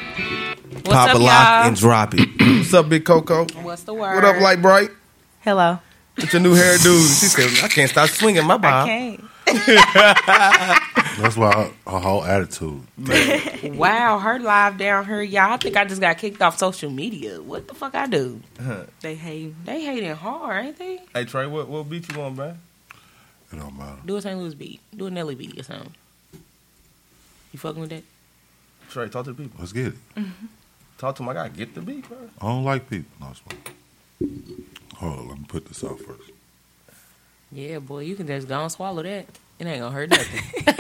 [0.74, 1.68] What's Pop up, a lock y'all?
[1.68, 2.28] and drop it.
[2.58, 3.46] What's up, Big Coco?
[3.62, 4.16] What's the word?
[4.16, 4.90] What up, Light Bright?
[5.40, 5.78] Hello.
[6.16, 7.20] What's your new hairdo?
[7.20, 8.86] She said, I can't stop swinging my bob.
[8.86, 9.18] I
[11.16, 12.82] That's why her, her whole attitude.
[13.76, 15.52] wow, her live down here, y'all.
[15.52, 17.40] I think I just got kicked off social media.
[17.40, 18.40] What the fuck I do?
[18.58, 18.84] Uh-huh.
[19.02, 19.54] They hate.
[19.64, 21.00] They hating hard, ain't they?
[21.14, 22.54] Hey, Trey, what, what beat you on, bro?
[23.52, 23.98] It don't matter.
[24.04, 24.36] Do a St.
[24.36, 24.80] Louis beat.
[24.96, 25.94] Do a Nelly beat or something.
[27.52, 28.02] You fucking with that?
[28.90, 29.60] Trey, talk to the people.
[29.60, 29.94] Let's get it.
[30.16, 30.46] Mm-hmm.
[30.98, 31.48] Talk to my guy.
[31.48, 32.18] Get the beat, bro.
[32.40, 33.10] I don't like people.
[33.20, 34.66] No, it's fine.
[34.96, 36.32] Hold on, let me put this out first.
[37.52, 39.26] Yeah, boy, you can just go and swallow that.
[39.58, 40.42] It ain't gonna hurt nothing.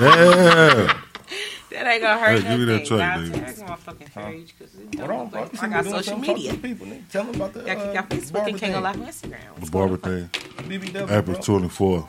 [0.00, 1.00] Yeah.
[1.70, 2.86] That ain't gonna hurt Hey, give me that nothing.
[2.86, 3.46] tray, God, nigga.
[3.46, 5.50] that's my fucking page because Hold on, bro.
[5.60, 6.54] I got social media.
[6.54, 7.08] People, nigga.
[7.10, 8.82] Tell them about the Got uh, got Facebook barber and can't go thing.
[8.82, 9.60] live on Instagram.
[9.64, 10.28] The barber thing.
[10.68, 11.68] BBW, April bro.
[11.68, 12.08] 24th.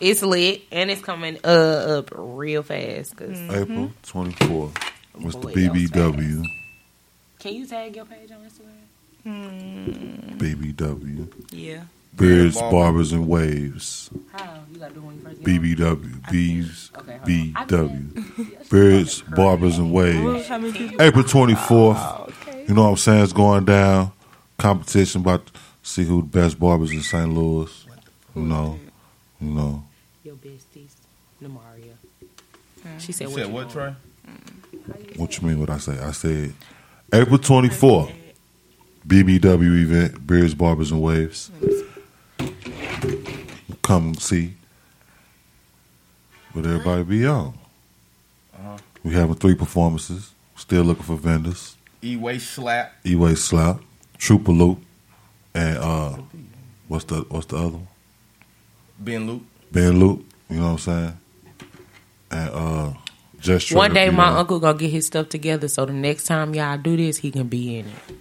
[0.00, 3.10] It's lit and it's coming uh, up real fast.
[3.16, 4.76] because April 24th.
[5.14, 6.44] What's the Boy, BBW?
[7.38, 8.38] Can you tag your page on
[9.24, 10.38] Instagram?
[10.38, 11.28] BBW.
[11.52, 11.82] Yeah.
[12.14, 14.10] Beards, Barbers, and Waves.
[14.32, 14.60] How?
[14.70, 16.30] You gotta do it when you first get BBW.
[16.30, 16.90] B's.
[17.24, 18.70] BW.
[18.70, 20.48] Beards, Barbers, and Waves.
[20.48, 21.02] How many people?
[21.02, 22.68] April 24th.
[22.68, 23.24] You know what I'm saying?
[23.24, 24.12] It's going down.
[24.58, 25.52] Competition about to
[25.82, 27.32] see who the best barbers in St.
[27.32, 27.86] Louis.
[28.36, 28.78] You know.
[29.40, 29.84] You know.
[30.22, 30.92] Your besties,
[31.42, 31.94] Namaria.
[32.84, 33.00] Mm.
[33.00, 33.70] She said, You what, said you what, want?
[33.70, 33.94] Trey?
[34.28, 35.18] Mm.
[35.18, 35.98] What you mean what I say?
[35.98, 36.52] I said
[37.12, 38.12] April 24th.
[39.06, 41.50] BBW event, Beards, Barbers, and Waves.
[43.82, 44.54] Come see.
[46.54, 47.54] But everybody be on.
[48.54, 48.76] Uh-huh.
[49.02, 50.32] We having three performances.
[50.56, 51.76] Still looking for vendors.
[52.04, 52.92] E-way slap.
[53.06, 53.80] E-way slap,
[54.18, 54.78] Trooper Loop,
[55.54, 56.16] and uh,
[56.88, 57.88] what's the what's the other one?
[58.98, 59.42] Ben Luke.
[59.70, 60.24] Ben Loop.
[60.50, 61.18] You know what I'm saying?
[62.30, 62.92] And uh,
[63.40, 64.38] just One day, my there.
[64.40, 67.48] uncle gonna get his stuff together, so the next time y'all do this, he can
[67.48, 68.16] be in it.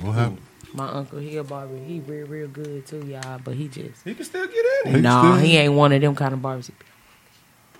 [0.00, 0.40] What happened?
[0.76, 1.76] My uncle, he a barber.
[1.76, 3.38] He real, real good too, y'all.
[3.42, 6.00] But he just he can still get in He nah, still- he ain't one of
[6.00, 6.70] them kind of barbers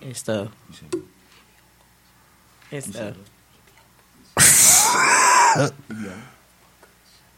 [0.00, 0.48] and stuff.
[2.70, 3.16] And stuff.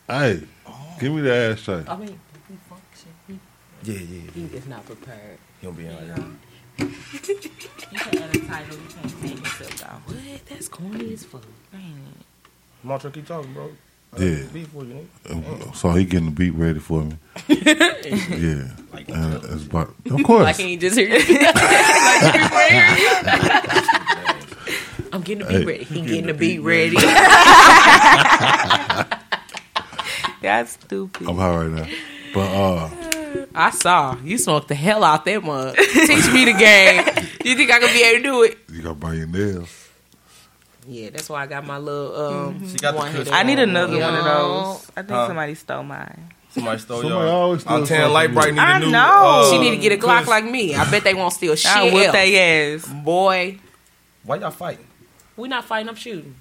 [0.09, 0.41] Hey,
[1.01, 1.85] give me the ashtray.
[1.89, 2.19] I mean,
[2.49, 3.11] he function.
[3.27, 3.41] He,
[3.83, 4.31] Yeah, yeah.
[4.33, 5.39] he just not prepared.
[5.61, 6.07] He'll be in like
[6.79, 6.87] You
[7.99, 8.77] can't add a title.
[8.77, 10.03] You can't say yourself down.
[10.07, 10.47] What?
[10.47, 11.43] That's corny as fuck.
[11.73, 12.15] Man.
[12.85, 13.71] Montreal, keep talking, bro.
[14.13, 14.43] I Yeah.
[14.43, 15.09] got for you.
[15.29, 17.17] Uh, So he getting the beat ready for me.
[17.49, 18.71] yeah,
[19.09, 20.45] and it's about, of course.
[20.45, 21.17] Like he ain't just hear you.
[21.19, 23.23] like he before he hear.
[25.13, 25.65] I'm getting the beat Hey.
[25.65, 25.85] ready.
[25.85, 26.97] He getting the beat ready.
[30.43, 31.29] That's stupid.
[31.29, 31.87] I'm high right now,
[32.33, 32.91] but uh,
[33.55, 35.77] I saw you smoked the hell out that mug.
[35.77, 37.05] Teach me the game.
[37.45, 38.59] You think I could be able to do it?
[38.73, 39.86] you gotta buy your nails.
[40.89, 42.17] Yeah, that's why I got my little
[42.49, 42.69] um.
[42.71, 43.35] She got the one cushion.
[43.35, 44.01] I need another on.
[44.03, 44.91] one of those.
[44.97, 45.27] I think Huh?
[45.27, 46.33] somebody stole mine.
[46.51, 47.59] Somebody stole Somebody y'all.
[47.59, 48.91] steal I'm telling something Light Bright need I a new.
[48.91, 49.43] know.
[49.47, 50.29] Uh, She need to get a Glock cush.
[50.29, 50.75] like me.
[50.75, 51.71] I bet they won't steal shit.
[51.71, 52.13] I whip else.
[52.13, 52.87] they ass.
[53.05, 53.59] Boy,
[54.23, 54.87] Why y'all fighting?
[55.37, 55.89] we not fighting.
[55.89, 56.35] I'm shooting.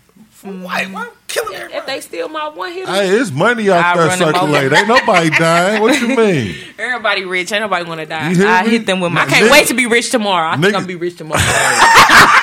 [0.44, 0.86] Why?
[0.86, 1.78] Why I'm killing everybody?
[1.80, 4.78] If they steal my one hitter, Hey, it's money out I there run them circulating.
[4.78, 5.82] Ain't nobody dying.
[5.82, 6.56] What you mean?
[6.80, 7.52] everybody rich.
[7.52, 8.30] Ain't nobody want to die.
[8.30, 8.70] You hear I me?
[8.70, 10.50] hit them with my I can't Nigga- wait to be rich tomorrow.
[10.50, 11.42] I think Nigga- I'm gonna be rich tomorrow.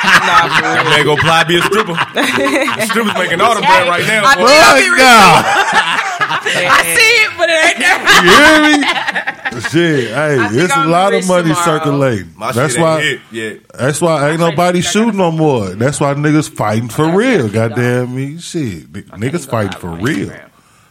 [0.02, 1.92] That man go apply be a stripper.
[2.14, 4.24] the stripper's making all the bread right now.
[4.26, 4.46] I boy.
[4.46, 6.11] think I'll be rich.
[6.32, 6.72] Nah.
[6.72, 7.98] I see it, but it ain't there.
[8.24, 9.60] You hear me?
[9.60, 11.64] Shit, hey, think it's a I'm lot of money tomorrow.
[11.78, 12.32] circulating.
[12.36, 13.02] My That's shit ain't why.
[13.02, 13.60] hit yet.
[13.78, 15.70] That's why ain't nobody shooting no more.
[15.70, 17.48] That's why niggas fighting for real.
[17.48, 18.84] Goddamn me, shit.
[18.84, 20.32] N- Niggas fighting for real.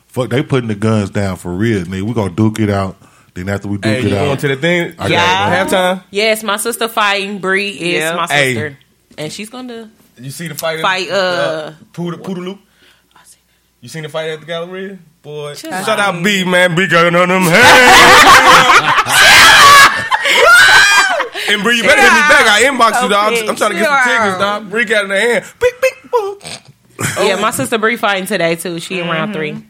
[0.08, 1.86] Fuck, they putting the guns down for real.
[1.86, 2.98] Nigga, we gonna duke it out.
[3.34, 4.94] Then after we duke Hey, it you going out, to the thing?
[5.00, 5.66] I Yeah.
[5.66, 6.04] got Halftime.
[6.12, 7.40] Yes, my sister fighting.
[7.40, 8.16] Bree is Yeah.
[8.16, 8.54] my Hey.
[8.54, 8.78] sister,
[9.18, 9.90] and she's gonna
[10.20, 10.82] You see the fight?
[10.82, 11.10] fight.
[11.10, 12.60] Uh, Poodle, Poodle Loop.
[13.80, 15.00] You seen the fight at the Galleria?
[15.22, 16.16] Boy, Chill shout out.
[16.16, 16.76] out B, man.
[16.76, 17.52] B got on them hands.
[21.50, 22.46] and Bree, you better hit me back.
[22.48, 23.34] I inboxed you, dog.
[23.34, 24.40] I'm, I'm trying to get some tickets, out.
[24.40, 24.70] dog.
[24.70, 25.46] Bree got in the hand.
[25.62, 26.38] Beep, beep, boom.
[27.28, 28.80] yeah, my sister Bree fighting today too.
[28.80, 29.64] She in round three.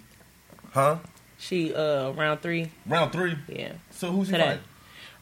[0.74, 0.98] Huh?
[1.38, 2.70] She uh round three.
[2.86, 3.36] Round three.
[3.50, 3.74] Yeah.
[3.92, 4.46] So who's he Today.
[4.46, 4.64] fighting?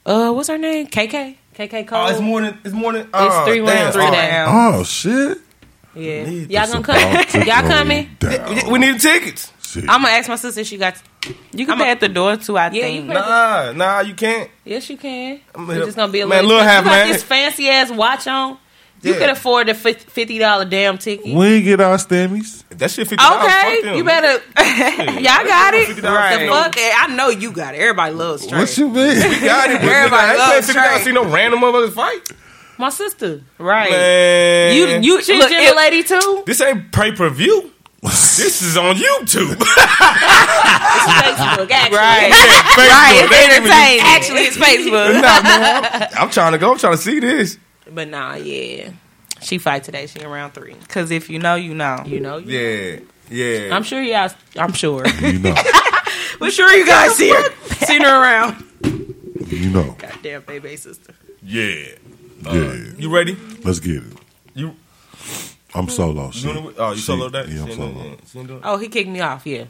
[0.05, 0.87] Uh, what's her name?
[0.87, 1.35] KK.
[1.55, 2.05] KK Cole.
[2.05, 3.01] Oh, it's more than it's more than.
[3.01, 3.67] It's oh, three damn.
[3.67, 4.45] rounds Oh, today.
[4.47, 5.37] Oh shit!
[5.95, 6.25] Yeah.
[6.25, 7.47] Need Y'all It's gonna about to come?
[7.47, 8.09] Y'all go coming?
[8.19, 8.71] down.
[8.71, 9.51] We need tickets.
[9.71, 9.83] Shit.
[9.89, 10.95] I'm gonna ask my sister if she got.
[11.53, 12.57] You can I'm a- pay at the door too.
[12.57, 12.95] I Yeah, think.
[13.05, 14.49] you pay- Nah, nah, you can't.
[14.65, 15.39] Yes, you can.
[15.53, 16.57] I'm It's just gonna be a man, little.
[16.57, 17.11] little half you got man.
[17.13, 18.57] this fancy ass watch on.
[19.01, 19.19] You Yeah.
[19.19, 21.33] could afford the fifty dollar damn ticket.
[21.33, 22.63] We ain't get our stemmies.
[22.69, 23.45] That shit fifty dollars.
[23.45, 24.41] Okay, you better.
[25.13, 25.87] Y'all got it.
[25.89, 26.75] $50 The fuck?
[26.77, 27.77] I know you got it.
[27.79, 28.59] Everybody loves straight.
[28.59, 28.95] What you mean?
[29.29, 29.81] We got it.
[29.81, 31.01] Everybody nigga, I ain't paying loves fifty dollars.
[31.01, 31.03] straight.
[31.05, 32.31] See no random motherfuckers fight.
[32.77, 33.89] My sister, right?
[33.91, 36.43] Man, You you She look, a lady too.
[36.45, 37.71] This ain't pay per view.
[38.01, 39.55] This is on YouTube.
[40.49, 41.97] Facebook, actually.
[41.97, 42.31] Right.
[42.31, 42.77] Facebook.
[42.77, 44.03] Right, it's even entertaining.
[44.05, 45.13] Actually, it's Facebook.
[45.15, 46.71] Nah, man, I'm, I'm trying to go.
[46.71, 47.57] I'm trying to see this.
[47.91, 48.91] But nah, yeah.
[49.41, 50.05] She fight today.
[50.07, 50.73] She in round three.
[50.75, 52.03] Because if you know, you know.
[52.05, 52.99] You know, you Yeah,
[53.29, 53.75] yeah.
[53.75, 54.29] I'm sure y'all.
[54.57, 55.05] I'm sure.
[55.21, 55.55] You know.
[56.39, 57.43] We're sure you guys see her.
[57.85, 58.63] Seen her around.
[59.47, 59.95] You know.
[59.97, 61.13] Goddamn baby sister.
[61.43, 61.85] yeah.
[62.45, 62.73] Uh, Yeah.
[62.97, 63.35] You ready?
[63.63, 64.13] Let's get it.
[64.53, 64.75] You.
[65.73, 65.89] I'm hmm.
[65.89, 66.25] solo.
[66.27, 66.53] You Shit.
[66.53, 66.75] doing?
[66.77, 67.05] Oh, you Shit.
[67.05, 67.47] solo that?
[67.47, 67.91] Yeah, I'm She solo.
[67.91, 68.19] doing it.
[68.27, 68.65] She ain't doing it?
[68.65, 69.45] Oh, he kicked me off.
[69.45, 69.65] Yeah.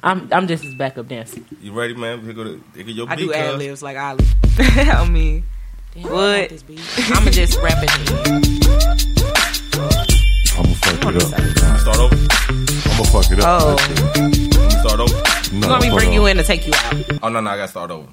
[0.00, 0.28] I'm.
[0.32, 1.40] I'm just his backup dancer.
[1.60, 2.20] You ready, man?
[2.20, 4.24] Here go the, here go your I beat, do ad libs like Ali.
[4.58, 5.44] I mean,
[5.94, 6.52] Damn, What?
[7.16, 7.90] I'ma just rap it.
[10.56, 11.80] I'm gonna fuck it up.
[11.80, 12.14] Start over.
[12.14, 12.66] I'm
[12.96, 13.46] gonna fuck it up.
[13.48, 13.76] Oh.
[14.80, 15.16] Start over.
[15.52, 16.14] You want me to bring on.
[16.14, 17.22] you in to take you out?
[17.22, 18.08] Oh no, no, I gotta start over.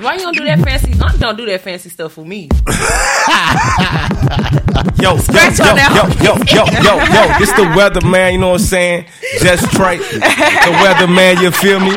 [0.00, 0.92] Why you don't do that fancy?
[1.00, 2.48] uh, Don't do that fancy stuff for me.
[5.00, 7.38] Yo, yo, Scratch yo, on yo, yo, yo, yo, yo.
[7.38, 9.06] This the weather man, you know what I'm saying?
[9.40, 11.90] Just Trey, the weather man, you feel me?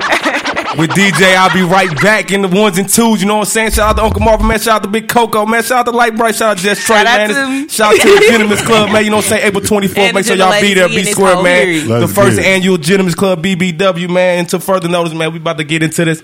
[0.78, 3.52] With DJ, I'll be right back in the ones and twos, you know what I'm
[3.52, 3.72] saying?
[3.72, 4.60] Shout out to Uncle Marvin, man.
[4.60, 5.64] Shout out to Big Coco, man.
[5.64, 6.36] Shout out to Light Bright.
[6.36, 7.30] Shout out to Just Trey, man.
[7.30, 7.70] to.
[7.70, 9.04] Shout out to the Gentlemen's Club, man.
[9.04, 9.48] You know what I'm saying?
[9.48, 9.98] April 24th.
[9.98, 10.88] And Make sure y'all be there.
[10.88, 11.88] Be square, man.
[12.02, 14.40] The first get annual Gentlemen's Club BBW, man.
[14.40, 16.22] And to further notice, man, we about to get into this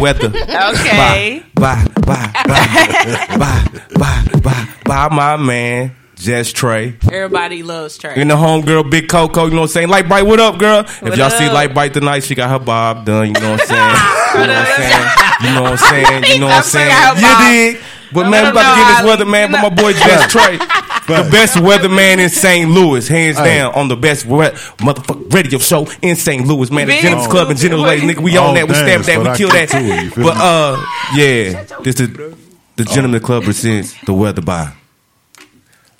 [0.00, 0.28] weather.
[0.28, 1.42] okay.
[1.54, 6.96] Bye, bye, bye, bye, bye, bye, bye, bye, my man, Jess Trey.
[7.12, 8.14] Everybody loves Trey.
[8.16, 9.88] And the homegirl, Big Coco, you know what I'm saying?
[9.88, 10.80] Light Bright, what up, girl?
[11.02, 11.48] if y'all see?
[11.48, 13.96] Light Bright tonight, she got her bob done, you know what I'm saying?
[14.40, 15.44] you know what I'm saying?
[15.44, 16.24] You know what I'm saying?
[16.34, 17.72] You know what I'm saying?
[17.72, 17.82] You dig?
[18.12, 20.58] But man, we about to get this weather man, but my boy Jess Trey,
[21.10, 22.70] the best weatherman in St.
[22.70, 23.58] Louis, hands Hey.
[23.58, 26.46] down, on the best we- motherfucking radio show in St.
[26.46, 26.86] Louis, man.
[26.86, 27.00] The Bitch.
[27.02, 29.20] Gentleman's Club and General Lady, nigga, we Oh, on that, we damn, stamp that, so
[29.22, 29.78] we I kill get that.
[29.80, 30.40] to it, you feel But me?
[30.42, 30.76] uh,
[31.14, 32.08] yeah, this is
[32.76, 34.72] the Gentleman Club presents the weather by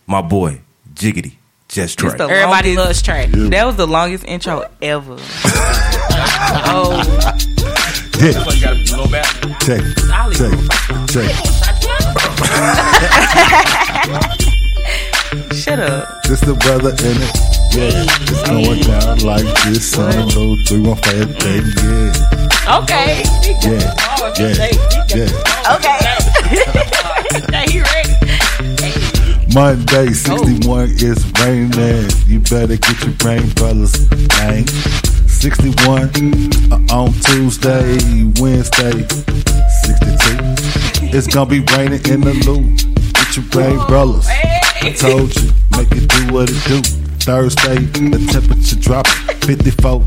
[0.06, 0.60] my boy
[0.94, 1.32] Jiggity
[1.68, 2.16] Just Trey.
[2.16, 3.48] The Everybody longest- loves Trey.
[3.50, 5.16] That was the longest intro ever.
[6.72, 7.02] oh,
[8.18, 8.44] Yeah.
[8.50, 9.06] you gotta go
[15.60, 16.22] shut up.
[16.24, 17.36] This the weather in it.
[17.70, 21.60] Yeah, it's going down like this on the one five day.
[21.84, 23.22] Yeah, Okay.
[23.66, 23.94] yeah,
[24.38, 24.54] yeah,
[25.14, 25.76] yeah.
[25.76, 25.98] Okay.
[27.50, 28.14] Now he ready.
[29.54, 32.10] Monday, 61 is raining.
[32.26, 33.94] You better get your rain brothers,
[34.38, 34.66] man.
[35.28, 36.10] 61
[36.72, 37.98] uh, on Tuesday,
[38.40, 41.16] Wednesday, 62.
[41.16, 42.78] It's gonna be raining in the loop.
[43.14, 44.26] Get your rain brothers.
[44.82, 46.80] I told you, make it do what it do.
[47.20, 49.06] Thursday, the temperature drop
[49.44, 50.00] 54.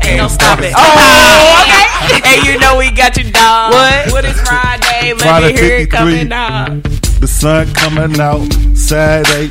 [0.00, 0.72] Hey, don't stop oh, it.
[0.74, 2.22] Oh, okay.
[2.24, 3.72] and you know we got you, dog.
[3.72, 4.12] What?
[4.12, 5.12] What is Friday?
[5.12, 5.98] Let Friday me hear it 53.
[5.98, 6.82] coming, dog.
[7.20, 9.50] The sun coming out Saturday.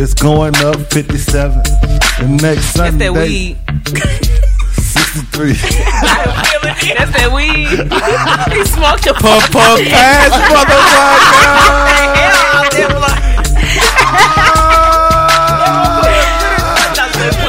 [0.00, 1.58] It's going up 57.
[1.58, 4.42] The next That's Sunday, that weed.
[4.72, 5.52] 63.
[6.94, 7.68] That's that weed.
[8.56, 10.32] he smoked a Puff, puff, pass,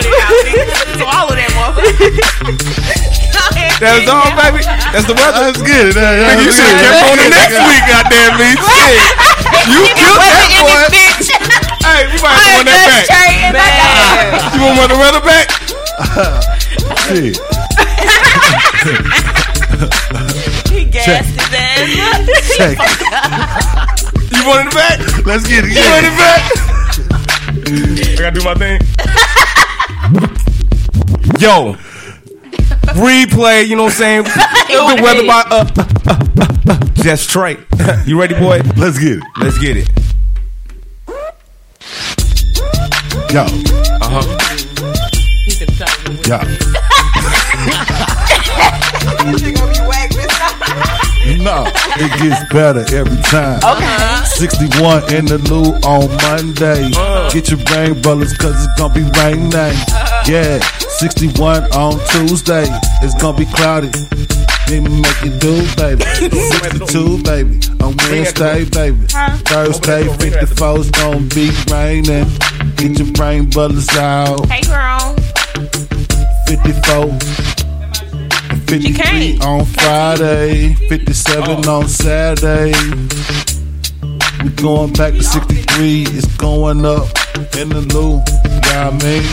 [0.03, 2.93] Swallow that motherfucker.
[3.79, 4.63] That's all, baby.
[4.93, 5.49] That's the weather.
[5.49, 5.93] That's good.
[5.95, 8.49] That- Nigga, you that's should have kept on the next week, goddamn me.
[8.59, 8.99] Shit.
[9.71, 10.83] You killed that boy.
[11.83, 14.55] Hey, we might have to run that back.
[14.55, 16.52] You want to run the weather back?
[17.07, 17.37] Shit.
[20.71, 21.25] He gassed Check.
[21.25, 22.57] his ass.
[22.57, 22.77] Check.
[24.31, 24.99] You want it back?
[25.25, 25.71] Let's get it.
[25.71, 26.41] You want it back?
[28.09, 28.79] I gotta do my thing.
[31.39, 31.75] Yo,
[32.99, 33.67] replay.
[33.67, 34.23] You know what I'm saying?
[34.67, 37.57] the weather by uh, uh, uh, uh, Jess Trey.
[38.05, 38.61] You ready, boy?
[38.77, 39.23] Let's get it.
[39.39, 39.89] Let's get it.
[43.33, 43.41] Yo,
[44.01, 44.23] Uh huh.
[46.27, 46.39] yo.
[51.43, 51.63] No,
[51.95, 53.59] it gets better every time.
[53.63, 54.25] Okay.
[54.25, 56.91] 61 in the Lou on Monday.
[56.95, 57.29] Uh.
[57.31, 59.75] Get your rain brothers, cause it's gonna be rain night.
[60.27, 60.59] Yeah,
[60.99, 62.65] 61 on Tuesday.
[63.01, 63.87] It's gonna be cloudy.
[64.67, 66.03] Let me make it do, baby.
[66.03, 67.59] 62, baby.
[67.81, 69.05] On Wednesday, baby.
[69.47, 72.27] Thursday, 54 is gonna be raining.
[72.75, 74.45] Get your rain brothers out.
[74.49, 75.15] Hey, girl.
[76.47, 77.62] 54.
[78.67, 82.73] 53 on Friday, 57 on Saturday.
[84.43, 86.03] We going back to 63.
[86.09, 87.07] It's going up
[87.55, 88.23] in the loop.
[88.65, 89.23] Yeah, I mean.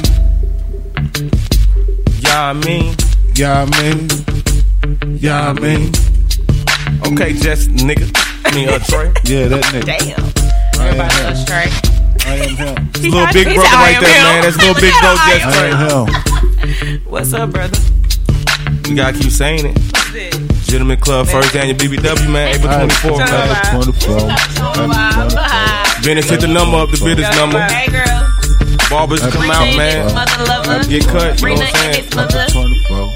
[2.20, 2.94] Yeah, I mean.
[3.34, 4.08] Yeah, I mean.
[5.18, 5.92] Yeah, I mean.
[7.12, 8.10] Okay, just nigga.
[8.44, 9.12] I mean, uh, Trey.
[9.24, 9.84] Yeah, that nigga.
[9.86, 10.40] Damn.
[10.80, 11.68] Everybody loves Trey.
[12.26, 12.90] I am him.
[12.94, 14.42] It's little big brother right there, him." man.
[14.42, 16.98] That's little big bro Jess I Trey.
[17.06, 17.78] What's up, brother?
[18.90, 19.76] You gotta keep saying it.
[20.66, 23.84] Gentleman Club, first annual BBW, man, April 24th, man.
[23.84, 24.18] 24.
[26.02, 27.60] Venice hit the number up, the business number.
[27.60, 28.26] Hey, girl.
[28.90, 30.08] Barbers come out, man.
[30.88, 32.02] Get cut, you know what I'm saying?
[32.02, 32.46] his mother.
[32.50, 33.12] 24.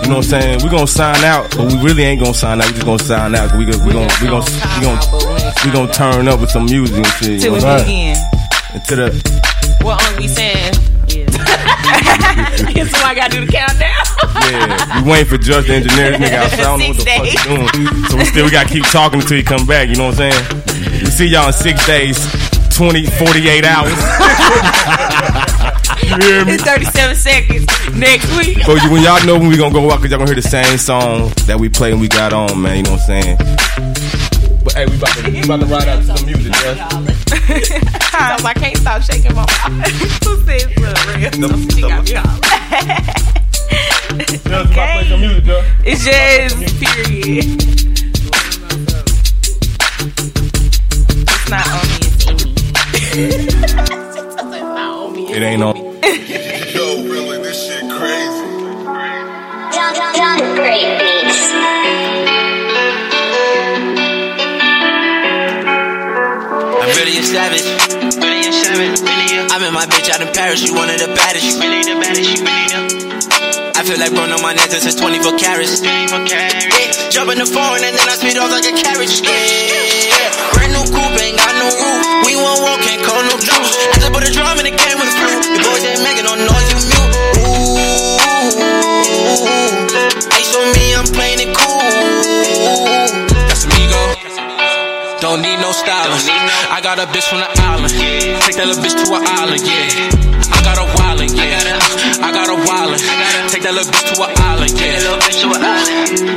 [0.00, 0.60] You know what I'm saying?
[0.64, 2.68] We gonna sign out, but we really ain't gonna sign out.
[2.68, 3.54] We just gonna sign out.
[3.54, 4.46] We gonna we gonna we gonna
[4.78, 4.98] we gonna
[5.66, 7.32] we gonna turn up with some music and shit.
[7.32, 8.16] you Till we what I'm begin.
[8.72, 9.10] Until the
[9.82, 10.72] What on we saying?
[12.90, 13.90] So I gotta do the countdown.
[14.50, 16.60] yeah, we waiting for Judge the engineer nigga outside.
[16.60, 18.04] I don't know what the fuck he doing.
[18.08, 19.88] So we still we gotta keep talking until he come back.
[19.88, 21.00] You know what I'm saying?
[21.04, 22.18] We see y'all in six days,
[22.76, 23.92] 20, 48 hours.
[26.02, 26.54] you hear me?
[26.54, 28.62] It's 37 seconds next week.
[28.64, 30.42] So you, when y'all know when we gonna go out, cause y'all gonna hear the
[30.42, 32.76] same song that we play and we got on, man.
[32.78, 33.89] You know what I'm saying?
[34.62, 36.76] But hey, we about to, we about to ride out to some music, man.
[37.30, 39.50] Sometimes I can't stop shaking my mouth.
[40.24, 40.94] Who says real?
[40.94, 42.26] So she got me all.
[44.52, 45.00] Okay.
[45.84, 47.44] It's just period.
[51.22, 53.46] It's not on me, it's in me.
[55.30, 55.74] It ain't on.
[55.74, 55.80] Me.
[56.74, 58.46] Yo, really, this shit crazy.
[60.56, 61.79] Great beats.
[69.50, 70.62] I'm in my bitch out in Paris.
[70.62, 71.44] You one of the baddest.
[71.44, 72.30] You really the baddest.
[72.30, 73.10] You really the.
[73.76, 75.80] I feel like Bruno Monet's is 24 carats.
[75.80, 76.68] 24 carats.
[76.68, 77.08] Yeah.
[77.08, 79.24] Jump in the foreign and then I speed off like a carriage.
[79.24, 79.32] Yeah.
[79.32, 80.52] yeah.
[80.52, 82.04] Brand new coupe, ain't got no roof.
[82.28, 83.74] We won't walk, can't call no juice.
[83.92, 85.44] I just put a drum in the game with a flute.
[85.56, 86.59] The boys ain't making no noise.
[96.80, 97.92] I got a bitch from the island.
[97.92, 100.48] Take that little bitch to an island, yeah.
[100.48, 101.76] I got a wildin', yeah.
[102.24, 103.04] I got a wildin'.
[103.52, 104.96] Take that little bitch to an island, yeah.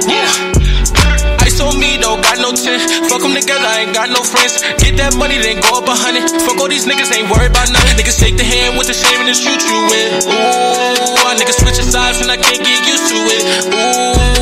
[0.04, 1.48] Yeah.
[1.48, 2.76] Ice on me, though, got no tin.
[3.08, 4.60] Fuck them together, I ain't got no friends.
[4.84, 6.28] Get that money, then go up a hundred.
[6.44, 7.96] Fuck all these niggas, ain't worried about nothing.
[8.04, 10.28] Niggas take the hand with the shame and then shoot you with.
[10.28, 13.44] Ooh, a nigga switching sides and I can't get used to it.
[13.72, 14.33] Ooh,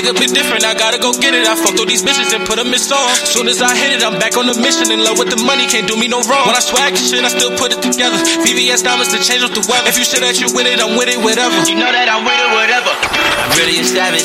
[0.00, 1.44] nigga be different, I gotta go get it.
[1.44, 3.12] I fucked all these bitches and put a miss on.
[3.28, 4.88] Soon as I hit it, I'm back on the mission.
[4.88, 6.48] In love with the money, can't do me no wrong.
[6.48, 8.16] When I swag and shit, I still put it together.
[8.40, 9.92] VVS diamonds to change up the weather.
[9.92, 11.52] If you say that you with it, I'm with it, whatever.
[11.68, 12.92] You know that I'm with it, whatever.
[12.96, 14.24] I'm really a savage.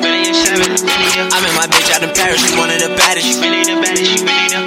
[0.00, 0.80] Really a savage.
[0.88, 2.40] I'm in my bitch out in Paris.
[2.40, 3.28] She one of the baddest.
[3.28, 4.08] She really the baddest.
[4.08, 4.60] She really the.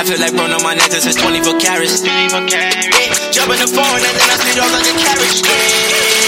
[0.00, 2.00] I feel like Bruno Martinez is 24 carats.
[2.00, 2.88] 24 carats.
[2.88, 5.44] Yeah, jump in the phone and then I speed off like a carriage.
[5.44, 6.19] Yeah, brand new coupe,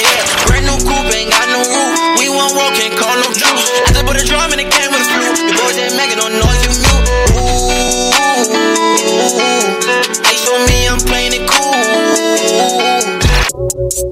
[1.23, 2.19] ain't got no roof.
[2.19, 3.71] We won't walk, can't call no juice.
[3.87, 5.39] I just put a drum in the game with a flute.
[5.47, 7.07] The boys ain't making no noise, you mute.
[7.39, 8.11] Ooh,
[10.27, 11.22] ice on me, I'm playing
[13.93, 14.09] Mm.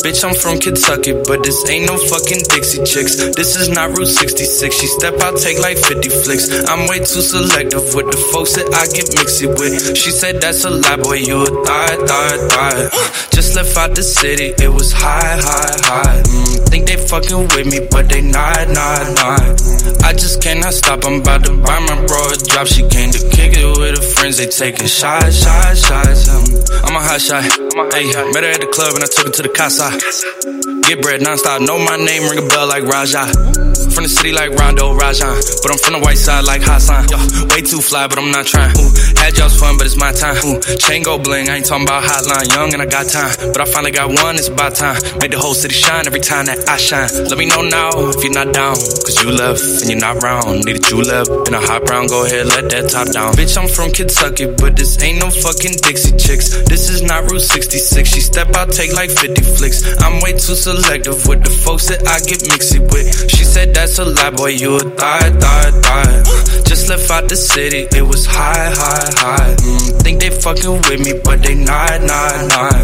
[0.00, 3.16] Bitch, I'm from Kentucky, but this ain't no fucking Dixie chicks.
[3.36, 4.74] This is not Route 66.
[4.74, 6.48] She step out, take like 50 flicks.
[6.64, 9.96] I'm way too selective with the folks that I get mixy with.
[9.96, 12.88] She said that's a lie, boy, you a thigh, thigh, thigh.
[13.28, 16.22] Just left out the city, it was high, high, high.
[16.22, 19.42] Mm, think they fucking with me, but they not, not, not.
[20.02, 22.66] I just cannot stop, I'm about to buy my bro a drop.
[22.66, 26.28] She came to kick it with her friends, they taking shots, shots, shots.
[26.28, 26.44] Um,
[26.84, 27.42] I'm a hot shot.
[27.42, 29.90] Hey, met her at the club and I took her to the casa.
[30.86, 33.26] Get bread nonstop, know my name, ring a bell like Raja.
[33.96, 35.32] From the city like Rondo Rajan,
[35.62, 37.08] but I'm from the white side like Hassan.
[37.08, 37.16] Yo,
[37.48, 38.76] way too fly, but I'm not trying.
[38.76, 40.36] Ooh, had y'all's fun, but it's my time.
[40.44, 42.44] Ooh, chain go bling, I ain't talking about hotline.
[42.52, 45.00] Young and I got time, but I finally got one, it's about time.
[45.16, 47.08] Make the whole city shine every time that I shine.
[47.08, 50.68] Let me know now if you're not down, cause you left and you're not round.
[50.68, 53.32] Need a you left in a hot brown, go ahead, let that top down.
[53.32, 56.52] Bitch, I'm from Kentucky, but this ain't no fucking Dixie chicks.
[56.68, 58.06] This is not Route 66.
[58.06, 59.80] She step out, take like 50 flicks.
[60.02, 63.30] I'm way too selective with the folks that I get mixy with.
[63.30, 66.22] She said that's a lie, boy, you a thigh, thigh, thigh.
[66.68, 69.54] Just left out the city, it was high, high, high.
[69.56, 72.76] Mm, think they fucking with me, but they not, not, not.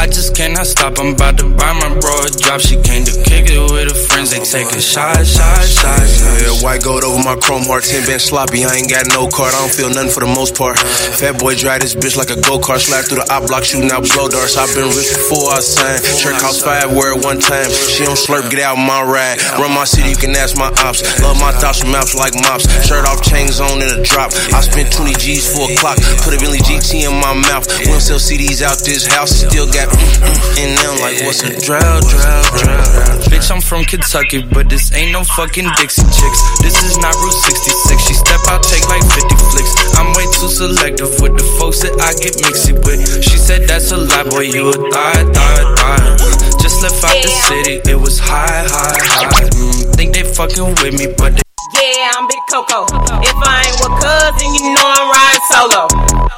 [0.00, 2.60] I just cannot stop, I'm about to buy my bro a drop.
[2.60, 6.24] She came to kick it with her friends, they taking shots, shots, shots.
[6.40, 8.64] Yeah, white gold over my chrome heart, 10 been sloppy.
[8.64, 10.78] I ain't got no card, I don't feel for the most part.
[11.18, 13.90] Fat boy drive this bitch like a go kart, slide through the op block, shooting
[13.90, 14.56] out blow darts.
[14.56, 16.02] I've been rich before I signed.
[16.04, 17.70] Shirt cost five, it one time.
[17.70, 19.38] She don't slurp, get out my ride.
[19.58, 21.02] Run my city, you can ask my ops.
[21.22, 22.68] Love my thoughts from maps like mops.
[22.84, 24.32] Shirt off, chains on in a drop.
[24.52, 25.98] I spent 20 G's for a clock.
[26.22, 27.66] Put a Billy GT in my mouth.
[27.78, 31.42] We don't sell CDs out this house, still got mm, mm, in them like what's
[31.42, 33.18] a drought, drought, drought.
[33.30, 36.40] Bitch, I'm from Kentucky, but this ain't no fucking Dixie chicks.
[36.62, 38.02] This is not Route 66.
[38.06, 39.72] She step out, take like 50 flicks.
[39.96, 43.24] I'm way too selective with the folks that I get mixy with.
[43.24, 46.16] She said that's a lie, boy, you a thigh, thigh, thigh.
[46.60, 49.48] Just left out the city, it was high, high, high.
[49.56, 52.84] Mm, think they fucking with me, but they Yeah, I'm Big Coco.
[53.24, 55.88] If I ain't with cousin, you know I'm riding solo.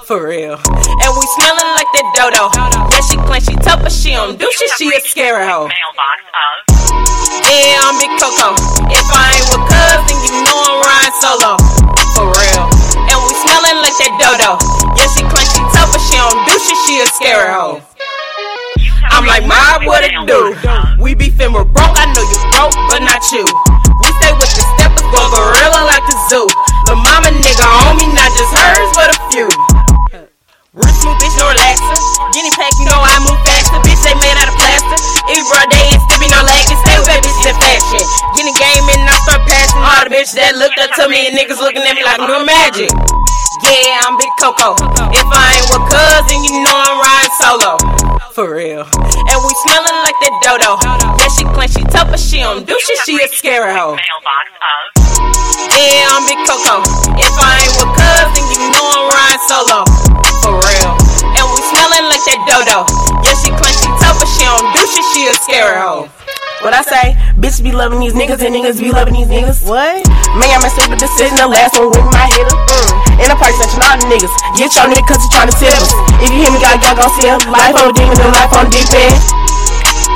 [0.07, 0.55] For real.
[0.55, 2.55] And we smelling like that dodo.
[2.95, 4.71] Yeah, she claims she tough, but she don't do shit.
[4.79, 5.67] She a scary hoe.
[7.43, 8.55] Yeah, I'm Big Coco.
[8.87, 11.98] If I ain't with cousin, you know I'm riding solo.
[13.99, 14.51] Smelling that dodo.
[14.95, 16.79] Yeah, she claims she tough, but she don't do shit.
[16.87, 17.83] She a scary hoe.
[19.11, 20.55] I'm like, Mob, what it do?
[21.03, 23.43] We beefing with broke, I know you broke, but not you.
[23.43, 26.47] We stay with the steppers, go gorilla like the zoo.
[26.87, 29.49] The mama nigga on me, not just hers, but a few.
[30.77, 31.99] Real smooth bitch, no relaxer.
[32.31, 33.81] Guinea pack, you know I move faster.
[33.83, 34.99] Bitch, they made out of plaster.
[35.27, 36.79] Every broad day ain't still be no lagging.
[36.87, 38.05] Stay with that bitch in fashion.
[38.39, 39.83] Get in game and I start passing.
[39.83, 42.47] All the bitches that looked up to me and niggas looking at me like doing
[42.47, 42.93] magic.
[43.65, 44.77] Yeah, I'm Big Coco.
[45.11, 47.73] If I ain't with cousin, you know I'm riding solo.
[48.33, 48.87] For real.
[48.87, 50.79] And we smelling like that dodo.
[51.19, 52.99] Yeah, she claims she tough, but she don't do shit.
[53.03, 53.99] She a scary hoe.
[55.75, 56.87] Yeah, I'm Big Coco.
[57.19, 59.83] If I ain't with cousin, you know I'm riding solo.
[60.45, 60.93] For real.
[61.35, 62.87] And we smelling like that dodo.
[63.27, 65.05] Yeah, she claims she tough, but she don't do shit.
[65.11, 66.07] She a scary hoe.
[66.59, 67.15] What I say?
[67.39, 69.63] Bitch be loving these niggas and niggas be loving these niggas.
[69.63, 70.03] What?
[70.35, 71.39] Man, I'm a stupid decision.
[71.39, 72.51] The last one with my hitter.
[72.51, 73.23] Mm.
[73.23, 74.35] In a price section, all the niggas.
[74.59, 75.95] Get your nigga cause he tryna tell us.
[76.19, 77.39] If you hear me, God, y'all gon' see him.
[77.47, 79.48] Life on demon and life on deep end.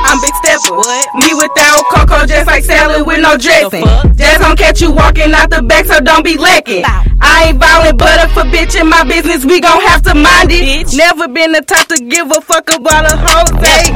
[0.01, 0.75] I'm Big Stepper.
[0.77, 1.05] What?
[1.15, 3.85] Me without Coco, just like salad with no dressing.
[4.17, 6.83] Just gon' catch you walking out the back, so don't be lacking.
[6.85, 10.51] I ain't violent, but if a bitch in my business, we gon' have to mind
[10.51, 10.61] it.
[10.61, 10.97] Bitch.
[10.97, 13.47] Never been the type to give a fuck about a hoe.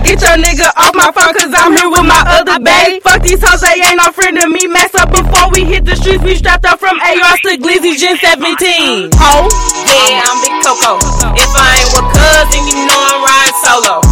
[0.07, 3.03] Get your nigga off my phone, cause I'm here with my other babe.
[3.03, 4.68] Fuck these hoes, they ain't no friend of me.
[4.68, 8.15] Mess up before we hit the streets, we strapped up from ARs to Glizzy, Gen
[8.15, 9.11] 17.
[9.19, 9.44] Oh,
[9.84, 10.95] yeah, I'm Big Coco.
[11.36, 14.06] If I ain't with cousin, you know I'm riding solo.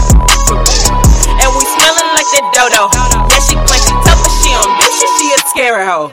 [2.55, 2.87] Dodo.
[3.27, 6.11] Yeah, she claim she tough, but she don't do shit, she a scary hoe.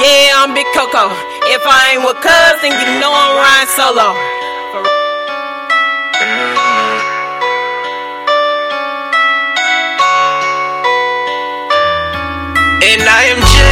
[0.00, 1.12] Yeah, I'm Big Coco.
[1.52, 4.16] If I ain't with cousin, you know I'm riding solo.
[12.84, 13.71] And I am Jay.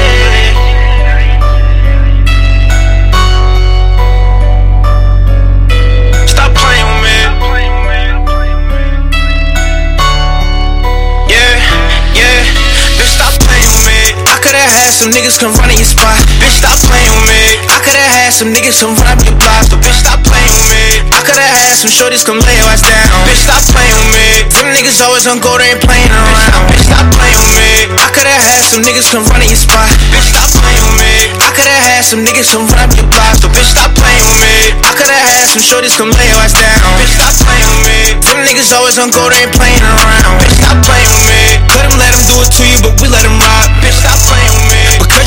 [15.00, 16.20] Some niggas come run in your spot.
[16.44, 17.56] Bitch, stop playing with me.
[17.72, 19.64] I coulda had some niggas come run up your block.
[19.64, 21.00] So bitch, stop playing with me.
[21.08, 23.08] I coulda had some shorties come lay your ass down.
[23.24, 24.44] Bitch, stop playing with me.
[24.52, 26.68] Them niggas always on go, they ain't playing around.
[26.68, 27.96] Bitch, stop playing with me.
[27.96, 29.88] I coulda had some niggas come run in your spot.
[30.12, 31.32] Bitch, stop playing with me.
[31.40, 33.40] I coulda had some niggas come run up your block.
[33.40, 34.76] So bitch, stop playing with me.
[34.84, 36.76] I coulda had some shorties come lay your ass down.
[37.00, 38.20] Bitch, stop playing with me.
[38.20, 40.36] Them niggas always on go, they ain't playing around.
[40.44, 41.40] Bitch, stop playing with me.
[41.72, 43.72] Let them let them do it to you, but we let them rock.
[43.80, 44.39] Bitch, stop playing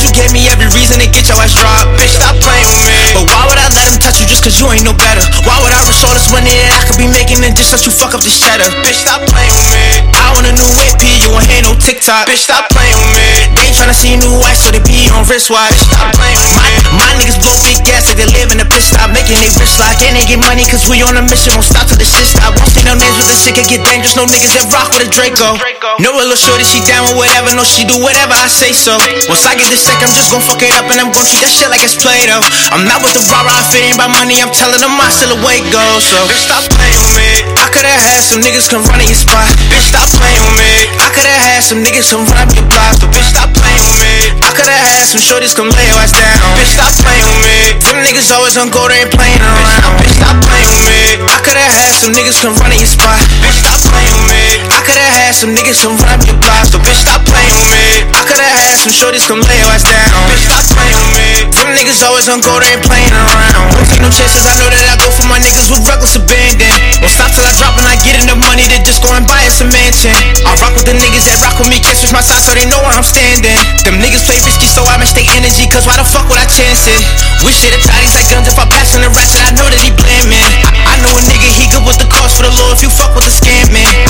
[0.04, 1.96] you gave me every reason to get your ass dropped.
[1.96, 3.00] Bitch, stop playing with me.
[3.16, 5.24] But why would I let him touch you just cause you ain't no better?
[5.48, 7.88] Why would I risk all this money that I could be making and just let
[7.88, 8.68] you fuck up this cheddar?
[8.84, 10.04] Bitch, stop playing with me.
[10.20, 12.28] I want a new AP, you hear no TikTok.
[12.28, 13.62] Bitch, stop playing with me.
[13.74, 15.74] Tryna see new wife, so they be on wristwatch.
[15.74, 16.72] Stop playing with me.
[16.94, 19.50] My, my niggas blow big gas like they live in a pit stop, making they
[19.58, 21.52] rich like and they get money cause we on a mission.
[21.58, 22.54] Won't stop till the shit stop.
[22.62, 24.14] Won't say no names with the shit can get dangerous.
[24.14, 25.58] No niggas that rock with a Draco.
[26.00, 27.52] No a little shorty, she down with whatever.
[27.58, 28.95] No, she do whatever I say so.
[29.28, 31.44] Once I get this check, I'm just gon' fuck it up and I'm gon' treat
[31.44, 32.40] that shit like it's Play-Doh.
[32.72, 35.12] I'm not with the rah rah, if it ain't about money, I'm telling them I
[35.12, 35.84] still away go.
[36.00, 37.30] So bitch, stop playing with me.
[37.60, 39.50] I coulda had some niggas come run in your spot.
[39.68, 41.03] Bitch, stop playing with me.
[41.14, 42.98] I coulda had some niggas come run up your block.
[42.98, 44.34] So bitch, stop playing with me.
[44.41, 46.41] I coulda had some shorties come lay your ass down.
[46.57, 47.77] Bitch, stop playing with me.
[47.85, 49.94] Them niggas always on go, they ain't playing around.
[50.02, 51.22] Bitch, stop playing with me.
[51.30, 53.22] I coulda had some niggas come run in your spot.
[53.45, 54.65] Bitch, stop playing with me.
[54.73, 56.65] I coulda had some niggas come run up your block.
[56.65, 57.85] So bitch, stop playing with me.
[58.14, 60.10] I coulda had some shorties come lay your ass down.
[60.30, 61.27] Bitch, stop playing with me.
[61.53, 63.72] Them niggas always on go, they ain't playing around.
[63.77, 66.73] Don't take no chances, I know that I go for my niggas with reckless abandon.
[66.99, 69.45] Won't stop till I drop and I get enough money to just go and buy
[69.45, 70.14] us a mansion.
[70.44, 72.65] I rock with the niggas that rock with me, can't switch my side so they
[72.65, 73.56] know where I'm standing.
[73.85, 76.48] Them niggas play risky, so I match their energy, cause why the fuck would I
[76.49, 76.99] chance it?
[77.45, 79.80] Wish it the toddies like guns if I pass on the ratchet, I know that
[79.80, 80.41] he blaming.
[80.64, 82.91] I, I know a nigga, he good with the cost for the low if you
[82.91, 83.84] fuck with the scamming.
[83.84, 84.03] I,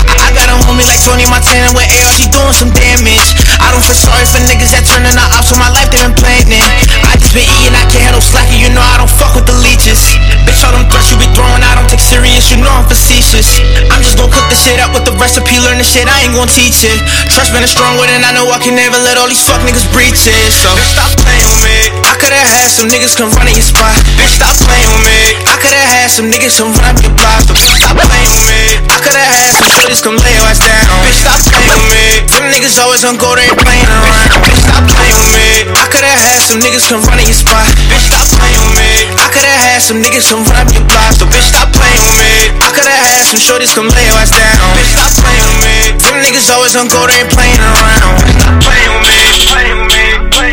[0.83, 3.31] Homie like Tony Montana with AR, doing some damage.
[3.63, 6.11] I don't feel sorry for niggas that turning out ops on my life, they been
[6.11, 6.59] planning.
[7.07, 9.55] I just been eating, I can't handle slacking, you know I don't fuck with the
[9.63, 10.03] leeches.
[10.43, 13.63] Bitch, all them threats you be throwing, I don't take serious, you know I'm facetious.
[13.95, 16.35] I'm just gon' cook the shit up with the recipe, learn the shit, I ain't
[16.35, 16.99] gon' teach it.
[17.31, 19.63] Trust been a strong word, and I know I can never let all these fuck
[19.63, 20.51] niggas breach it.
[20.51, 22.02] So, stop playing with me.
[22.23, 23.99] I coulda had some niggas come run in your spot.
[24.15, 25.43] Bitch, stop playing with me.
[25.43, 27.43] I coulda had some niggas come run up your block.
[27.43, 28.63] So, bitch, stop playing with me.
[28.87, 30.87] I coulda had some shorties come lay your ass down.
[31.03, 32.23] Bitch, stop playing with me.
[32.31, 34.39] Them niggas always on go, they ain't playing around.
[34.39, 35.75] Bitch, stop playing with me.
[35.75, 37.67] I coulda had some niggas come run in your spot.
[37.91, 39.19] Bitch, stop playing with me.
[39.19, 41.11] I coulda had some niggas come run up your block.
[41.19, 42.55] So, bitch, stop playing with me.
[42.63, 44.63] I coulda had some shorties come lay your ass down.
[44.79, 45.75] Bitch, stop playing with me.
[45.99, 48.15] Them niggas always on go, they ain't playing around.
[48.39, 49.19] Stop playing with me.
[49.43, 50.07] Playing with me.
[50.23, 50.31] Playing with me.
[50.31, 50.52] Playing